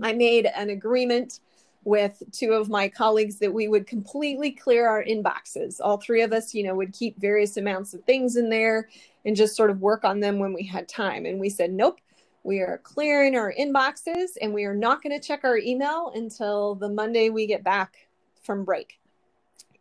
I 0.03 0.13
made 0.13 0.47
an 0.47 0.71
agreement 0.71 1.41
with 1.85 2.21
two 2.33 2.53
of 2.53 2.69
my 2.69 2.89
colleagues 2.89 3.39
that 3.39 3.55
we 3.55 3.69
would 3.69 3.87
completely 3.87 4.51
clear 4.51 4.89
our 4.89 5.05
inboxes. 5.05 5.81
All 5.81 5.99
three 5.99 6.23
of 6.23 6.33
us, 6.33 6.53
you 6.53 6.65
know, 6.65 6.75
would 6.75 6.93
keep 6.93 7.17
various 7.21 7.57
amounts 7.57 7.95
of 7.95 8.03
things 8.03 8.35
in 8.35 8.51
there 8.51 8.89
and 9.25 9.37
just 9.37 9.55
sort 9.55 9.71
of 9.71 9.81
work 9.81 10.05
on 10.05 10.19
them 10.19 10.41
when 10.41 10.53
we 10.53 10.65
had 10.65 10.89
time. 10.89 11.27
And 11.27 11.39
we 11.39 11.49
said, 11.49 11.73
nope, 11.73 12.01
we 12.47 12.61
are 12.61 12.79
clearing 12.85 13.35
our 13.35 13.53
inboxes 13.53 14.37
and 14.41 14.55
we 14.55 14.65
are 14.65 14.75
not 14.75 15.03
going 15.03 15.19
to 15.19 15.27
check 15.27 15.41
our 15.43 15.59
email 15.59 16.13
until 16.15 16.77
the 16.77 16.89
Monday 16.89 17.29
we 17.29 17.45
get 17.45 17.65
back 17.65 18.09
from 18.45 18.65
break. 18.65 19.01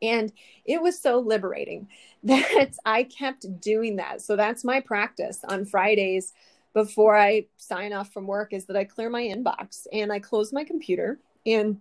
And 0.01 0.33
it 0.65 0.81
was 0.81 0.99
so 0.99 1.19
liberating 1.19 1.87
that 2.23 2.75
I 2.83 3.03
kept 3.03 3.61
doing 3.61 3.97
that. 3.97 4.21
So 4.21 4.35
that's 4.35 4.63
my 4.63 4.81
practice 4.81 5.41
on 5.47 5.65
Fridays 5.65 6.33
before 6.73 7.15
I 7.15 7.45
sign 7.55 7.93
off 7.93 8.11
from 8.11 8.25
work 8.25 8.51
is 8.51 8.65
that 8.65 8.75
I 8.75 8.83
clear 8.83 9.11
my 9.11 9.21
inbox 9.21 9.85
and 9.93 10.11
I 10.11 10.19
close 10.19 10.51
my 10.51 10.63
computer 10.63 11.19
and 11.45 11.79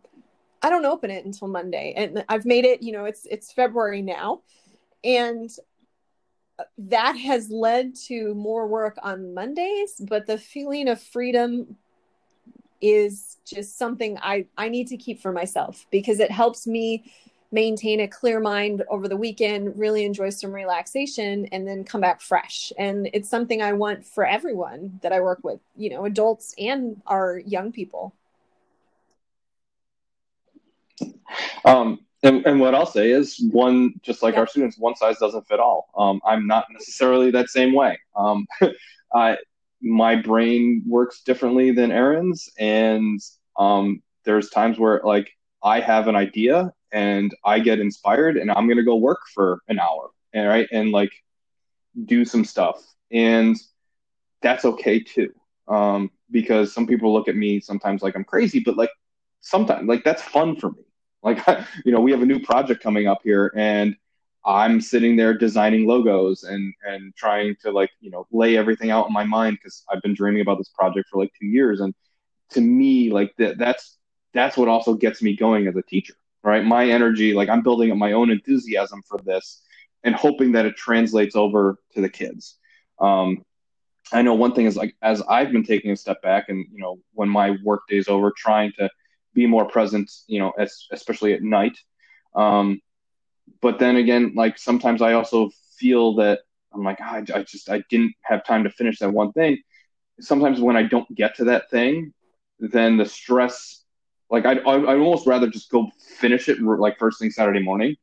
I 0.62 0.68
don't 0.68 0.84
open 0.84 1.10
it 1.10 1.24
until 1.24 1.48
Monday. 1.48 1.94
And 1.96 2.24
I've 2.28 2.44
made 2.44 2.66
it, 2.66 2.82
you 2.82 2.92
know, 2.92 3.06
it's 3.06 3.26
it's 3.30 3.52
February 3.52 4.02
now. 4.02 4.42
And 5.02 5.50
that 6.78 7.16
has 7.16 7.50
led 7.50 7.94
to 8.06 8.34
more 8.34 8.66
work 8.66 8.98
on 9.02 9.34
Mondays, 9.34 9.94
but 10.00 10.26
the 10.26 10.38
feeling 10.38 10.88
of 10.88 11.00
freedom 11.00 11.76
is 12.80 13.38
just 13.46 13.78
something 13.78 14.18
I 14.20 14.46
I 14.56 14.68
need 14.68 14.88
to 14.88 14.96
keep 14.96 15.20
for 15.20 15.32
myself 15.32 15.86
because 15.90 16.20
it 16.20 16.30
helps 16.30 16.66
me 16.66 17.04
maintain 17.50 18.00
a 18.00 18.08
clear 18.08 18.40
mind 18.40 18.82
over 18.90 19.06
the 19.06 19.16
weekend, 19.16 19.78
really 19.78 20.04
enjoy 20.04 20.28
some 20.28 20.52
relaxation, 20.52 21.46
and 21.52 21.66
then 21.66 21.84
come 21.84 22.00
back 22.00 22.20
fresh. 22.20 22.72
And 22.76 23.08
it's 23.12 23.30
something 23.30 23.62
I 23.62 23.72
want 23.72 24.04
for 24.04 24.26
everyone 24.26 24.98
that 25.02 25.12
I 25.12 25.20
work 25.20 25.38
with, 25.44 25.60
you 25.76 25.88
know, 25.88 26.04
adults 26.04 26.52
and 26.58 27.00
our 27.06 27.38
young 27.38 27.70
people. 27.70 28.12
Um, 31.64 32.00
and, 32.24 32.44
and 32.46 32.60
what 32.60 32.74
I'll 32.74 32.86
say 32.86 33.10
is 33.10 33.38
one, 33.52 33.94
just 34.02 34.22
like 34.22 34.34
yeah. 34.34 34.40
our 34.40 34.46
students, 34.46 34.78
one 34.78 34.96
size 34.96 35.18
doesn't 35.18 35.46
fit 35.46 35.60
all. 35.60 35.88
Um, 35.96 36.20
I'm 36.24 36.46
not 36.46 36.66
necessarily 36.70 37.30
that 37.32 37.50
same 37.50 37.72
way. 37.72 37.98
Um, 38.16 38.46
I, 39.14 39.36
my 39.80 40.16
brain 40.16 40.82
works 40.86 41.22
differently 41.22 41.70
than 41.70 41.92
Aaron's, 41.92 42.48
and 42.58 43.20
um, 43.58 44.02
there's 44.24 44.50
times 44.50 44.78
where 44.78 45.00
like 45.04 45.30
I 45.62 45.80
have 45.80 46.08
an 46.08 46.16
idea 46.16 46.72
and 46.92 47.34
I 47.44 47.58
get 47.58 47.80
inspired 47.80 48.36
and 48.36 48.50
I'm 48.50 48.68
gonna 48.68 48.84
go 48.84 48.96
work 48.96 49.20
for 49.34 49.60
an 49.68 49.78
hour 49.78 50.10
and 50.32 50.48
right 50.48 50.68
and 50.72 50.90
like 50.90 51.12
do 52.06 52.24
some 52.24 52.44
stuff 52.44 52.82
and 53.10 53.56
that's 54.42 54.64
okay 54.64 55.00
too 55.00 55.32
um, 55.68 56.10
because 56.30 56.72
some 56.72 56.86
people 56.86 57.12
look 57.12 57.28
at 57.28 57.36
me 57.36 57.60
sometimes 57.60 58.02
like 58.02 58.16
I'm 58.16 58.24
crazy 58.24 58.60
but 58.60 58.76
like 58.76 58.90
sometimes 59.40 59.88
like 59.88 60.04
that's 60.04 60.22
fun 60.22 60.56
for 60.56 60.70
me 60.70 60.84
like 61.24 61.44
you 61.84 61.92
know 61.92 62.00
we 62.00 62.12
have 62.12 62.22
a 62.22 62.26
new 62.26 62.40
project 62.40 62.82
coming 62.82 63.08
up 63.08 63.20
here 63.24 63.52
and 63.56 63.96
I'm 64.46 64.80
sitting 64.80 65.16
there 65.16 65.36
designing 65.36 65.86
logos 65.86 66.44
and 66.44 66.72
and 66.86 67.14
trying 67.16 67.56
to 67.62 67.72
like 67.72 67.90
you 68.00 68.10
know 68.10 68.26
lay 68.30 68.56
everything 68.56 68.90
out 68.92 69.08
in 69.08 69.12
my 69.12 69.24
mind 69.24 69.58
because 69.60 69.82
I've 69.90 70.02
been 70.02 70.14
dreaming 70.14 70.42
about 70.42 70.58
this 70.58 70.70
project 70.70 71.08
for 71.10 71.20
like 71.20 71.32
two 71.40 71.46
years 71.46 71.80
and 71.80 71.92
to 72.50 72.60
me 72.60 73.10
like 73.10 73.34
that 73.38 73.58
that's 73.58 73.98
that's 74.32 74.56
what 74.56 74.68
also 74.68 74.94
gets 74.94 75.22
me 75.22 75.34
going 75.34 75.66
as 75.66 75.76
a 75.76 75.82
teacher 75.82 76.14
right? 76.44 76.64
My 76.64 76.88
energy, 76.88 77.32
like 77.32 77.48
I'm 77.48 77.62
building 77.62 77.90
up 77.90 77.96
my 77.96 78.12
own 78.12 78.30
enthusiasm 78.30 79.02
for 79.08 79.18
this 79.24 79.62
and 80.04 80.14
hoping 80.14 80.52
that 80.52 80.66
it 80.66 80.76
translates 80.76 81.34
over 81.34 81.78
to 81.94 82.00
the 82.02 82.08
kids. 82.08 82.58
Um, 83.00 83.42
I 84.12 84.20
know 84.20 84.34
one 84.34 84.54
thing 84.54 84.66
is 84.66 84.76
like 84.76 84.94
as 85.02 85.22
I've 85.22 85.50
been 85.50 85.64
taking 85.64 85.90
a 85.90 85.96
step 85.96 86.20
back 86.22 86.50
and 86.50 86.66
you 86.70 86.80
know 86.80 86.98
when 87.14 87.28
my 87.28 87.56
work 87.64 87.82
day's 87.88 88.08
over, 88.08 88.32
trying 88.36 88.70
to 88.78 88.90
be 89.34 89.46
more 89.46 89.64
present, 89.66 90.10
you 90.26 90.38
know, 90.38 90.52
as, 90.58 90.86
especially 90.92 91.32
at 91.34 91.42
night. 91.42 91.76
Um, 92.34 92.80
but 93.60 93.78
then 93.78 93.96
again, 93.96 94.32
like 94.34 94.58
sometimes 94.58 95.02
I 95.02 95.14
also 95.14 95.50
feel 95.78 96.14
that 96.16 96.40
I'm 96.72 96.82
like, 96.82 96.98
oh, 97.00 97.04
I, 97.04 97.24
I 97.34 97.42
just 97.42 97.70
I 97.70 97.82
didn't 97.90 98.14
have 98.22 98.44
time 98.44 98.64
to 98.64 98.70
finish 98.70 98.98
that 98.98 99.12
one 99.12 99.32
thing. 99.32 99.58
Sometimes 100.20 100.60
when 100.60 100.76
I 100.76 100.84
don't 100.84 101.12
get 101.14 101.36
to 101.36 101.44
that 101.44 101.70
thing, 101.70 102.12
then 102.58 102.96
the 102.96 103.06
stress 103.06 103.84
like 104.30 104.46
I'd, 104.46 104.58
I'd 104.60 104.98
almost 104.98 105.26
rather 105.26 105.48
just 105.48 105.70
go 105.70 105.90
finish 106.18 106.48
it 106.48 106.60
like 106.60 106.98
first 106.98 107.18
thing 107.20 107.30
Saturday 107.30 107.62
morning 107.62 107.96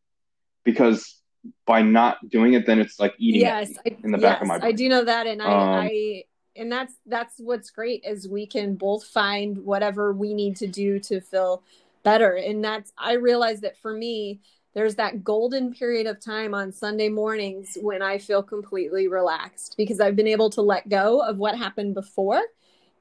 because 0.63 1.19
by 1.65 1.81
not 1.81 2.17
doing 2.29 2.53
it, 2.53 2.65
then 2.65 2.79
it's 2.79 2.99
like 2.99 3.13
eating 3.17 3.41
yes, 3.41 3.71
in 3.85 4.11
the 4.11 4.17
back 4.17 4.41
of 4.41 4.47
my 4.47 4.59
brain. 4.59 4.69
I 4.69 4.71
do 4.73 4.87
know 4.87 5.03
that. 5.03 5.27
And 5.27 5.41
I, 5.41 5.45
um, 5.45 5.85
I, 5.85 6.23
and 6.55 6.71
that's, 6.71 6.93
that's 7.05 7.35
what's 7.37 7.69
great 7.69 8.03
is 8.05 8.27
we 8.27 8.45
can 8.45 8.75
both 8.75 9.05
find 9.05 9.57
whatever 9.59 10.13
we 10.13 10.33
need 10.33 10.55
to 10.57 10.67
do 10.67 10.99
to 10.99 11.21
feel 11.21 11.63
better. 12.03 12.35
And 12.35 12.63
that's, 12.63 12.91
I 12.97 13.13
realize 13.13 13.61
that 13.61 13.77
for 13.77 13.93
me, 13.93 14.39
there's 14.73 14.95
that 14.95 15.23
golden 15.23 15.73
period 15.73 16.07
of 16.07 16.19
time 16.19 16.53
on 16.53 16.71
Sunday 16.71 17.09
mornings 17.09 17.77
when 17.81 18.01
I 18.01 18.17
feel 18.17 18.41
completely 18.41 19.07
relaxed 19.07 19.75
because 19.77 19.99
I've 19.99 20.15
been 20.15 20.27
able 20.27 20.49
to 20.51 20.61
let 20.61 20.87
go 20.87 21.21
of 21.21 21.37
what 21.37 21.57
happened 21.57 21.93
before 21.93 22.41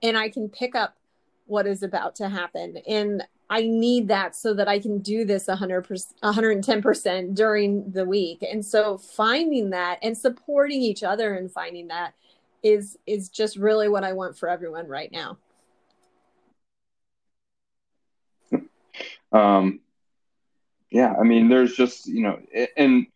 and 0.02 0.16
I 0.16 0.28
can 0.28 0.48
pick 0.48 0.74
up 0.74 0.96
what 1.46 1.66
is 1.66 1.82
about 1.82 2.16
to 2.16 2.28
happen. 2.28 2.76
And 2.88 3.24
I 3.48 3.62
need 3.62 4.08
that 4.08 4.36
so 4.36 4.54
that 4.54 4.68
I 4.68 4.78
can 4.78 5.00
do 5.00 5.24
this 5.24 5.46
100%, 5.46 6.06
110% 6.22 7.34
during 7.34 7.90
the 7.90 8.04
week. 8.04 8.44
And 8.48 8.64
so 8.64 8.96
finding 8.96 9.70
that 9.70 9.98
and 10.02 10.16
supporting 10.16 10.80
each 10.80 11.02
other 11.02 11.34
and 11.34 11.50
finding 11.50 11.88
that 11.88 12.14
is 12.62 12.96
is 13.06 13.28
just 13.28 13.56
really 13.56 13.88
what 13.88 14.04
I 14.04 14.12
want 14.12 14.36
for 14.36 14.48
everyone 14.48 14.86
right 14.86 15.10
now. 15.10 15.38
Um 19.32 19.80
yeah, 20.90 21.14
I 21.18 21.22
mean 21.22 21.48
there's 21.48 21.76
just, 21.76 22.06
you 22.06 22.22
know, 22.22 22.40
and 22.76 23.06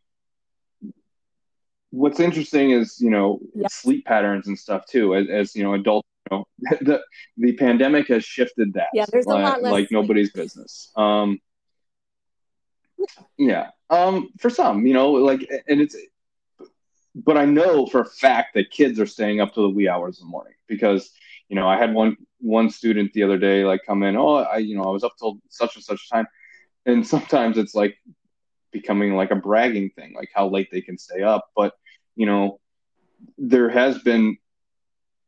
what's 1.91 2.21
interesting 2.21 2.71
is, 2.71 3.01
you 3.01 3.11
know, 3.11 3.41
yeah. 3.55 3.67
sleep 3.69 4.05
patterns 4.05 4.47
and 4.47 4.59
stuff 4.59 4.87
too 4.87 5.15
as, 5.15 5.29
as 5.29 5.57
you 5.57 5.65
know 5.65 5.75
adults 5.75 6.09
know, 6.31 6.47
the 6.81 7.03
the 7.37 7.53
pandemic 7.55 8.09
has 8.09 8.25
shifted 8.25 8.75
that. 8.75 8.89
Yeah, 8.93 9.07
there's 9.11 9.27
like, 9.27 9.39
a 9.39 9.43
lot 9.43 9.63
less 9.63 9.73
like 9.73 9.89
nobody's 9.91 10.31
business. 10.31 10.91
Um, 10.97 11.41
yeah, 13.37 13.71
um, 13.91 14.31
for 14.39 14.51
some, 14.51 14.87
you 14.87 14.95
know, 14.95 15.13
like, 15.13 15.49
and 15.69 15.81
it's, 15.81 15.97
but 17.15 17.37
I 17.37 17.45
know 17.45 17.87
for 17.87 18.01
a 18.01 18.05
fact 18.05 18.55
that 18.55 18.71
kids 18.71 18.99
are 18.99 19.07
staying 19.07 19.41
up 19.41 19.55
to 19.55 19.63
the 19.63 19.69
wee 19.69 19.89
hours 19.89 20.21
in 20.21 20.27
the 20.27 20.31
morning 20.31 20.55
because, 20.67 21.11
you 21.49 21.57
know, 21.57 21.69
I 21.69 21.77
had 21.77 21.95
one 21.95 22.17
one 22.41 22.71
student 22.71 23.13
the 23.13 23.23
other 23.23 23.39
day 23.39 23.65
like 23.65 23.83
come 23.87 24.03
in, 24.03 24.17
oh, 24.17 24.37
I, 24.37 24.59
you 24.59 24.77
know, 24.77 24.85
I 24.85 24.91
was 24.91 25.05
up 25.05 25.15
till 25.19 25.39
such 25.49 25.77
and 25.77 25.85
such 25.85 26.11
time, 26.11 26.27
and 26.87 27.07
sometimes 27.07 27.57
it's 27.57 27.75
like 27.75 27.97
becoming 28.73 29.15
like 29.15 29.31
a 29.31 29.37
bragging 29.37 29.91
thing, 29.91 30.15
like 30.15 30.31
how 30.35 30.49
late 30.49 30.69
they 30.73 30.81
can 30.81 30.99
stay 30.99 31.23
up, 31.23 31.49
but 31.55 31.75
you 32.17 32.27
know, 32.27 32.61
there 33.39 33.71
has 33.71 33.99
been 33.99 34.37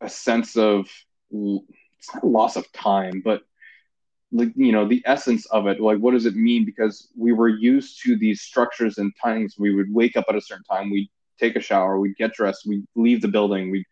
a 0.00 0.08
sense 0.08 0.56
of 0.56 0.88
it's 1.30 2.14
not 2.14 2.24
loss 2.24 2.56
of 2.56 2.70
time, 2.72 3.22
but 3.24 3.42
like 4.32 4.52
you 4.56 4.72
know 4.72 4.88
the 4.88 5.02
essence 5.06 5.46
of 5.46 5.68
it 5.68 5.80
like 5.80 5.98
what 5.98 6.12
does 6.12 6.26
it 6.26 6.34
mean? 6.34 6.64
Because 6.64 7.08
we 7.16 7.32
were 7.32 7.48
used 7.48 8.02
to 8.02 8.16
these 8.16 8.42
structures 8.42 8.98
and 8.98 9.12
times. 9.22 9.54
We 9.56 9.74
would 9.74 9.92
wake 9.92 10.16
up 10.16 10.26
at 10.28 10.34
a 10.34 10.40
certain 10.40 10.64
time. 10.64 10.90
We'd 10.90 11.08
take 11.38 11.56
a 11.56 11.60
shower 11.60 11.98
we'd 11.98 12.16
get 12.16 12.32
dressed 12.34 12.66
we'd 12.66 12.86
leave 12.94 13.20
the 13.20 13.28
building 13.28 13.70
we'd 13.70 13.86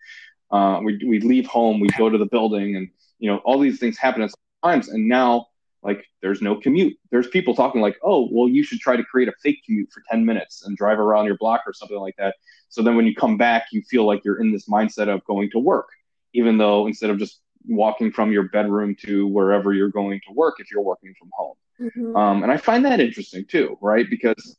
uh, 0.50 0.80
we'd, 0.84 1.02
we'd 1.06 1.24
leave 1.24 1.46
home 1.46 1.80
we'd 1.80 1.96
go 1.96 2.08
to 2.08 2.18
the 2.18 2.26
building 2.26 2.76
and 2.76 2.88
you 3.18 3.30
know 3.30 3.38
all 3.38 3.58
these 3.58 3.78
things 3.78 3.98
happen 3.98 4.22
at 4.22 4.30
times. 4.62 4.88
And 4.88 5.08
now 5.08 5.46
like 5.82 6.06
there's 6.22 6.40
no 6.40 6.56
commute. 6.56 6.96
There's 7.10 7.26
people 7.28 7.54
talking 7.54 7.80
like 7.80 7.96
oh 8.02 8.28
well 8.30 8.48
you 8.48 8.62
should 8.62 8.80
try 8.80 8.96
to 8.96 9.04
create 9.04 9.28
a 9.28 9.32
fake 9.42 9.62
commute 9.64 9.90
for 9.92 10.02
10 10.10 10.24
minutes 10.24 10.64
and 10.64 10.76
drive 10.76 10.98
around 10.98 11.26
your 11.26 11.36
block 11.36 11.62
or 11.66 11.72
something 11.72 11.98
like 11.98 12.16
that. 12.18 12.36
So 12.68 12.82
then 12.82 12.96
when 12.96 13.06
you 13.06 13.14
come 13.14 13.36
back 13.36 13.66
you 13.72 13.82
feel 13.82 14.04
like 14.04 14.24
you're 14.24 14.40
in 14.40 14.52
this 14.52 14.68
mindset 14.68 15.08
of 15.08 15.24
going 15.24 15.50
to 15.50 15.58
work 15.58 15.88
even 16.32 16.58
though 16.58 16.86
instead 16.86 17.10
of 17.10 17.18
just 17.18 17.40
walking 17.66 18.12
from 18.12 18.30
your 18.30 18.44
bedroom 18.44 18.94
to 19.06 19.26
wherever 19.26 19.72
you're 19.72 19.88
going 19.88 20.20
to 20.26 20.34
work 20.34 20.56
if 20.58 20.70
you're 20.70 20.82
working 20.82 21.14
from 21.18 21.30
home. 21.32 21.54
Mm-hmm. 21.80 22.14
um, 22.14 22.42
and 22.44 22.52
i 22.52 22.56
find 22.56 22.84
that 22.84 23.00
interesting 23.00 23.44
too 23.46 23.76
right? 23.80 24.08
Because 24.08 24.56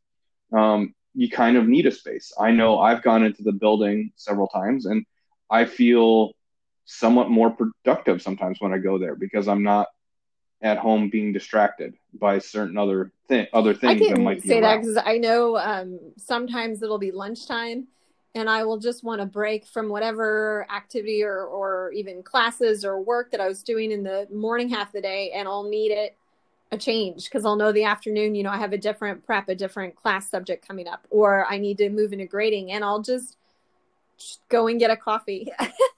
um, 0.52 0.94
you 1.16 1.30
kind 1.30 1.58
of 1.58 1.68
need 1.68 1.86
a 1.86 1.92
space. 1.92 2.34
I 2.40 2.52
know 2.52 2.80
i've 2.80 3.02
gone 3.02 3.24
into 3.24 3.44
the 3.44 3.52
building 3.52 4.12
several 4.16 4.48
times 4.48 4.86
and 4.86 5.06
i 5.50 5.66
feel 5.66 6.34
somewhat 6.86 7.30
more 7.30 7.50
productive 7.50 8.22
sometimes 8.22 8.58
when 8.60 8.74
i 8.74 8.78
go 8.78 8.98
there 8.98 9.16
because 9.16 9.48
i'm 9.48 9.64
not 9.64 9.88
at 10.62 10.78
home 10.78 11.10
being 11.10 11.34
distracted 11.34 11.94
by 12.14 12.40
certain 12.40 12.78
other 12.78 13.12
thing 13.28 13.48
other 13.54 13.74
things 13.74 14.02
I 14.02 14.06
can 14.06 14.16
that 14.16 14.22
might 14.22 14.44
say 14.44 14.62
that 14.62 14.82
because 14.82 14.98
I 14.98 15.18
know 15.18 15.58
um, 15.58 16.00
sometimes 16.18 16.82
it'll 16.82 16.98
be 16.98 17.12
lunchtime 17.12 17.88
and 18.36 18.50
I 18.50 18.66
will 18.66 18.78
just 18.78 19.04
want 19.04 19.22
to 19.22 19.26
break 19.26 19.66
from 19.66 19.88
whatever 19.88 20.68
activity 20.70 21.24
or, 21.24 21.46
or 21.46 21.92
even 21.94 22.22
classes 22.22 22.84
or 22.84 23.02
work 23.02 23.32
that 23.32 23.40
I 23.40 23.48
was 23.48 23.64
doing 23.64 23.92
in 23.92 24.04
the 24.04 24.28
morning 24.32 24.68
half 24.68 24.88
of 24.88 24.94
the 24.94 25.02
day, 25.02 25.32
and 25.32 25.48
I'll 25.48 25.64
need 25.64 25.92
it 25.92 26.18
a 26.72 26.78
change 26.78 27.26
because 27.26 27.46
I'll 27.46 27.56
know 27.56 27.72
the 27.72 27.84
afternoon, 27.84 28.36
you 28.36 28.44
know, 28.44 28.50
I 28.50 28.58
have 28.58 28.74
a 28.74 28.78
different 28.78 29.26
prep, 29.26 29.50
a 29.50 29.56
different 29.56 29.96
class 29.96 30.30
subject 30.30 30.68
coming 30.68 30.88
up, 30.88 31.06
or 31.10 31.46
I 31.46 31.58
need 31.58 31.78
to 31.80 31.90
move 31.90 32.14
into 32.14 32.26
grading, 32.26 32.72
and 32.72 32.84
I'll 32.84 33.02
just 33.02 33.38
go 34.50 34.68
and 34.68 34.80
get 34.80 34.92
a 34.92 34.98
coffee. 34.98 35.52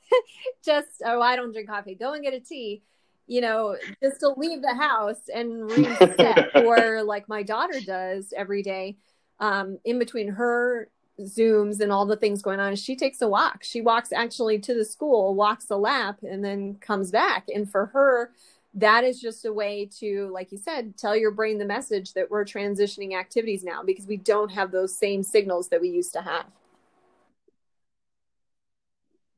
just, 0.66 1.02
oh, 1.06 1.22
I 1.22 1.36
don't 1.36 1.52
drink 1.52 1.70
coffee. 1.70 1.96
Go 1.96 2.14
and 2.14 2.24
get 2.24 2.34
a 2.34 2.40
tea 2.40 2.82
you 3.28 3.42
know, 3.42 3.76
just 4.02 4.22
to 4.22 4.30
leave 4.38 4.62
the 4.62 4.74
house 4.74 5.30
and 5.34 5.70
reset, 5.70 6.56
or 6.56 7.04
like 7.04 7.28
my 7.28 7.44
daughter 7.44 7.80
does 7.86 8.34
every 8.36 8.64
day, 8.64 8.96
um, 9.40 9.78
in 9.84 10.00
between 10.00 10.30
her 10.30 10.90
Zooms 11.20 11.80
and 11.80 11.92
all 11.92 12.06
the 12.06 12.16
things 12.16 12.42
going 12.42 12.60
on, 12.60 12.76
she 12.76 12.96
takes 12.96 13.22
a 13.22 13.28
walk. 13.28 13.64
She 13.64 13.82
walks 13.82 14.12
actually 14.12 14.60
to 14.60 14.74
the 14.74 14.86
school, 14.86 15.36
walks 15.36 15.70
a 15.70 15.76
lap, 15.76 16.20
and 16.24 16.44
then 16.44 16.76
comes 16.76 17.12
back. 17.12 17.48
And 17.54 17.70
for 17.70 17.88
her, 17.88 18.32
that 18.78 19.04
is 19.04 19.20
just 19.20 19.44
a 19.46 19.52
way 19.52 19.90
to, 20.00 20.30
like 20.32 20.52
you 20.52 20.58
said, 20.58 20.96
tell 20.98 21.16
your 21.16 21.32
brain 21.32 21.58
the 21.58 21.66
message 21.66 22.14
that 22.14 22.30
we're 22.30 22.46
transitioning 22.46 23.18
activities 23.18 23.64
now 23.64 23.82
because 23.84 24.06
we 24.06 24.18
don't 24.18 24.52
have 24.52 24.72
those 24.72 24.96
same 24.98 25.24
signals 25.24 25.70
that 25.70 25.82
we 25.82 25.90
used 25.90 26.14
to 26.14 26.22
have. 26.22 26.46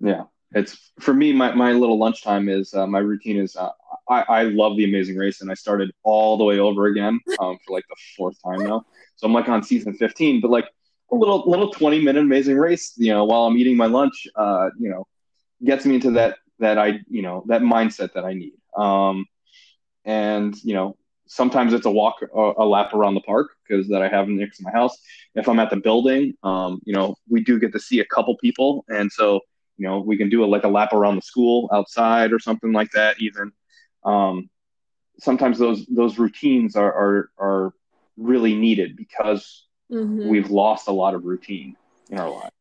Yeah, 0.01 0.23
it's 0.51 0.91
for 0.99 1.13
me. 1.13 1.31
My, 1.31 1.53
my 1.53 1.71
little 1.71 1.97
lunchtime 1.97 2.49
is 2.49 2.73
uh, 2.73 2.85
my 2.85 2.99
routine 2.99 3.37
is 3.37 3.55
uh, 3.55 3.69
I, 4.09 4.21
I 4.27 4.43
love 4.43 4.75
the 4.75 4.83
Amazing 4.83 5.15
Race 5.15 5.39
and 5.41 5.49
I 5.49 5.53
started 5.53 5.91
all 6.03 6.37
the 6.37 6.43
way 6.43 6.59
over 6.59 6.87
again 6.87 7.19
um, 7.39 7.57
for 7.65 7.73
like 7.73 7.85
the 7.89 7.95
fourth 8.17 8.35
time 8.43 8.65
now. 8.65 8.85
So 9.15 9.25
I'm 9.25 9.33
like 9.33 9.47
on 9.47 9.63
season 9.63 9.93
15, 9.93 10.41
but 10.41 10.51
like 10.51 10.67
a 11.11 11.15
little 11.15 11.49
little 11.49 11.71
20 11.71 12.01
minute 12.03 12.21
Amazing 12.21 12.57
Race, 12.57 12.93
you 12.97 13.13
know, 13.13 13.23
while 13.23 13.45
I'm 13.45 13.57
eating 13.57 13.77
my 13.77 13.85
lunch, 13.85 14.27
uh, 14.35 14.69
you 14.77 14.89
know, 14.89 15.07
gets 15.63 15.85
me 15.85 15.95
into 15.95 16.11
that 16.11 16.37
that 16.59 16.77
I 16.77 16.99
you 17.09 17.21
know 17.21 17.43
that 17.47 17.61
mindset 17.61 18.13
that 18.13 18.25
I 18.25 18.33
need. 18.33 18.53
Um, 18.77 19.25
and 20.05 20.55
you 20.63 20.73
know, 20.73 20.97
sometimes 21.27 21.73
it's 21.73 21.85
a 21.85 21.91
walk, 21.91 22.21
a, 22.21 22.53
a 22.57 22.65
lap 22.65 22.93
around 22.93 23.15
the 23.15 23.21
park 23.21 23.51
because 23.67 23.87
that 23.89 24.01
I 24.01 24.07
have 24.07 24.27
next 24.27 24.57
to 24.57 24.63
my 24.63 24.71
house. 24.71 24.97
If 25.35 25.47
I'm 25.47 25.59
at 25.59 25.69
the 25.69 25.77
building, 25.77 26.33
um, 26.43 26.79
you 26.85 26.93
know, 26.93 27.15
we 27.29 27.43
do 27.43 27.59
get 27.59 27.71
to 27.73 27.79
see 27.79 27.99
a 27.99 28.05
couple 28.05 28.35
people, 28.37 28.85
and 28.89 29.11
so 29.11 29.41
you 29.77 29.87
know, 29.87 29.99
we 29.99 30.17
can 30.17 30.29
do 30.29 30.43
a, 30.43 30.45
like 30.45 30.65
a 30.65 30.67
lap 30.67 30.91
around 30.91 31.15
the 31.15 31.21
school 31.21 31.69
outside 31.73 32.33
or 32.33 32.39
something 32.39 32.73
like 32.73 32.91
that. 32.91 33.15
Even 33.19 33.51
um, 34.03 34.49
sometimes 35.19 35.57
those 35.57 35.85
those 35.87 36.19
routines 36.19 36.75
are 36.75 36.93
are, 36.93 37.29
are 37.39 37.73
really 38.17 38.55
needed 38.55 38.97
because 38.97 39.65
mm-hmm. 39.91 40.27
we've 40.27 40.49
lost 40.51 40.89
a 40.89 40.91
lot 40.91 41.15
of 41.15 41.23
routine 41.23 41.75
in 42.09 42.19
our 42.19 42.29
life. 42.29 42.51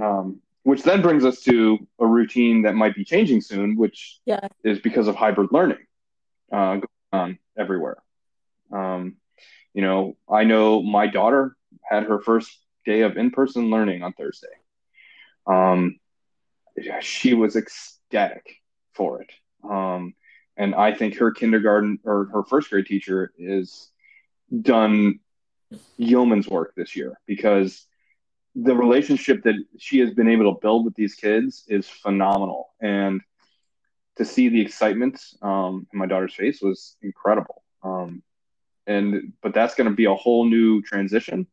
Um, 0.00 0.40
which 0.64 0.82
then 0.82 1.02
brings 1.02 1.24
us 1.24 1.40
to 1.42 1.86
a 1.98 2.06
routine 2.06 2.62
that 2.62 2.74
might 2.74 2.94
be 2.94 3.04
changing 3.04 3.40
soon, 3.40 3.76
which 3.76 4.18
yeah. 4.24 4.48
is 4.64 4.78
because 4.78 5.08
of 5.08 5.16
hybrid 5.16 5.50
learning 5.50 5.84
uh, 6.52 6.74
going 6.74 6.86
on 7.12 7.38
everywhere. 7.58 7.96
Um, 8.72 9.16
you 9.74 9.82
know, 9.82 10.16
I 10.30 10.44
know 10.44 10.82
my 10.82 11.06
daughter 11.06 11.56
had 11.82 12.04
her 12.04 12.20
first 12.20 12.56
day 12.86 13.02
of 13.02 13.16
in-person 13.16 13.70
learning 13.70 14.02
on 14.02 14.12
Thursday. 14.12 14.48
Um, 15.46 15.98
she 17.00 17.34
was 17.34 17.56
ecstatic 17.56 18.56
for 18.94 19.22
it, 19.22 19.30
um, 19.68 20.14
and 20.56 20.74
I 20.74 20.94
think 20.94 21.16
her 21.16 21.32
kindergarten 21.32 21.98
or 22.04 22.26
her 22.32 22.44
first 22.44 22.70
grade 22.70 22.86
teacher 22.86 23.32
is 23.36 23.90
done 24.60 25.20
yeoman's 25.96 26.48
work 26.48 26.74
this 26.76 26.94
year 26.94 27.18
because 27.26 27.86
the 28.54 28.74
relationship 28.74 29.42
that 29.44 29.54
she 29.78 29.98
has 30.00 30.10
been 30.10 30.28
able 30.28 30.52
to 30.52 30.60
build 30.60 30.84
with 30.84 30.94
these 30.94 31.14
kids 31.14 31.64
is 31.68 31.88
phenomenal. 31.88 32.70
And 32.80 33.20
to 34.16 34.24
see 34.24 34.48
the 34.48 34.60
excitement 34.60 35.20
um, 35.40 35.86
in 35.92 35.98
my 35.98 36.06
daughter's 36.06 36.34
face 36.34 36.60
was 36.60 36.96
incredible. 37.02 37.62
Um, 37.82 38.22
and 38.86 39.32
but 39.42 39.54
that's 39.54 39.74
going 39.74 39.88
to 39.88 39.96
be 39.96 40.04
a 40.04 40.14
whole 40.14 40.44
new 40.44 40.82
transition, 40.82 41.46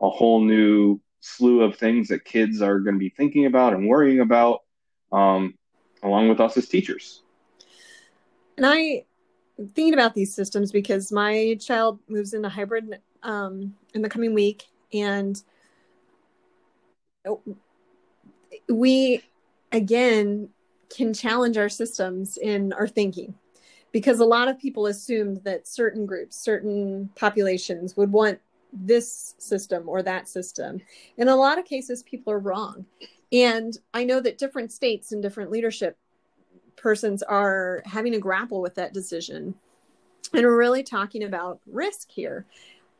a 0.00 0.08
whole 0.08 0.40
new 0.40 1.00
slew 1.20 1.62
of 1.62 1.76
things 1.76 2.08
that 2.08 2.24
kids 2.24 2.62
are 2.62 2.80
going 2.80 2.94
to 2.94 2.98
be 2.98 3.10
thinking 3.10 3.46
about 3.46 3.74
and 3.74 3.86
worrying 3.86 4.20
about, 4.20 4.60
um, 5.12 5.54
along 6.02 6.28
with 6.28 6.40
us 6.40 6.56
as 6.56 6.68
teachers. 6.68 7.22
And 8.56 8.64
I 8.64 9.04
thinking 9.74 9.92
about 9.92 10.14
these 10.14 10.34
systems 10.34 10.72
because 10.72 11.12
my 11.12 11.56
child 11.60 12.00
moves 12.08 12.32
into 12.32 12.48
hybrid 12.48 12.98
um, 13.22 13.74
in 13.92 14.00
the 14.00 14.08
coming 14.08 14.32
week, 14.32 14.68
and 14.94 15.42
we 18.68 19.22
again 19.72 20.48
can 20.94 21.14
challenge 21.14 21.56
our 21.56 21.68
systems 21.68 22.36
in 22.36 22.72
our 22.72 22.88
thinking 22.88 23.34
because 23.92 24.20
a 24.20 24.24
lot 24.24 24.48
of 24.48 24.58
people 24.58 24.86
assumed 24.86 25.42
that 25.44 25.66
certain 25.66 26.06
groups 26.06 26.36
certain 26.36 27.10
populations 27.16 27.96
would 27.96 28.12
want 28.12 28.38
this 28.72 29.34
system 29.38 29.88
or 29.88 30.00
that 30.00 30.28
system. 30.28 30.80
In 31.16 31.26
a 31.26 31.34
lot 31.34 31.58
of 31.58 31.64
cases 31.64 32.04
people 32.04 32.32
are 32.32 32.38
wrong. 32.38 32.86
And 33.32 33.76
i 33.94 34.04
know 34.04 34.20
that 34.20 34.38
different 34.38 34.72
states 34.72 35.12
and 35.12 35.22
different 35.22 35.50
leadership 35.50 35.96
persons 36.76 37.22
are 37.22 37.82
having 37.84 38.12
to 38.12 38.18
grapple 38.18 38.60
with 38.60 38.74
that 38.74 38.94
decision 38.94 39.54
and 40.32 40.44
we're 40.44 40.56
really 40.56 40.82
talking 40.82 41.24
about 41.24 41.60
risk 41.66 42.10
here 42.10 42.46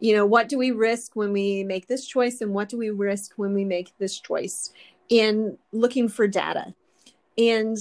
you 0.01 0.15
know 0.15 0.27
what 0.27 0.49
do 0.49 0.59
we 0.59 0.71
risk 0.71 1.15
when 1.15 1.33
we 1.33 1.63
make 1.63 1.87
this 1.87 2.07
choice 2.07 2.41
and 2.41 2.53
what 2.53 2.69
do 2.69 2.79
we 2.79 2.91
risk 2.91 3.35
when 3.37 3.55
we 3.55 3.65
make 3.65 3.93
this 3.99 4.19
choice? 4.19 4.73
In 5.09 5.59
looking 5.73 6.09
for 6.09 6.27
data. 6.27 6.75
And 7.37 7.77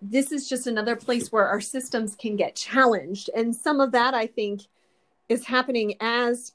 this 0.00 0.32
is 0.32 0.48
just 0.48 0.66
another 0.66 0.96
place 0.96 1.30
where 1.30 1.46
our 1.46 1.60
systems 1.60 2.14
can 2.14 2.36
get 2.36 2.54
challenged. 2.54 3.28
And 3.34 3.54
some 3.54 3.80
of 3.80 3.92
that 3.92 4.14
i 4.14 4.26
think 4.26 4.62
is 5.28 5.44
happening 5.44 5.96
as 6.00 6.52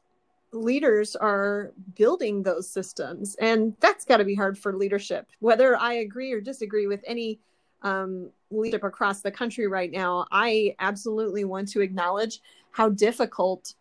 leaders 0.53 1.15
are 1.15 1.72
building 1.95 2.43
those 2.43 2.69
systems. 2.69 3.36
And 3.36 3.74
that's 3.80 4.03
got 4.03 4.17
to 4.17 4.26
be 4.26 4.36
hard 4.36 4.57
for 4.57 4.74
leadership. 4.74 5.28
Whether 5.39 5.78
i 5.78 5.93
agree 5.93 6.32
or 6.32 6.41
disagree 6.41 6.88
with 6.88 7.03
any 7.05 7.39
um, 7.84 8.30
leadership 8.51 8.84
across 8.84 9.22
the 9.22 9.32
country 9.32 9.67
right 9.67 9.91
now 9.91 10.28
i 10.32 10.76
absolutely 10.80 11.45
want 11.45 11.67
to 11.69 11.82
acknowledge 11.82 12.39
how 12.72 12.89
difficult 12.89 13.74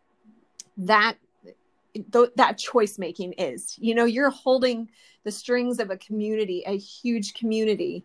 that 0.87 1.16
th- 1.95 2.31
that 2.37 2.59
choice 2.59 2.99
making 2.99 3.35
is. 3.35 3.76
You 3.78 3.95
know 3.95 4.05
you're 4.05 4.31
holding 4.31 4.91
the 5.24 5.31
strings 5.31 5.78
of 5.78 5.91
a 5.91 5.97
community 5.97 6.62
a 6.66 6.76
huge 6.76 7.35
community 7.35 8.05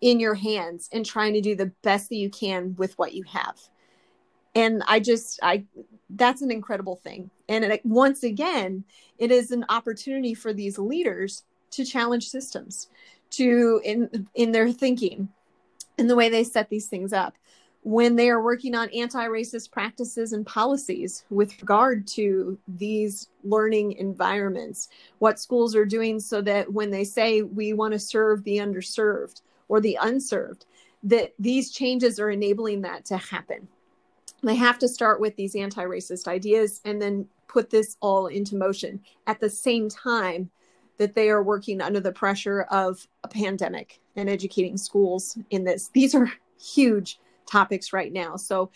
in 0.00 0.20
your 0.20 0.34
hands 0.34 0.88
and 0.92 1.04
trying 1.04 1.32
to 1.34 1.40
do 1.40 1.54
the 1.54 1.72
best 1.82 2.08
that 2.08 2.16
you 2.16 2.30
can 2.30 2.74
with 2.76 2.96
what 2.98 3.14
you 3.14 3.22
have. 3.24 3.58
And 4.54 4.82
i 4.86 5.00
just 5.00 5.38
i 5.42 5.64
that's 6.10 6.42
an 6.42 6.50
incredible 6.50 6.96
thing. 6.96 7.30
And 7.48 7.64
it, 7.64 7.84
once 7.84 8.22
again 8.22 8.84
it 9.18 9.30
is 9.30 9.50
an 9.50 9.64
opportunity 9.68 10.34
for 10.34 10.52
these 10.52 10.78
leaders 10.78 11.44
to 11.72 11.84
challenge 11.84 12.28
systems 12.28 12.88
to 13.30 13.80
in 13.84 14.28
in 14.34 14.52
their 14.52 14.70
thinking 14.70 15.28
in 15.98 16.06
the 16.06 16.16
way 16.16 16.28
they 16.28 16.44
set 16.44 16.68
these 16.68 16.86
things 16.86 17.12
up 17.12 17.36
when 17.84 18.16
they 18.16 18.30
are 18.30 18.42
working 18.42 18.74
on 18.74 18.88
anti-racist 18.90 19.70
practices 19.70 20.32
and 20.32 20.46
policies 20.46 21.24
with 21.28 21.60
regard 21.60 22.06
to 22.06 22.58
these 22.66 23.28
learning 23.44 23.92
environments 23.92 24.88
what 25.18 25.38
schools 25.38 25.76
are 25.76 25.84
doing 25.84 26.18
so 26.18 26.40
that 26.40 26.72
when 26.72 26.90
they 26.90 27.04
say 27.04 27.42
we 27.42 27.74
want 27.74 27.92
to 27.92 27.98
serve 27.98 28.42
the 28.44 28.56
underserved 28.56 29.42
or 29.68 29.80
the 29.80 29.98
unserved 30.00 30.64
that 31.02 31.34
these 31.38 31.70
changes 31.70 32.18
are 32.18 32.30
enabling 32.30 32.80
that 32.80 33.04
to 33.04 33.18
happen. 33.18 33.68
They 34.42 34.54
have 34.54 34.78
to 34.78 34.88
start 34.88 35.20
with 35.20 35.36
these 35.36 35.54
anti-racist 35.54 36.26
ideas 36.26 36.80
and 36.86 37.00
then 37.00 37.26
put 37.48 37.68
this 37.68 37.96
all 38.00 38.26
into 38.28 38.56
motion 38.56 39.00
at 39.26 39.40
the 39.40 39.50
same 39.50 39.90
time 39.90 40.50
that 40.96 41.14
they 41.14 41.28
are 41.28 41.42
working 41.42 41.82
under 41.82 42.00
the 42.00 42.12
pressure 42.12 42.62
of 42.62 43.06
a 43.22 43.28
pandemic 43.28 44.00
and 44.16 44.30
educating 44.30 44.78
schools 44.78 45.36
in 45.50 45.64
this. 45.64 45.88
These 45.88 46.14
are 46.14 46.32
huge 46.58 47.18
topics 47.46 47.92
right 47.92 48.12
now. 48.12 48.36
So, 48.36 48.70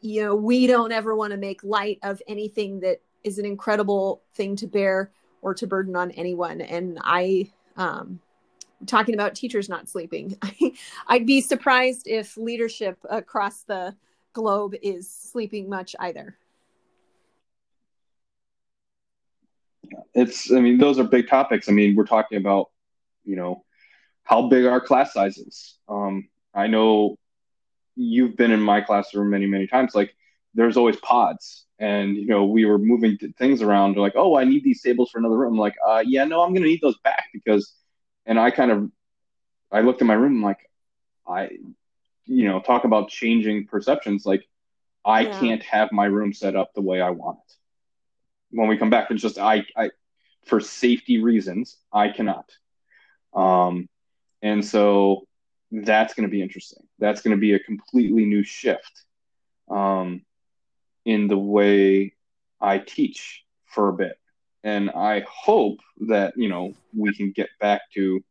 you 0.00 0.22
know, 0.22 0.36
we 0.36 0.66
don't 0.66 0.92
ever 0.92 1.14
want 1.14 1.32
to 1.32 1.36
make 1.36 1.64
light 1.64 1.98
of 2.02 2.22
anything 2.28 2.80
that 2.80 3.00
is 3.24 3.38
an 3.38 3.44
incredible 3.44 4.22
thing 4.34 4.56
to 4.56 4.66
bear 4.66 5.10
or 5.42 5.54
to 5.54 5.66
burden 5.66 5.96
on 5.96 6.10
anyone. 6.12 6.60
And 6.60 6.98
I, 7.02 7.50
um, 7.76 8.20
talking 8.86 9.14
about 9.14 9.34
teachers 9.34 9.68
not 9.68 9.88
sleeping, 9.88 10.38
I'd 11.08 11.26
be 11.26 11.40
surprised 11.40 12.06
if 12.06 12.36
leadership 12.36 12.98
across 13.08 13.62
the 13.62 13.96
globe 14.32 14.74
is 14.82 15.10
sleeping 15.10 15.68
much 15.68 15.96
either. 15.98 16.36
It's, 20.14 20.52
I 20.52 20.60
mean, 20.60 20.78
those 20.78 20.98
are 20.98 21.04
big 21.04 21.28
topics. 21.28 21.68
I 21.68 21.72
mean, 21.72 21.94
we're 21.94 22.06
talking 22.06 22.38
about, 22.38 22.70
you 23.24 23.36
know, 23.36 23.64
how 24.24 24.48
big 24.48 24.64
are 24.64 24.80
class 24.80 25.12
sizes. 25.12 25.78
Um, 25.88 26.28
I 26.52 26.66
know 26.66 27.18
you've 27.96 28.36
been 28.36 28.52
in 28.52 28.60
my 28.60 28.80
classroom 28.80 29.30
many 29.30 29.46
many 29.46 29.66
times 29.66 29.94
like 29.94 30.14
there's 30.54 30.76
always 30.76 30.96
pods. 30.96 31.64
And 31.78 32.16
you 32.16 32.26
know 32.26 32.46
we 32.46 32.64
were 32.64 32.78
moving 32.78 33.18
things 33.38 33.60
around. 33.60 33.94
They're 33.94 34.02
like 34.02 34.16
oh 34.16 34.36
i 34.36 34.44
need 34.44 34.64
these 34.64 34.82
tables 34.82 35.10
for 35.10 35.18
another 35.18 35.36
room. 35.36 35.54
I'm 35.54 35.58
like 35.58 35.76
uh 35.86 36.02
yeah 36.06 36.24
no 36.24 36.42
i'm 36.42 36.54
gonna 36.54 36.66
need 36.66 36.80
those 36.80 36.98
back 36.98 37.26
because 37.32 37.74
and 38.24 38.38
i 38.38 38.50
kind 38.50 38.70
of 38.70 38.90
i 39.70 39.80
looked 39.80 40.00
in 40.00 40.06
my 40.06 40.14
room 40.14 40.36
I'm 40.36 40.42
like 40.42 40.70
i 41.28 41.50
you 42.24 42.48
know 42.48 42.60
talk 42.60 42.84
about 42.84 43.10
changing 43.10 43.66
perceptions 43.66 44.24
like 44.24 44.48
i 45.04 45.20
yeah. 45.20 45.38
can't 45.38 45.62
have 45.64 45.92
my 45.92 46.06
room 46.06 46.32
set 46.32 46.56
up 46.56 46.72
the 46.74 46.80
way 46.80 47.00
i 47.02 47.10
want 47.10 47.38
it. 47.46 47.54
When 48.58 48.68
we 48.68 48.78
come 48.78 48.90
back 48.90 49.10
it's 49.10 49.20
just 49.22 49.38
i 49.38 49.66
i 49.76 49.90
for 50.46 50.60
safety 50.60 51.22
reasons 51.22 51.76
i 51.92 52.08
cannot. 52.08 52.50
Um 53.34 53.88
and 54.40 54.64
so 54.64 55.26
that's 55.70 56.14
going 56.14 56.28
to 56.28 56.30
be 56.30 56.42
interesting. 56.42 56.85
That's 56.98 57.20
going 57.20 57.36
to 57.36 57.40
be 57.40 57.54
a 57.54 57.58
completely 57.58 58.24
new 58.24 58.42
shift 58.42 59.04
um, 59.70 60.22
in 61.04 61.28
the 61.28 61.38
way 61.38 62.14
I 62.60 62.78
teach 62.78 63.44
for 63.66 63.88
a 63.88 63.92
bit. 63.92 64.18
And 64.64 64.90
I 64.90 65.24
hope 65.28 65.78
that, 66.08 66.34
you 66.36 66.48
know, 66.48 66.74
we 66.94 67.14
can 67.14 67.30
get 67.30 67.50
back 67.60 67.82
to 67.94 68.24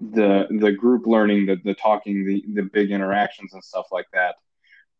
the 0.00 0.46
the 0.50 0.72
group 0.72 1.06
learning, 1.06 1.46
the 1.46 1.56
the 1.64 1.74
talking, 1.74 2.24
the 2.26 2.44
the 2.52 2.62
big 2.62 2.90
interactions 2.90 3.54
and 3.54 3.62
stuff 3.62 3.86
like 3.92 4.06
that. 4.12 4.34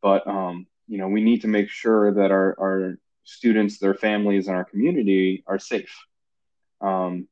But 0.00 0.26
um, 0.26 0.66
you 0.86 0.98
know, 0.98 1.08
we 1.08 1.22
need 1.22 1.42
to 1.42 1.48
make 1.48 1.68
sure 1.68 2.12
that 2.12 2.30
our, 2.30 2.54
our 2.60 2.98
students, 3.24 3.78
their 3.78 3.94
families, 3.94 4.48
and 4.48 4.56
our 4.56 4.64
community 4.64 5.44
are 5.46 5.58
safe. 5.58 6.04
Um, 6.80 7.26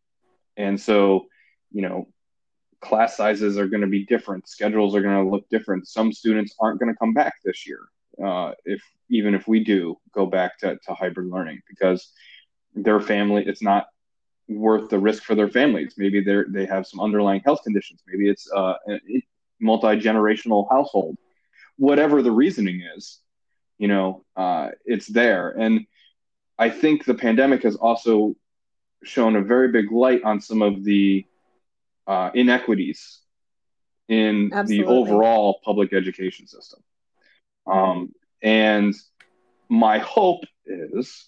and 0.56 0.80
so, 0.80 1.26
you 1.70 1.82
know, 1.82 2.08
class 2.82 3.16
sizes 3.16 3.56
are 3.56 3.68
going 3.68 3.80
to 3.80 3.86
be 3.86 4.04
different. 4.04 4.48
Schedules 4.48 4.94
are 4.94 5.00
going 5.00 5.24
to 5.24 5.30
look 5.30 5.48
different. 5.48 5.88
Some 5.88 6.12
students 6.12 6.54
aren't 6.60 6.80
going 6.80 6.92
to 6.92 6.98
come 6.98 7.14
back 7.14 7.34
this 7.44 7.66
year, 7.66 7.80
uh, 8.22 8.52
if 8.64 8.82
even 9.08 9.34
if 9.34 9.48
we 9.48 9.64
do 9.64 9.96
go 10.12 10.26
back 10.26 10.58
to, 10.58 10.76
to 10.76 10.94
hybrid 10.94 11.28
learning, 11.28 11.60
because 11.68 12.12
their 12.74 13.00
family, 13.00 13.44
it's 13.46 13.62
not 13.62 13.86
worth 14.48 14.90
the 14.90 14.98
risk 14.98 15.22
for 15.22 15.34
their 15.34 15.48
families. 15.48 15.94
Maybe 15.96 16.20
they 16.20 16.42
they 16.48 16.66
have 16.66 16.86
some 16.86 17.00
underlying 17.00 17.40
health 17.44 17.62
conditions. 17.62 18.02
Maybe 18.06 18.28
it's 18.28 18.50
uh, 18.52 18.74
a 18.88 19.00
multi 19.60 20.00
generational 20.00 20.68
household. 20.68 21.16
Whatever 21.76 22.20
the 22.20 22.32
reasoning 22.32 22.82
is, 22.96 23.20
you 23.78 23.88
know, 23.88 24.24
uh, 24.36 24.70
it's 24.84 25.06
there. 25.06 25.50
And 25.50 25.86
I 26.58 26.68
think 26.68 27.04
the 27.04 27.14
pandemic 27.14 27.62
has 27.62 27.76
also 27.76 28.34
shown 29.04 29.36
a 29.36 29.42
very 29.42 29.68
big 29.68 29.90
light 29.90 30.22
on 30.24 30.40
some 30.40 30.62
of 30.62 30.84
the 30.84 31.24
uh, 32.06 32.30
inequities 32.34 33.20
in 34.08 34.50
Absolutely. 34.52 34.84
the 34.84 34.90
overall 34.90 35.60
public 35.64 35.92
education 35.92 36.46
system. 36.46 36.80
Um, 37.66 38.12
and 38.42 38.94
my 39.68 39.98
hope 39.98 40.44
is 40.66 41.26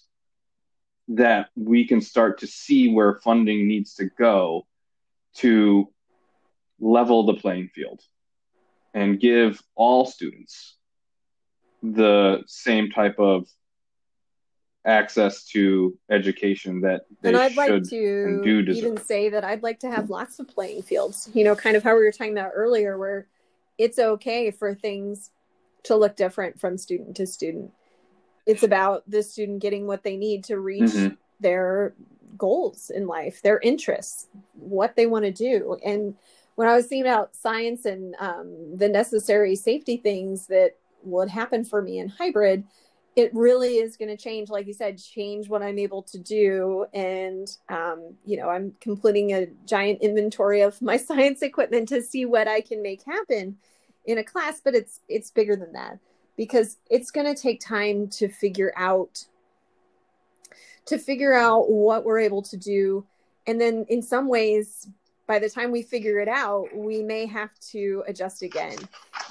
that 1.07 1.49
we 1.55 1.87
can 1.87 2.01
start 2.01 2.39
to 2.39 2.47
see 2.47 2.91
where 2.91 3.19
funding 3.23 3.67
needs 3.67 3.95
to 3.95 4.05
go 4.17 4.65
to 5.35 5.87
level 6.79 7.25
the 7.25 7.35
playing 7.35 7.69
field 7.73 8.01
and 8.93 9.19
give 9.19 9.61
all 9.75 10.05
students 10.05 10.77
the 11.83 12.43
same 12.47 12.89
type 12.89 13.19
of 13.19 13.47
access 14.85 15.45
to 15.45 15.97
education 16.09 16.79
that 16.81 17.05
they 17.21 17.29
and 17.29 17.37
I'd 17.37 17.53
should 17.53 17.57
like 17.57 17.83
to 17.89 18.41
do 18.43 18.61
deserve. 18.61 18.83
even 18.83 18.97
say 19.03 19.29
that 19.29 19.43
I'd 19.43 19.63
like 19.63 19.79
to 19.79 19.89
have 19.89 20.09
lots 20.09 20.39
of 20.39 20.47
playing 20.47 20.83
fields. 20.83 21.29
You 21.33 21.43
know, 21.43 21.55
kind 21.55 21.75
of 21.75 21.83
how 21.83 21.95
we 21.95 22.03
were 22.03 22.11
talking 22.11 22.33
about 22.37 22.51
earlier, 22.53 22.97
where 22.97 23.27
it's 23.77 23.99
okay 23.99 24.51
for 24.51 24.73
things 24.75 25.31
to 25.83 25.95
look 25.95 26.15
different 26.15 26.59
from 26.59 26.77
student 26.77 27.15
to 27.17 27.25
student. 27.25 27.71
It's 28.45 28.63
about 28.63 29.09
the 29.09 29.23
student 29.23 29.61
getting 29.61 29.87
what 29.87 30.03
they 30.03 30.17
need 30.17 30.43
to 30.45 30.59
reach 30.59 30.91
mm-hmm. 30.91 31.15
their 31.39 31.93
goals 32.37 32.91
in 32.93 33.07
life, 33.07 33.41
their 33.41 33.59
interests, 33.59 34.27
what 34.53 34.95
they 34.95 35.07
want 35.07 35.25
to 35.25 35.31
do. 35.31 35.77
And 35.83 36.15
when 36.55 36.67
I 36.67 36.75
was 36.75 36.85
thinking 36.85 37.09
about 37.09 37.35
science 37.35 37.85
and 37.85 38.15
um, 38.19 38.77
the 38.77 38.87
necessary 38.87 39.55
safety 39.55 39.97
things 39.97 40.47
that 40.47 40.75
would 41.03 41.29
happen 41.29 41.65
for 41.65 41.81
me 41.81 41.99
in 41.99 42.09
hybrid, 42.09 42.63
it 43.15 43.33
really 43.33 43.77
is 43.77 43.95
going 43.95 44.09
to 44.09 44.17
change 44.17 44.49
like 44.49 44.67
you 44.67 44.73
said 44.73 44.97
change 44.97 45.47
what 45.47 45.61
i'm 45.61 45.79
able 45.79 46.01
to 46.03 46.17
do 46.17 46.85
and 46.93 47.57
um, 47.69 48.13
you 48.25 48.37
know 48.37 48.49
i'm 48.49 48.73
completing 48.81 49.33
a 49.33 49.47
giant 49.65 50.01
inventory 50.01 50.61
of 50.61 50.81
my 50.81 50.97
science 51.09 51.41
equipment 51.41 51.87
to 51.89 52.01
see 52.01 52.25
what 52.25 52.47
i 52.47 52.61
can 52.61 52.81
make 52.81 53.03
happen 53.03 53.57
in 54.05 54.17
a 54.17 54.23
class 54.23 54.61
but 54.63 54.75
it's 54.75 54.99
it's 55.07 55.31
bigger 55.31 55.55
than 55.55 55.71
that 55.73 55.99
because 56.37 56.77
it's 56.89 57.11
going 57.11 57.25
to 57.25 57.39
take 57.39 57.59
time 57.59 58.07
to 58.07 58.27
figure 58.27 58.73
out 58.75 59.25
to 60.85 60.97
figure 60.97 61.33
out 61.33 61.69
what 61.71 62.03
we're 62.05 62.19
able 62.19 62.41
to 62.41 62.57
do 62.57 63.05
and 63.47 63.59
then 63.59 63.85
in 63.89 64.01
some 64.01 64.27
ways 64.27 64.87
by 65.27 65.39
the 65.39 65.49
time 65.49 65.71
we 65.71 65.81
figure 65.81 66.19
it 66.19 66.27
out, 66.27 66.67
we 66.75 67.01
may 67.01 67.25
have 67.25 67.49
to 67.71 68.03
adjust 68.07 68.43
again. 68.43 68.77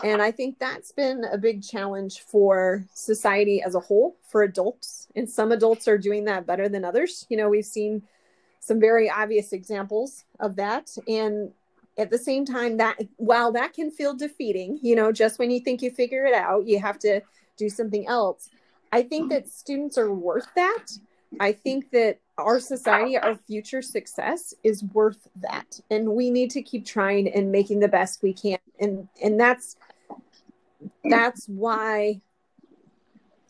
And 0.03 0.21
I 0.21 0.31
think 0.31 0.59
that's 0.59 0.93
been 0.93 1.25
a 1.25 1.39
big 1.39 1.63
challenge 1.63 2.21
for 2.21 2.85
society 2.95 3.63
as 3.63 3.75
a 3.75 3.81
whole, 3.81 4.17
for 4.29 4.43
adults. 4.43 5.09
And 5.15 5.29
some 5.29 5.53
adults 5.53 5.87
are 5.89 5.99
doing 5.99 6.25
that 6.25 6.47
better 6.47 6.69
than 6.69 6.85
others. 6.85 7.27
You 7.29 7.37
know, 7.37 7.49
we've 7.49 7.65
seen 7.65 8.03
some 8.61 8.81
very 8.81 9.09
obvious 9.09 9.53
examples 9.53 10.25
of 10.41 10.57
that. 10.57 10.91
And 11.07 11.53
at 11.97 12.11
the 12.11 12.19
same 12.19 12.45
time, 12.45 12.79
that 12.79 12.99
while 13.17 13.53
that 13.53 13.73
can 13.73 13.91
feel 13.91 14.15
defeating, 14.15 14.79
you 14.83 14.97
know, 14.97 15.13
just 15.13 15.39
when 15.39 15.51
you 15.51 15.61
think 15.61 15.83
you 15.83 15.91
figure 15.91 16.25
it 16.25 16.35
out, 16.35 16.67
you 16.67 16.81
have 16.81 16.99
to 17.01 17.21
do 17.57 17.69
something 17.69 18.07
else. 18.09 18.49
I 18.91 19.03
think 19.03 19.31
that 19.31 19.49
students 19.49 19.99
are 19.99 20.13
worth 20.13 20.49
that. 20.57 20.87
I 21.41 21.53
think 21.53 21.91
that 21.91 22.21
our 22.39 22.61
society, 22.61 23.17
our 23.17 23.37
future 23.37 23.83
success 23.83 24.55
is 24.63 24.83
worth 24.83 25.29
that. 25.37 25.81
And 25.91 26.11
we 26.11 26.31
need 26.31 26.51
to 26.53 26.63
keep 26.63 26.85
trying 26.85 27.29
and 27.33 27.53
making 27.53 27.81
the 27.81 27.89
best 27.89 28.23
we 28.23 28.33
can. 28.33 28.59
And 28.81 29.09
and 29.23 29.39
that's 29.39 29.77
that's 31.05 31.47
why 31.47 32.21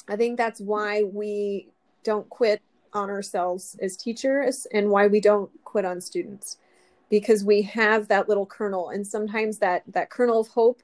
I 0.09 0.17
think 0.17 0.37
that's 0.37 0.61
why 0.61 1.03
we 1.03 1.69
don't 2.03 2.29
quit 2.29 2.63
on 2.93 3.11
ourselves 3.11 3.77
as 3.81 3.97
teachers 3.97 4.67
and 4.73 4.91
why 4.91 5.07
we 5.07 5.21
don't 5.21 5.51
quit 5.65 5.85
on 5.85 6.01
students. 6.01 6.59
Because 7.11 7.45
we 7.45 7.63
have 7.63 8.09
that 8.09 8.29
little 8.29 8.47
kernel 8.47 8.91
and 8.91 9.07
sometimes 9.07 9.59
that 9.59 9.83
that 9.89 10.11
kernel 10.11 10.41
of 10.41 10.49
hope 10.49 10.83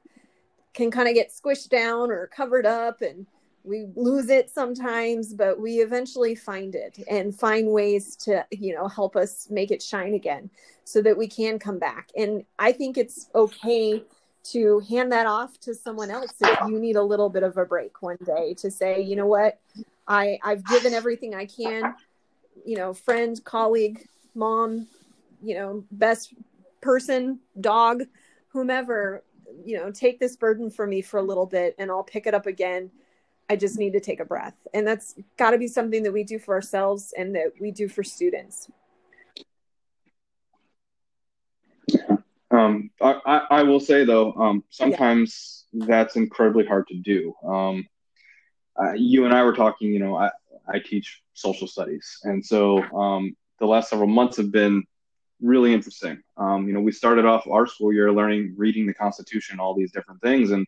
can 0.74 0.90
kind 0.90 1.08
of 1.08 1.14
get 1.14 1.32
squished 1.32 1.68
down 1.68 2.10
or 2.10 2.26
covered 2.28 2.66
up 2.66 3.02
and 3.02 3.26
we 3.64 3.86
lose 3.94 4.30
it 4.30 4.48
sometimes 4.48 5.34
but 5.34 5.60
we 5.60 5.80
eventually 5.80 6.34
find 6.34 6.74
it 6.74 6.98
and 7.10 7.38
find 7.38 7.68
ways 7.68 8.16
to 8.16 8.44
you 8.50 8.74
know 8.74 8.86
help 8.86 9.16
us 9.16 9.48
make 9.50 9.70
it 9.70 9.82
shine 9.82 10.14
again 10.14 10.48
so 10.84 11.02
that 11.02 11.16
we 11.16 11.26
can 11.26 11.58
come 11.58 11.78
back. 11.78 12.10
And 12.16 12.44
i 12.58 12.70
think 12.70 12.96
it's 12.96 13.28
okay 13.34 14.04
to 14.42 14.80
hand 14.80 15.12
that 15.12 15.26
off 15.26 15.58
to 15.60 15.74
someone 15.74 16.10
else 16.10 16.32
if 16.40 16.68
you 16.68 16.78
need 16.78 16.96
a 16.96 17.02
little 17.02 17.28
bit 17.28 17.42
of 17.42 17.56
a 17.56 17.64
break 17.64 18.02
one 18.02 18.16
day 18.24 18.54
to 18.54 18.70
say 18.70 19.00
you 19.00 19.16
know 19.16 19.26
what 19.26 19.60
i 20.08 20.38
i've 20.42 20.64
given 20.66 20.94
everything 20.94 21.34
i 21.34 21.44
can 21.44 21.94
you 22.64 22.76
know 22.76 22.92
friend 22.94 23.44
colleague 23.44 24.06
mom 24.34 24.86
you 25.42 25.54
know 25.54 25.84
best 25.92 26.34
person 26.80 27.38
dog 27.60 28.02
whomever 28.48 29.22
you 29.64 29.76
know 29.76 29.90
take 29.90 30.18
this 30.18 30.36
burden 30.36 30.70
for 30.70 30.86
me 30.86 31.02
for 31.02 31.18
a 31.18 31.22
little 31.22 31.46
bit 31.46 31.74
and 31.78 31.90
i'll 31.90 32.02
pick 32.02 32.26
it 32.26 32.34
up 32.34 32.46
again 32.46 32.90
I 33.50 33.56
just 33.56 33.80
need 33.80 33.94
to 33.94 34.00
take 34.00 34.20
a 34.20 34.24
breath. 34.24 34.54
And 34.72 34.86
that's 34.86 35.16
got 35.36 35.50
to 35.50 35.58
be 35.58 35.66
something 35.66 36.04
that 36.04 36.12
we 36.12 36.22
do 36.22 36.38
for 36.38 36.54
ourselves 36.54 37.12
and 37.18 37.34
that 37.34 37.54
we 37.60 37.72
do 37.72 37.88
for 37.88 38.04
students. 38.04 38.70
Um, 42.60 42.90
I, 43.00 43.46
I, 43.50 43.62
will 43.62 43.80
say 43.80 44.04
though, 44.04 44.32
um, 44.34 44.64
sometimes 44.70 45.66
yeah. 45.72 45.86
that's 45.86 46.16
incredibly 46.16 46.66
hard 46.66 46.86
to 46.88 46.96
do. 46.96 47.34
Um, 47.44 47.86
uh, 48.80 48.92
you 48.92 49.24
and 49.24 49.34
I 49.34 49.42
were 49.44 49.54
talking, 49.54 49.92
you 49.92 49.98
know, 49.98 50.16
I, 50.16 50.30
I 50.68 50.78
teach 50.78 51.22
social 51.34 51.66
studies. 51.66 52.18
And 52.24 52.44
so 52.44 52.82
um, 52.94 53.36
the 53.58 53.66
last 53.66 53.90
several 53.90 54.08
months 54.08 54.36
have 54.36 54.52
been 54.52 54.84
really 55.40 55.72
interesting. 55.72 56.22
Um, 56.36 56.66
you 56.66 56.74
know, 56.74 56.80
we 56.80 56.92
started 56.92 57.24
off 57.24 57.46
our 57.48 57.66
school 57.66 57.92
year 57.92 58.12
learning, 58.12 58.54
reading 58.56 58.86
the 58.86 58.94
Constitution, 58.94 59.60
all 59.60 59.74
these 59.74 59.92
different 59.92 60.20
things. 60.20 60.50
And 60.50 60.66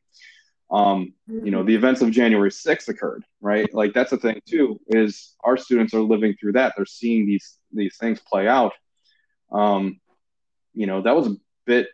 um, 0.70 1.12
you 1.26 1.50
know, 1.50 1.62
the 1.62 1.74
events 1.74 2.00
of 2.00 2.10
January 2.10 2.48
6th 2.48 2.88
occurred, 2.88 3.24
right? 3.42 3.72
Like 3.74 3.92
that's 3.92 4.10
the 4.10 4.16
thing 4.16 4.40
too, 4.48 4.80
is 4.88 5.34
our 5.44 5.58
students 5.58 5.92
are 5.92 6.00
living 6.00 6.34
through 6.40 6.52
that. 6.52 6.72
They're 6.74 6.86
seeing 6.86 7.26
these 7.26 7.58
these 7.72 7.96
things 7.98 8.20
play 8.20 8.48
out. 8.48 8.72
Um, 9.50 10.00
you 10.72 10.86
know, 10.86 11.02
that 11.02 11.14
was 11.14 11.28
bit. 11.64 11.88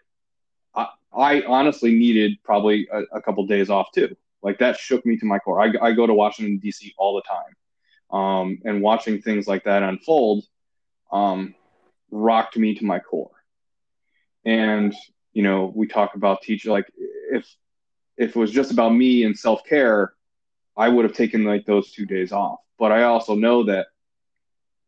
I, 0.74 0.88
I 1.16 1.42
honestly 1.42 1.92
needed 1.92 2.38
probably 2.44 2.88
a, 2.92 3.02
a 3.16 3.22
couple 3.22 3.46
days 3.46 3.70
off 3.70 3.88
too. 3.94 4.16
Like 4.42 4.58
that 4.58 4.76
shook 4.76 5.04
me 5.04 5.16
to 5.18 5.26
my 5.26 5.38
core. 5.38 5.60
I, 5.60 5.72
I 5.80 5.92
go 5.92 6.06
to 6.06 6.14
Washington 6.14 6.58
D.C. 6.58 6.94
all 6.96 7.16
the 7.16 7.22
time, 7.22 8.20
um, 8.20 8.58
and 8.64 8.80
watching 8.80 9.20
things 9.20 9.48
like 9.48 9.64
that 9.64 9.82
unfold, 9.82 10.44
um, 11.10 11.54
rocked 12.10 12.56
me 12.56 12.74
to 12.76 12.84
my 12.84 13.00
core. 13.00 13.30
And 14.44 14.94
you 15.32 15.42
know, 15.42 15.72
we 15.74 15.86
talk 15.86 16.14
about 16.14 16.42
teacher 16.42 16.70
like 16.70 16.86
if 17.30 17.46
if 18.16 18.30
it 18.30 18.36
was 18.36 18.50
just 18.50 18.72
about 18.72 18.90
me 18.90 19.24
and 19.24 19.38
self 19.38 19.64
care, 19.64 20.12
I 20.76 20.88
would 20.88 21.04
have 21.04 21.14
taken 21.14 21.44
like 21.44 21.66
those 21.66 21.92
two 21.92 22.06
days 22.06 22.32
off. 22.32 22.60
But 22.78 22.92
I 22.92 23.04
also 23.04 23.34
know 23.34 23.64
that 23.64 23.86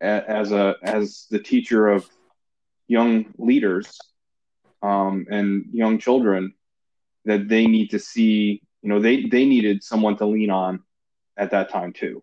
as 0.00 0.52
a 0.52 0.76
as 0.82 1.26
the 1.30 1.38
teacher 1.38 1.88
of 1.88 2.08
young 2.88 3.26
leaders 3.38 3.98
um, 4.82 5.26
and 5.30 5.66
young 5.72 5.98
children, 5.98 6.54
that 7.24 7.48
they 7.48 7.66
need 7.66 7.90
to 7.90 7.98
see, 7.98 8.62
you 8.82 8.88
know, 8.88 9.00
they 9.00 9.26
they 9.26 9.44
needed 9.44 9.82
someone 9.82 10.16
to 10.16 10.26
lean 10.26 10.50
on 10.50 10.82
at 11.36 11.50
that 11.50 11.70
time 11.70 11.92
too. 11.92 12.22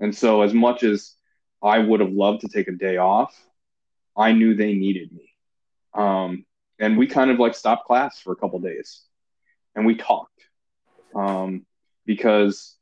And 0.00 0.14
so, 0.14 0.42
as 0.42 0.52
much 0.52 0.82
as 0.82 1.14
I 1.62 1.78
would 1.78 2.00
have 2.00 2.12
loved 2.12 2.40
to 2.42 2.48
take 2.48 2.68
a 2.68 2.72
day 2.72 2.96
off, 2.96 3.34
I 4.16 4.32
knew 4.32 4.54
they 4.54 4.74
needed 4.74 5.12
me. 5.12 5.30
Um, 5.94 6.44
and 6.78 6.98
we 6.98 7.06
kind 7.06 7.30
of 7.30 7.38
like 7.38 7.54
stopped 7.54 7.86
class 7.86 8.20
for 8.20 8.32
a 8.32 8.36
couple 8.36 8.58
days, 8.58 9.02
and 9.74 9.86
we 9.86 9.94
talked 9.94 10.40
um, 11.14 11.64
because 12.06 12.76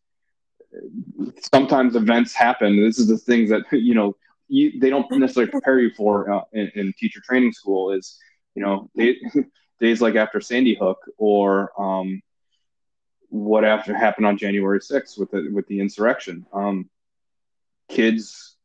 sometimes 1.52 1.96
events 1.96 2.34
happen. 2.34 2.82
This 2.82 2.98
is 2.98 3.08
the 3.08 3.18
things 3.18 3.50
that 3.50 3.62
you 3.72 3.94
know 3.94 4.16
you, 4.48 4.80
they 4.80 4.90
don't 4.90 5.10
necessarily 5.12 5.50
prepare 5.50 5.78
you 5.78 5.90
for 5.94 6.30
uh, 6.30 6.42
in, 6.52 6.70
in, 6.74 6.92
teacher 6.98 7.20
training 7.24 7.52
school. 7.52 7.92
Is 7.92 8.18
you 8.54 8.62
know 8.62 8.90
days 9.80 10.00
like 10.00 10.14
after 10.16 10.40
Sandy 10.40 10.74
Hook 10.74 10.98
or 11.16 11.72
um, 11.80 12.22
what 13.28 13.64
after 13.64 13.94
happened 13.94 14.26
on 14.26 14.36
January 14.36 14.80
6th 14.80 15.18
with 15.18 15.30
the 15.30 15.48
with 15.52 15.66
the 15.66 15.80
insurrection. 15.80 16.46
Um, 16.52 16.90
kids 17.88 18.56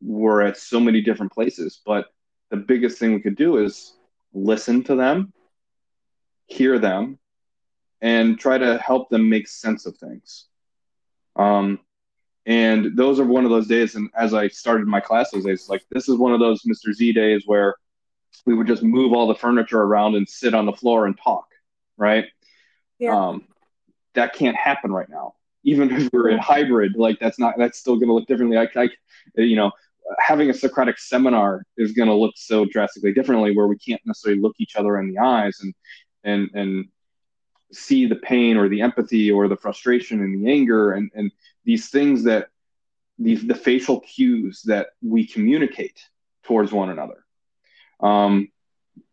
were 0.00 0.42
at 0.42 0.56
so 0.56 0.80
many 0.80 1.00
different 1.00 1.32
places, 1.32 1.80
but 1.84 2.06
the 2.50 2.56
biggest 2.56 2.98
thing 2.98 3.14
we 3.14 3.20
could 3.20 3.36
do 3.36 3.58
is 3.58 3.94
listen 4.32 4.82
to 4.84 4.96
them, 4.96 5.32
hear 6.46 6.78
them, 6.78 7.18
and 8.00 8.38
try 8.38 8.58
to 8.58 8.78
help 8.78 9.08
them 9.10 9.28
make 9.28 9.48
sense 9.48 9.86
of 9.86 9.96
things. 9.96 10.46
Um, 11.36 11.78
and 12.44 12.96
those 12.96 13.20
are 13.20 13.24
one 13.24 13.44
of 13.44 13.50
those 13.50 13.68
days. 13.68 13.94
And 13.94 14.10
as 14.14 14.34
I 14.34 14.48
started 14.48 14.86
my 14.86 15.00
class 15.00 15.30
those 15.30 15.44
days, 15.44 15.68
like 15.68 15.84
this 15.90 16.08
is 16.08 16.16
one 16.16 16.32
of 16.32 16.40
those 16.40 16.62
Mr. 16.62 16.92
Z 16.92 17.12
days 17.12 17.44
where 17.46 17.76
we 18.46 18.54
would 18.54 18.66
just 18.66 18.82
move 18.82 19.12
all 19.12 19.26
the 19.26 19.34
furniture 19.34 19.80
around 19.80 20.14
and 20.14 20.28
sit 20.28 20.54
on 20.54 20.66
the 20.66 20.72
floor 20.72 21.06
and 21.06 21.18
talk, 21.18 21.46
right? 21.96 22.26
Yeah. 22.98 23.16
Um, 23.16 23.46
that 24.14 24.34
can't 24.34 24.56
happen 24.56 24.92
right 24.92 25.08
now. 25.08 25.34
Even 25.64 25.90
if 25.90 26.12
we're 26.12 26.28
in 26.30 26.38
hybrid, 26.38 26.96
like 26.96 27.18
that's 27.20 27.38
not 27.38 27.54
that's 27.56 27.78
still 27.78 27.96
going 27.96 28.08
to 28.08 28.14
look 28.14 28.26
differently. 28.26 28.58
I, 28.58 28.68
I, 28.76 28.88
you 29.36 29.56
know, 29.56 29.70
having 30.18 30.50
a 30.50 30.54
Socratic 30.54 30.98
seminar 30.98 31.64
is 31.76 31.92
going 31.92 32.08
to 32.08 32.14
look 32.14 32.34
so 32.36 32.64
drastically 32.64 33.12
differently, 33.12 33.56
where 33.56 33.68
we 33.68 33.78
can't 33.78 34.00
necessarily 34.04 34.40
look 34.40 34.54
each 34.58 34.76
other 34.76 34.98
in 34.98 35.12
the 35.12 35.18
eyes 35.18 35.60
and 35.62 35.74
and 36.24 36.50
and 36.54 36.88
see 37.72 38.06
the 38.06 38.16
pain 38.16 38.56
or 38.56 38.68
the 38.68 38.80
empathy 38.82 39.30
or 39.30 39.48
the 39.48 39.56
frustration 39.56 40.20
and 40.20 40.44
the 40.44 40.50
anger 40.50 40.92
and 40.92 41.10
and 41.14 41.30
these 41.64 41.88
things 41.88 42.24
that 42.24 42.48
these 43.18 43.46
the 43.46 43.54
facial 43.54 44.00
cues 44.00 44.62
that 44.62 44.88
we 45.00 45.26
communicate 45.26 46.00
towards 46.42 46.72
one 46.72 46.90
another. 46.90 47.21
Um, 48.02 48.48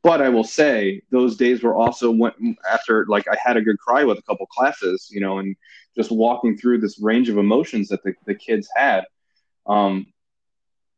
but 0.02 0.22
I 0.22 0.30
will 0.30 0.44
say 0.44 1.02
those 1.12 1.38
days 1.38 1.62
were 1.62 1.76
also 1.76 2.12
went 2.12 2.36
after 2.70 3.06
like 3.08 3.28
I 3.28 3.38
had 3.42 3.58
a 3.58 3.62
good 3.62 3.80
cry 3.80 4.04
with 4.04 4.18
a 4.18 4.22
couple 4.24 4.46
classes, 4.48 5.10
you 5.12 5.20
know, 5.20 5.40
and 5.40 5.56
just 5.96 6.12
walking 6.12 6.58
through 6.58 6.80
this 6.80 7.00
range 7.00 7.30
of 7.30 7.38
emotions 7.38 7.90
that 7.90 8.04
the, 8.04 8.14
the 8.26 8.36
kids 8.36 8.70
had. 8.76 9.06
Um, 9.66 10.08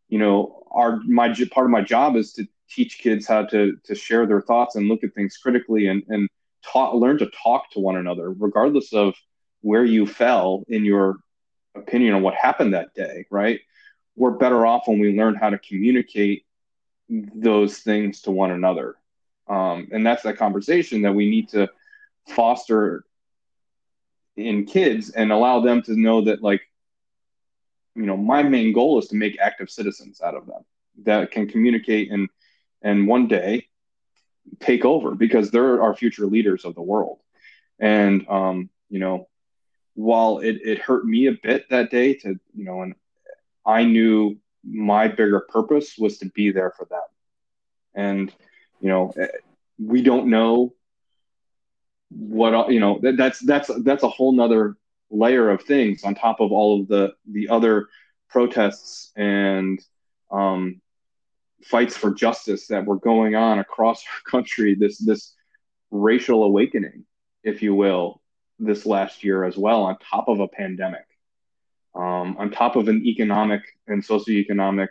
you 0.07 0.19
know, 0.19 0.63
our 0.71 0.99
my 1.05 1.33
part 1.51 1.65
of 1.65 1.71
my 1.71 1.81
job 1.81 2.15
is 2.15 2.33
to 2.33 2.47
teach 2.69 2.99
kids 2.99 3.27
how 3.27 3.43
to 3.45 3.75
to 3.83 3.95
share 3.95 4.25
their 4.25 4.41
thoughts 4.41 4.75
and 4.75 4.87
look 4.87 5.03
at 5.03 5.13
things 5.15 5.37
critically 5.37 5.87
and 5.87 6.03
and 6.09 6.29
talk, 6.63 6.93
learn 6.93 7.17
to 7.19 7.29
talk 7.43 7.71
to 7.71 7.79
one 7.79 7.97
another, 7.97 8.31
regardless 8.31 8.93
of 8.93 9.15
where 9.61 9.85
you 9.85 10.05
fell 10.05 10.63
in 10.67 10.85
your 10.85 11.17
opinion 11.75 12.13
on 12.13 12.21
what 12.21 12.35
happened 12.35 12.73
that 12.73 12.93
day. 12.93 13.25
Right? 13.31 13.61
We're 14.15 14.31
better 14.31 14.65
off 14.65 14.87
when 14.87 14.99
we 14.99 15.17
learn 15.17 15.35
how 15.35 15.49
to 15.49 15.57
communicate 15.57 16.45
those 17.11 17.79
things 17.79 18.21
to 18.21 18.31
one 18.31 18.51
another. 18.51 18.95
Um, 19.47 19.89
and 19.91 20.05
that's 20.05 20.23
that 20.23 20.37
conversation 20.37 21.01
that 21.01 21.13
we 21.13 21.29
need 21.29 21.49
to 21.49 21.69
foster 22.27 23.05
in 24.37 24.65
kids 24.65 25.09
and 25.09 25.31
allow 25.31 25.59
them 25.59 25.81
to 25.83 25.99
know 25.99 26.21
that 26.21 26.41
like 26.41 26.61
you 27.95 28.05
know 28.05 28.15
my 28.15 28.43
main 28.43 28.71
goal 28.71 28.97
is 28.99 29.07
to 29.07 29.15
make 29.15 29.37
active 29.39 29.69
citizens 29.69 30.21
out 30.21 30.35
of 30.35 30.45
them 30.45 30.63
that 31.03 31.31
can 31.31 31.47
communicate 31.47 32.11
and 32.11 32.29
and 32.81 33.07
one 33.07 33.27
day 33.27 33.67
take 34.59 34.85
over 34.85 35.15
because 35.15 35.51
they're 35.51 35.81
our 35.81 35.95
future 35.95 36.25
leaders 36.25 36.63
of 36.63 36.75
the 36.75 36.81
world 36.81 37.19
and 37.79 38.25
um 38.29 38.69
you 38.89 38.99
know 38.99 39.27
while 39.95 40.39
it, 40.39 40.61
it 40.63 40.79
hurt 40.79 41.05
me 41.05 41.27
a 41.27 41.33
bit 41.43 41.69
that 41.69 41.91
day 41.91 42.13
to 42.13 42.39
you 42.55 42.63
know 42.63 42.81
and 42.81 42.95
i 43.65 43.83
knew 43.83 44.37
my 44.63 45.07
bigger 45.07 45.41
purpose 45.41 45.97
was 45.97 46.19
to 46.19 46.27
be 46.29 46.51
there 46.51 46.71
for 46.71 46.85
them. 46.85 47.01
And, 47.93 48.33
you 48.79 48.89
know, 48.89 49.13
eh, 49.19 49.27
we 49.79 50.01
don't 50.01 50.27
know 50.27 50.73
what, 52.09 52.71
you 52.71 52.79
know, 52.79 52.99
that, 53.01 53.17
that's, 53.17 53.39
that's, 53.39 53.71
that's 53.83 54.03
a 54.03 54.09
whole 54.09 54.33
nother 54.33 54.77
layer 55.09 55.49
of 55.49 55.63
things 55.63 56.03
on 56.03 56.15
top 56.15 56.39
of 56.39 56.51
all 56.51 56.81
of 56.81 56.87
the, 56.87 57.13
the 57.29 57.49
other 57.49 57.87
protests 58.29 59.11
and, 59.15 59.79
um, 60.31 60.81
fights 61.63 61.95
for 61.95 62.13
justice 62.13 62.67
that 62.67 62.85
were 62.85 62.97
going 62.97 63.35
on 63.35 63.59
across 63.59 64.03
our 64.13 64.31
country, 64.31 64.75
this, 64.75 64.97
this 64.97 65.33
racial 65.89 66.43
awakening, 66.43 67.05
if 67.43 67.61
you 67.61 67.75
will, 67.75 68.21
this 68.59 68.85
last 68.85 69.23
year 69.23 69.43
as 69.43 69.57
well, 69.57 69.83
on 69.83 69.97
top 69.97 70.27
of 70.27 70.39
a 70.39 70.47
pandemic 70.47 71.05
um, 71.95 72.37
on 72.37 72.51
top 72.51 72.75
of 72.75 72.87
an 72.87 73.05
economic 73.05 73.61
and 73.87 74.03
socioeconomic 74.03 74.89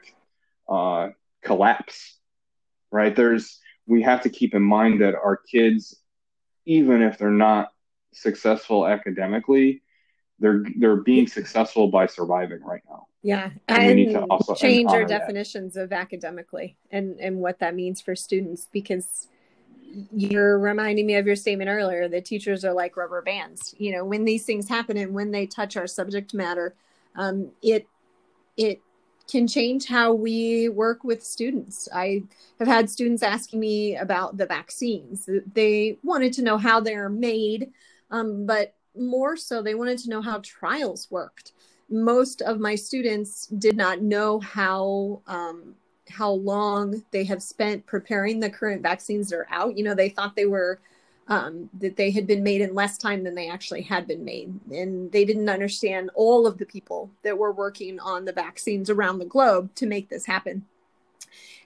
uh, 0.69 1.09
collapse, 1.43 2.19
right? 2.91 3.15
There's 3.15 3.59
we 3.87 4.03
have 4.03 4.23
to 4.23 4.29
keep 4.29 4.55
in 4.55 4.63
mind 4.63 5.01
that 5.01 5.15
our 5.15 5.37
kids, 5.37 5.97
even 6.67 7.03
if 7.03 7.19
they're 7.19 7.31
not 7.31 7.73
successful 8.13 8.87
academically, 8.87 9.83
they're 10.39 10.65
they're 10.77 10.97
being 10.97 11.27
successful 11.27 11.89
by 11.89 12.07
surviving 12.07 12.63
right 12.63 12.83
now. 12.89 13.07
Yeah, 13.23 13.51
and, 13.69 13.79
and 13.79 13.87
we 13.87 13.95
need 13.95 14.13
to 14.13 14.23
also 14.25 14.55
change 14.55 14.91
our 14.91 15.05
definitions 15.05 15.75
that. 15.75 15.85
of 15.85 15.93
academically 15.93 16.77
and 16.91 17.19
and 17.21 17.39
what 17.39 17.59
that 17.61 17.75
means 17.75 18.01
for 18.01 18.15
students 18.15 18.67
because 18.73 19.29
you're 20.13 20.59
reminding 20.59 21.07
me 21.07 21.17
of 21.17 21.27
your 21.27 21.37
statement 21.37 21.69
earlier 21.69 22.09
that 22.09 22.25
teachers 22.25 22.65
are 22.65 22.73
like 22.73 22.97
rubber 22.97 23.23
bands. 23.23 23.75
You 23.79 23.93
know, 23.93 24.05
when 24.05 24.25
these 24.25 24.45
things 24.45 24.69
happen 24.69 24.97
and 24.97 25.13
when 25.13 25.33
they 25.33 25.47
touch 25.47 25.77
our 25.77 25.87
subject 25.87 26.33
matter, 26.33 26.75
um, 27.17 27.51
it 27.63 27.87
it 28.57 28.81
can 29.31 29.47
change 29.47 29.87
how 29.87 30.13
we 30.13 30.69
work 30.69 31.05
with 31.05 31.23
students. 31.23 31.89
I 31.95 32.25
have 32.59 32.69
had 32.69 32.91
students 32.91 33.23
asking 33.23 33.61
me 33.61 33.97
about 33.97 34.37
the 34.37 34.47
vaccines. 34.47 35.29
They 35.55 35.99
wanted 36.03 36.33
to 36.35 36.43
know 36.43 36.59
how 36.59 36.81
they're 36.81 37.09
made, 37.09 37.71
um, 38.11 38.45
but 38.45 38.75
more 38.97 39.37
so, 39.37 39.63
they 39.63 39.75
wanted 39.75 39.99
to 39.99 40.11
know 40.11 40.21
how 40.21 40.41
trials 40.43 41.09
worked. 41.11 41.53
Most 41.89 42.43
of 42.43 42.59
my 42.59 42.75
students 42.75 43.47
did 43.47 43.77
not 43.77 44.03
know 44.03 44.41
how 44.41 45.23
um, 45.27 45.75
how 46.09 46.33
long 46.33 47.03
they 47.13 47.25
have 47.25 47.43
spent 47.43 47.87
preparing 47.87 48.41
the 48.41 48.51
current 48.51 48.83
vaccines 48.83 49.31
that 49.31 49.37
are 49.37 49.47
out. 49.51 49.79
You 49.79 49.85
know, 49.85 49.95
they 49.95 50.09
thought 50.09 50.35
they 50.35 50.47
were 50.47 50.81
um, 51.31 51.71
that 51.79 51.97
they 51.97 52.11
had 52.11 52.27
been 52.27 52.43
made 52.43 52.61
in 52.61 52.75
less 52.75 52.99
time 52.99 53.23
than 53.23 53.37
they 53.37 53.49
actually 53.49 53.83
had 53.83 54.07
been 54.07 54.25
made. 54.25 54.53
And 54.73 55.11
they 55.13 55.25
didn't 55.25 55.49
understand 55.49 56.11
all 56.15 56.45
of 56.45 56.59
the 56.59 56.67
people 56.67 57.09
that 57.23 57.39
were 57.39 57.53
working 57.53 58.01
on 58.01 58.25
the 58.25 58.33
vaccines 58.33 58.91
around 58.91 59.21
the 59.21 59.25
globe 59.25 59.73
to 59.77 59.87
make 59.87 60.09
this 60.09 60.27
happen. 60.27 60.67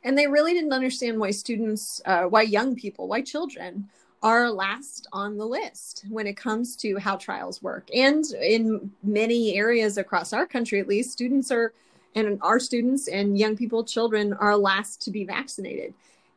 And 0.04 0.18
they 0.18 0.26
really 0.26 0.52
didn't 0.52 0.74
understand 0.74 1.18
why 1.18 1.30
students, 1.30 2.02
uh, 2.04 2.24
why 2.24 2.42
young 2.42 2.76
people, 2.76 3.08
why 3.08 3.22
children 3.22 3.88
are 4.22 4.50
last 4.50 5.06
on 5.12 5.38
the 5.38 5.46
list 5.46 6.04
when 6.10 6.26
it 6.26 6.36
comes 6.36 6.76
to 6.76 6.98
how 6.98 7.16
trials 7.16 7.62
work. 7.62 7.88
And 7.94 8.22
in 8.42 8.92
many 9.02 9.56
areas 9.56 9.96
across 9.96 10.34
our 10.34 10.46
country, 10.46 10.78
at 10.78 10.88
least, 10.88 11.12
students 11.12 11.50
are, 11.50 11.72
and 12.14 12.38
our 12.42 12.60
students 12.60 13.08
and 13.08 13.38
young 13.38 13.56
people, 13.56 13.82
children 13.82 14.34
are 14.34 14.56
last 14.58 15.00
to 15.02 15.10
be 15.10 15.24
vaccinated. 15.24 15.94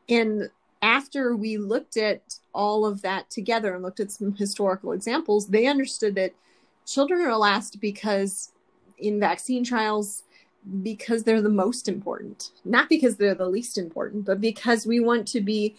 And 0.08 0.48
after 0.82 1.34
we 1.34 1.56
looked 1.56 1.96
at 1.96 2.38
all 2.54 2.86
of 2.86 3.02
that 3.02 3.30
together 3.30 3.74
and 3.74 3.82
looked 3.82 4.00
at 4.00 4.12
some 4.12 4.34
historical 4.34 4.92
examples, 4.92 5.48
they 5.48 5.66
understood 5.66 6.14
that 6.14 6.34
children 6.86 7.20
are 7.20 7.36
last 7.36 7.80
because 7.80 8.52
in 8.98 9.20
vaccine 9.20 9.64
trials, 9.64 10.22
because 10.82 11.22
they're 11.22 11.42
the 11.42 11.48
most 11.48 11.88
important, 11.88 12.50
not 12.64 12.88
because 12.88 13.16
they're 13.16 13.34
the 13.34 13.48
least 13.48 13.78
important, 13.78 14.24
but 14.24 14.40
because 14.40 14.86
we 14.86 15.00
want 15.00 15.26
to 15.28 15.40
be 15.40 15.76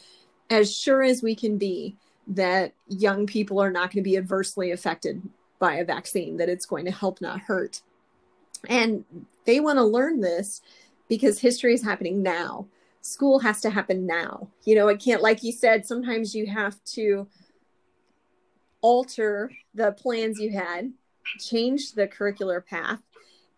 as 0.49 0.75
sure 0.75 1.03
as 1.03 1.21
we 1.21 1.35
can 1.35 1.57
be 1.57 1.95
that 2.27 2.73
young 2.87 3.25
people 3.25 3.61
are 3.61 3.71
not 3.71 3.91
going 3.91 4.03
to 4.03 4.09
be 4.09 4.17
adversely 4.17 4.71
affected 4.71 5.21
by 5.59 5.75
a 5.75 5.85
vaccine, 5.85 6.37
that 6.37 6.49
it's 6.49 6.65
going 6.65 6.85
to 6.85 6.91
help, 6.91 7.21
not 7.21 7.41
hurt. 7.41 7.81
And 8.67 9.03
they 9.45 9.59
want 9.59 9.77
to 9.77 9.83
learn 9.83 10.21
this 10.21 10.61
because 11.07 11.39
history 11.39 11.73
is 11.73 11.83
happening 11.83 12.21
now 12.21 12.67
school 13.01 13.39
has 13.39 13.61
to 13.61 13.69
happen 13.69 14.05
now. 14.05 14.49
You 14.65 14.75
know, 14.75 14.87
it 14.87 14.99
can't, 14.99 15.21
like 15.21 15.43
you 15.43 15.51
said, 15.51 15.85
sometimes 15.85 16.35
you 16.35 16.45
have 16.47 16.83
to 16.95 17.27
alter 18.81 19.51
the 19.73 19.91
plans 19.93 20.39
you 20.39 20.51
had, 20.51 20.93
change 21.39 21.93
the 21.93 22.07
curricular 22.07 22.65
path, 22.65 23.01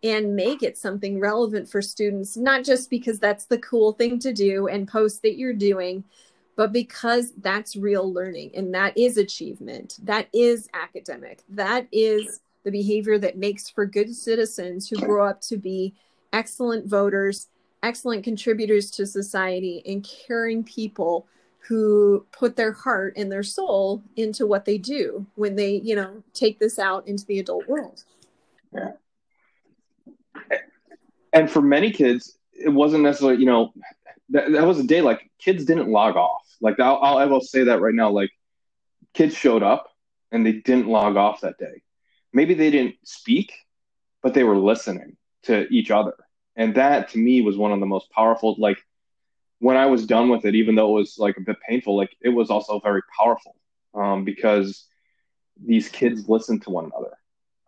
and 0.03 0.35
make 0.35 0.63
it 0.63 0.77
something 0.77 1.19
relevant 1.19 1.69
for 1.69 1.81
students, 1.81 2.35
not 2.35 2.63
just 2.63 2.89
because 2.89 3.19
that's 3.19 3.45
the 3.45 3.59
cool 3.59 3.91
thing 3.91 4.17
to 4.19 4.33
do 4.33 4.67
and 4.67 4.87
post 4.87 5.21
that 5.21 5.37
you're 5.37 5.53
doing, 5.53 6.03
but 6.55 6.71
because 6.71 7.33
that's 7.37 7.75
real 7.75 8.11
learning 8.11 8.51
and 8.55 8.73
that 8.73 8.97
is 8.97 9.17
achievement. 9.17 9.97
That 10.03 10.27
is 10.33 10.69
academic. 10.73 11.43
That 11.49 11.87
is 11.91 12.41
the 12.63 12.71
behavior 12.71 13.17
that 13.19 13.37
makes 13.37 13.69
for 13.69 13.85
good 13.85 14.13
citizens 14.13 14.89
who 14.89 14.97
grow 14.97 15.27
up 15.27 15.41
to 15.41 15.57
be 15.57 15.93
excellent 16.33 16.87
voters 16.87 17.47
excellent 17.83 18.23
contributors 18.23 18.91
to 18.91 19.05
society 19.05 19.81
and 19.85 20.07
caring 20.27 20.63
people 20.63 21.27
who 21.59 22.25
put 22.31 22.55
their 22.55 22.71
heart 22.71 23.13
and 23.17 23.31
their 23.31 23.43
soul 23.43 24.01
into 24.15 24.47
what 24.47 24.65
they 24.65 24.77
do 24.77 25.25
when 25.35 25.55
they, 25.55 25.75
you 25.75 25.95
know, 25.95 26.23
take 26.33 26.59
this 26.59 26.79
out 26.79 27.07
into 27.07 27.25
the 27.25 27.39
adult 27.39 27.67
world. 27.67 28.03
Yeah. 28.73 28.91
And 31.33 31.49
for 31.49 31.61
many 31.61 31.91
kids, 31.91 32.37
it 32.53 32.69
wasn't 32.69 33.03
necessarily, 33.03 33.39
you 33.39 33.45
know, 33.45 33.73
that, 34.29 34.51
that 34.51 34.65
was 34.65 34.79
a 34.79 34.83
day 34.83 35.01
like 35.01 35.29
kids 35.39 35.65
didn't 35.65 35.89
log 35.89 36.15
off. 36.15 36.41
Like 36.61 36.79
I'll, 36.79 36.97
I'll, 37.01 37.17
I 37.17 37.25
will 37.25 37.41
say 37.41 37.63
that 37.65 37.79
right 37.79 37.93
now. 37.93 38.09
Like 38.09 38.31
kids 39.13 39.35
showed 39.35 39.63
up 39.63 39.87
and 40.31 40.45
they 40.45 40.53
didn't 40.53 40.87
log 40.87 41.15
off 41.15 41.41
that 41.41 41.57
day. 41.57 41.81
Maybe 42.33 42.53
they 42.53 42.71
didn't 42.71 42.95
speak, 43.03 43.53
but 44.21 44.33
they 44.33 44.43
were 44.43 44.57
listening 44.57 45.17
to 45.43 45.67
each 45.69 45.91
other. 45.91 46.15
And 46.55 46.75
that 46.75 47.09
to 47.09 47.17
me 47.17 47.41
was 47.41 47.57
one 47.57 47.71
of 47.71 47.79
the 47.79 47.85
most 47.85 48.09
powerful, 48.11 48.55
like 48.59 48.77
when 49.59 49.77
I 49.77 49.85
was 49.85 50.05
done 50.05 50.29
with 50.29 50.45
it, 50.45 50.55
even 50.55 50.75
though 50.75 50.89
it 50.97 50.99
was 50.99 51.15
like 51.17 51.37
a 51.37 51.41
bit 51.41 51.57
painful, 51.67 51.95
like 51.95 52.15
it 52.21 52.29
was 52.29 52.49
also 52.49 52.79
very 52.79 53.01
powerful 53.17 53.55
um, 53.93 54.25
because 54.25 54.87
these 55.63 55.89
kids 55.89 56.27
listened 56.27 56.63
to 56.63 56.69
one 56.71 56.85
another. 56.85 57.15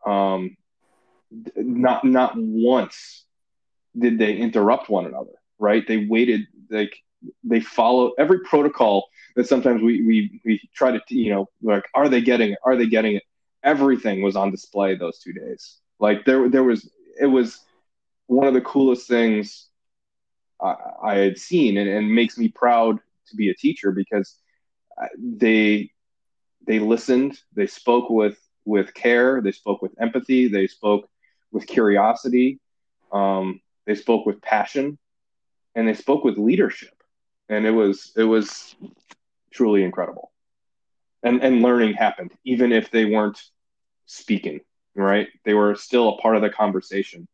Um, 0.05 0.57
not 1.55 2.03
not 2.03 2.33
once 2.35 3.25
did 3.97 4.17
they 4.17 4.35
interrupt 4.35 4.89
one 4.89 5.05
another. 5.05 5.31
Right? 5.59 5.87
They 5.87 6.05
waited. 6.05 6.41
Like 6.69 6.93
they 7.43 7.59
follow 7.59 8.11
every 8.17 8.39
protocol 8.39 9.07
that 9.35 9.47
sometimes 9.47 9.81
we 9.81 10.01
we 10.05 10.41
we 10.45 10.69
try 10.75 10.91
to 10.91 11.01
you 11.09 11.31
know 11.31 11.49
like 11.61 11.83
are 11.93 12.09
they 12.09 12.21
getting 12.21 12.51
it? 12.51 12.59
Are 12.65 12.75
they 12.75 12.87
getting 12.87 13.15
it? 13.15 13.23
Everything 13.63 14.21
was 14.21 14.35
on 14.35 14.51
display 14.51 14.95
those 14.95 15.19
two 15.19 15.33
days. 15.33 15.79
Like 15.99 16.25
there 16.25 16.49
there 16.49 16.63
was 16.63 16.89
it 17.19 17.27
was 17.27 17.59
one 18.27 18.47
of 18.47 18.53
the 18.53 18.61
coolest 18.61 19.07
things 19.07 19.67
I, 20.61 20.75
I 21.03 21.15
had 21.15 21.37
seen, 21.37 21.77
and, 21.77 21.89
and 21.89 22.13
makes 22.13 22.37
me 22.37 22.47
proud 22.49 22.99
to 23.27 23.35
be 23.35 23.49
a 23.49 23.55
teacher 23.55 23.91
because 23.91 24.37
they 25.17 25.91
they 26.65 26.79
listened, 26.79 27.37
they 27.53 27.67
spoke 27.67 28.09
with 28.09 28.39
with 28.65 28.93
care, 28.93 29.41
they 29.41 29.51
spoke 29.51 29.81
with 29.81 29.93
empathy, 29.99 30.47
they 30.47 30.67
spoke 30.67 31.09
with 31.51 31.67
curiosity, 31.67 32.59
um, 33.11 33.59
they 33.85 33.95
spoke 33.95 34.25
with 34.25 34.41
passion, 34.41 34.97
and 35.75 35.87
they 35.87 35.93
spoke 35.93 36.23
with 36.23 36.37
leadership, 36.37 36.93
and 37.49 37.65
it 37.65 37.71
was 37.71 38.13
it 38.15 38.23
was 38.23 38.75
truly 39.51 39.83
incredible. 39.83 40.31
And 41.23 41.41
and 41.43 41.61
learning 41.61 41.93
happened 41.93 42.31
even 42.43 42.71
if 42.71 42.91
they 42.91 43.05
weren't 43.05 43.41
speaking, 44.05 44.61
right? 44.95 45.27
They 45.45 45.53
were 45.53 45.75
still 45.75 46.09
a 46.09 46.17
part 46.17 46.35
of 46.35 46.41
the 46.41 46.49
conversation 46.49 47.27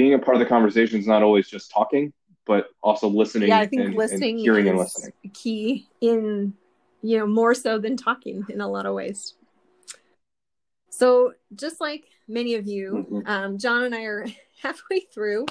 being 0.00 0.14
a 0.14 0.18
part 0.18 0.34
of 0.34 0.40
the 0.40 0.46
conversation 0.46 0.98
is 0.98 1.06
not 1.06 1.22
always 1.22 1.46
just 1.46 1.70
talking, 1.70 2.10
but 2.46 2.68
also 2.82 3.06
listening. 3.06 3.50
Yeah, 3.50 3.58
I 3.58 3.66
think 3.66 3.82
and, 3.82 3.94
listening, 3.94 4.36
and 4.36 4.40
hearing, 4.40 4.66
and 4.66 4.78
listening, 4.78 5.12
key 5.34 5.90
in 6.00 6.54
you 7.02 7.18
know 7.18 7.26
more 7.26 7.54
so 7.54 7.78
than 7.78 7.98
talking 7.98 8.46
in 8.48 8.62
a 8.62 8.68
lot 8.68 8.86
of 8.86 8.94
ways. 8.94 9.34
So, 10.88 11.34
just 11.54 11.82
like 11.82 12.06
many 12.28 12.54
of 12.54 12.66
you, 12.66 13.06
mm-hmm. 13.10 13.28
um, 13.28 13.58
John 13.58 13.82
and 13.82 13.94
I 13.94 14.04
are 14.04 14.26
halfway 14.62 15.00
through 15.00 15.44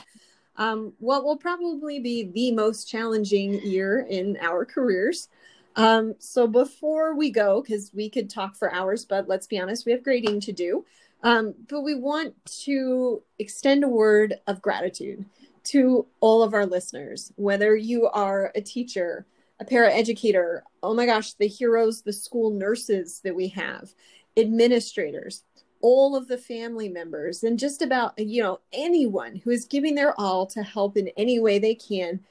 um, 0.56 0.94
what 0.98 1.24
will 1.24 1.38
probably 1.38 2.00
be 2.00 2.24
the 2.24 2.52
most 2.52 2.90
challenging 2.90 3.62
year 3.62 4.08
in 4.10 4.36
our 4.42 4.66
careers. 4.66 5.28
Um, 5.76 6.16
so, 6.18 6.48
before 6.48 7.16
we 7.16 7.30
go, 7.30 7.62
because 7.62 7.92
we 7.94 8.10
could 8.10 8.32
talk 8.32 8.56
for 8.56 8.74
hours, 8.74 9.06
but 9.06 9.28
let's 9.28 9.46
be 9.46 9.60
honest, 9.60 9.86
we 9.86 9.92
have 9.92 10.04
grading 10.04 10.40
to 10.42 10.52
do. 10.52 10.86
Um, 11.24 11.54
but 11.70 11.82
we 11.82 11.96
want 11.96 12.34
to 12.64 13.22
extend 13.40 13.84
a 13.84 13.90
word 13.90 14.36
of 14.48 14.62
gratitude 14.62 15.26
to 15.66 16.08
all 16.22 16.42
of 16.42 16.54
our 16.54 16.66
listeners, 16.66 17.34
whether 17.36 17.76
you 17.76 18.08
are 18.08 18.52
a 18.56 18.62
teacher, 18.62 19.26
a 19.60 19.66
paraeducator, 19.66 20.62
oh 20.82 20.94
my 20.94 21.06
gosh, 21.06 21.34
the 21.34 21.48
heroes, 21.48 22.02
the 22.02 22.14
school 22.14 22.52
nurses 22.52 23.20
that 23.24 23.36
we 23.36 23.50
have, 23.50 23.94
administrators, 24.38 25.44
all 25.82 26.16
of 26.16 26.28
the 26.28 26.38
family 26.38 26.88
members, 26.88 27.44
and 27.44 27.60
just 27.60 27.82
about, 27.82 28.18
you 28.18 28.42
know, 28.42 28.60
anyone 28.72 29.36
who 29.36 29.50
is 29.50 29.66
giving 29.66 29.96
their 29.96 30.18
all 30.20 30.46
to 30.48 30.64
help 30.64 30.96
in 30.96 31.10
any 31.18 31.40
way 31.40 31.60
they 31.60 31.76
can 31.76 32.22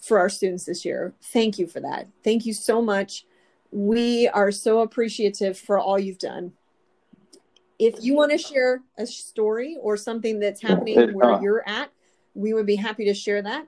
for 0.00 0.18
our 0.18 0.28
students 0.28 0.64
this 0.64 0.84
year. 0.84 1.14
Thank 1.22 1.58
you 1.58 1.68
for 1.68 1.78
that. 1.80 2.08
Thank 2.24 2.44
you 2.44 2.52
so 2.52 2.82
much. 2.82 3.24
We 3.70 4.26
are 4.28 4.50
so 4.50 4.80
appreciative 4.80 5.56
for 5.56 5.78
all 5.78 5.98
you've 5.98 6.18
done 6.18 6.52
if 7.80 8.04
you 8.04 8.14
want 8.14 8.30
to 8.30 8.38
share 8.38 8.82
a 8.98 9.06
story 9.06 9.78
or 9.80 9.96
something 9.96 10.38
that's 10.38 10.60
happening 10.60 11.14
where 11.14 11.40
you're 11.42 11.66
at, 11.66 11.90
we 12.34 12.52
would 12.52 12.66
be 12.66 12.76
happy 12.76 13.06
to 13.06 13.14
share 13.14 13.40
that. 13.40 13.66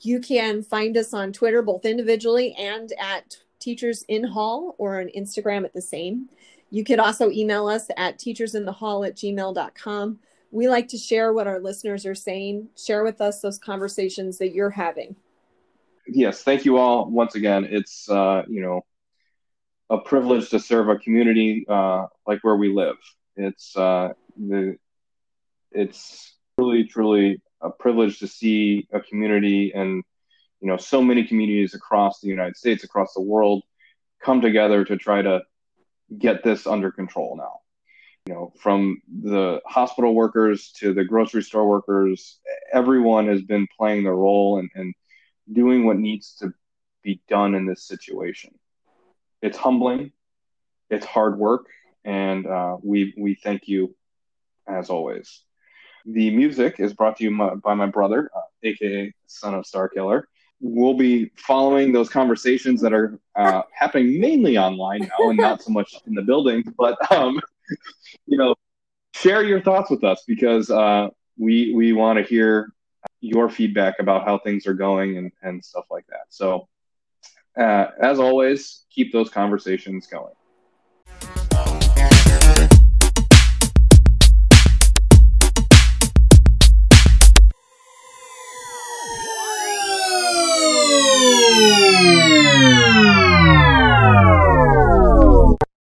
You 0.00 0.20
can 0.20 0.62
find 0.62 0.96
us 0.96 1.12
on 1.12 1.34
Twitter, 1.34 1.60
both 1.60 1.84
individually 1.84 2.54
and 2.58 2.90
at 2.98 3.36
Teachers 3.60 4.04
in 4.08 4.24
Hall 4.24 4.74
or 4.78 5.00
on 5.00 5.10
Instagram 5.16 5.64
at 5.64 5.74
the 5.74 5.82
same. 5.82 6.30
You 6.70 6.82
could 6.82 6.98
also 6.98 7.30
email 7.30 7.68
us 7.68 7.88
at 7.98 8.18
teachersinthehall 8.18 9.06
at 9.06 9.16
gmail.com. 9.16 10.18
We 10.50 10.68
like 10.68 10.88
to 10.88 10.98
share 10.98 11.34
what 11.34 11.46
our 11.46 11.60
listeners 11.60 12.06
are 12.06 12.14
saying. 12.14 12.70
Share 12.76 13.04
with 13.04 13.20
us 13.20 13.40
those 13.40 13.58
conversations 13.58 14.38
that 14.38 14.54
you're 14.54 14.70
having. 14.70 15.14
Yes, 16.08 16.42
thank 16.42 16.64
you 16.64 16.78
all 16.78 17.10
once 17.10 17.34
again. 17.34 17.68
It's, 17.70 18.08
uh, 18.08 18.44
you 18.48 18.62
know, 18.62 18.80
a 19.90 19.98
privilege 19.98 20.48
to 20.50 20.58
serve 20.58 20.88
a 20.88 20.96
community 20.96 21.66
uh, 21.68 22.06
like 22.26 22.42
where 22.42 22.56
we 22.56 22.72
live. 22.72 22.96
It's 23.36 23.76
uh, 23.76 24.10
the 24.36 24.76
it's 25.70 26.36
truly 26.58 26.84
truly 26.84 27.40
a 27.60 27.70
privilege 27.70 28.18
to 28.18 28.26
see 28.26 28.86
a 28.92 29.00
community 29.00 29.72
and 29.74 30.02
you 30.60 30.68
know 30.68 30.76
so 30.76 31.02
many 31.02 31.24
communities 31.24 31.74
across 31.74 32.20
the 32.20 32.28
United 32.28 32.56
States, 32.56 32.84
across 32.84 33.14
the 33.14 33.22
world, 33.22 33.62
come 34.22 34.40
together 34.40 34.84
to 34.84 34.96
try 34.96 35.22
to 35.22 35.42
get 36.18 36.44
this 36.44 36.66
under 36.66 36.90
control 36.90 37.36
now. 37.36 37.58
You 38.26 38.34
know, 38.34 38.52
from 38.60 39.02
the 39.22 39.60
hospital 39.66 40.14
workers 40.14 40.72
to 40.78 40.94
the 40.94 41.04
grocery 41.04 41.42
store 41.42 41.68
workers, 41.68 42.38
everyone 42.72 43.26
has 43.26 43.42
been 43.42 43.66
playing 43.76 44.04
their 44.04 44.14
role 44.14 44.58
and, 44.58 44.70
and 44.76 44.94
doing 45.52 45.84
what 45.86 45.98
needs 45.98 46.36
to 46.36 46.52
be 47.02 47.20
done 47.28 47.56
in 47.56 47.66
this 47.66 47.84
situation. 47.84 48.54
It's 49.40 49.58
humbling, 49.58 50.12
it's 50.88 51.04
hard 51.04 51.36
work, 51.36 51.66
and 52.04 52.46
uh, 52.46 52.76
we 52.82 53.14
we 53.16 53.34
thank 53.34 53.68
you 53.68 53.94
as 54.66 54.90
always. 54.90 55.42
The 56.04 56.30
music 56.30 56.80
is 56.80 56.94
brought 56.94 57.16
to 57.18 57.24
you 57.24 57.60
by 57.62 57.74
my 57.74 57.86
brother, 57.86 58.30
uh, 58.34 58.40
aka 58.62 59.12
Son 59.26 59.54
of 59.54 59.66
Star 59.66 59.88
Killer. 59.88 60.28
We'll 60.60 60.94
be 60.94 61.30
following 61.36 61.92
those 61.92 62.08
conversations 62.08 62.80
that 62.82 62.92
are 62.92 63.18
uh, 63.34 63.62
happening 63.72 64.20
mainly 64.20 64.58
online 64.58 65.00
now 65.00 65.30
and 65.30 65.38
not 65.38 65.62
so 65.62 65.72
much 65.72 65.94
in 66.06 66.14
the 66.14 66.22
building. 66.22 66.64
But 66.76 66.96
um, 67.12 67.40
you 68.26 68.38
know, 68.38 68.54
share 69.14 69.42
your 69.42 69.60
thoughts 69.60 69.90
with 69.90 70.04
us 70.04 70.24
because 70.26 70.70
uh, 70.70 71.08
we 71.38 71.72
we 71.74 71.92
want 71.92 72.18
to 72.18 72.24
hear 72.24 72.72
your 73.20 73.48
feedback 73.48 73.96
about 73.98 74.24
how 74.24 74.38
things 74.38 74.66
are 74.66 74.74
going 74.74 75.16
and, 75.18 75.32
and 75.42 75.64
stuff 75.64 75.84
like 75.90 76.06
that. 76.08 76.26
So, 76.28 76.68
uh, 77.58 77.86
as 78.00 78.18
always, 78.18 78.84
keep 78.90 79.12
those 79.12 79.30
conversations 79.30 80.06
going. 80.06 80.34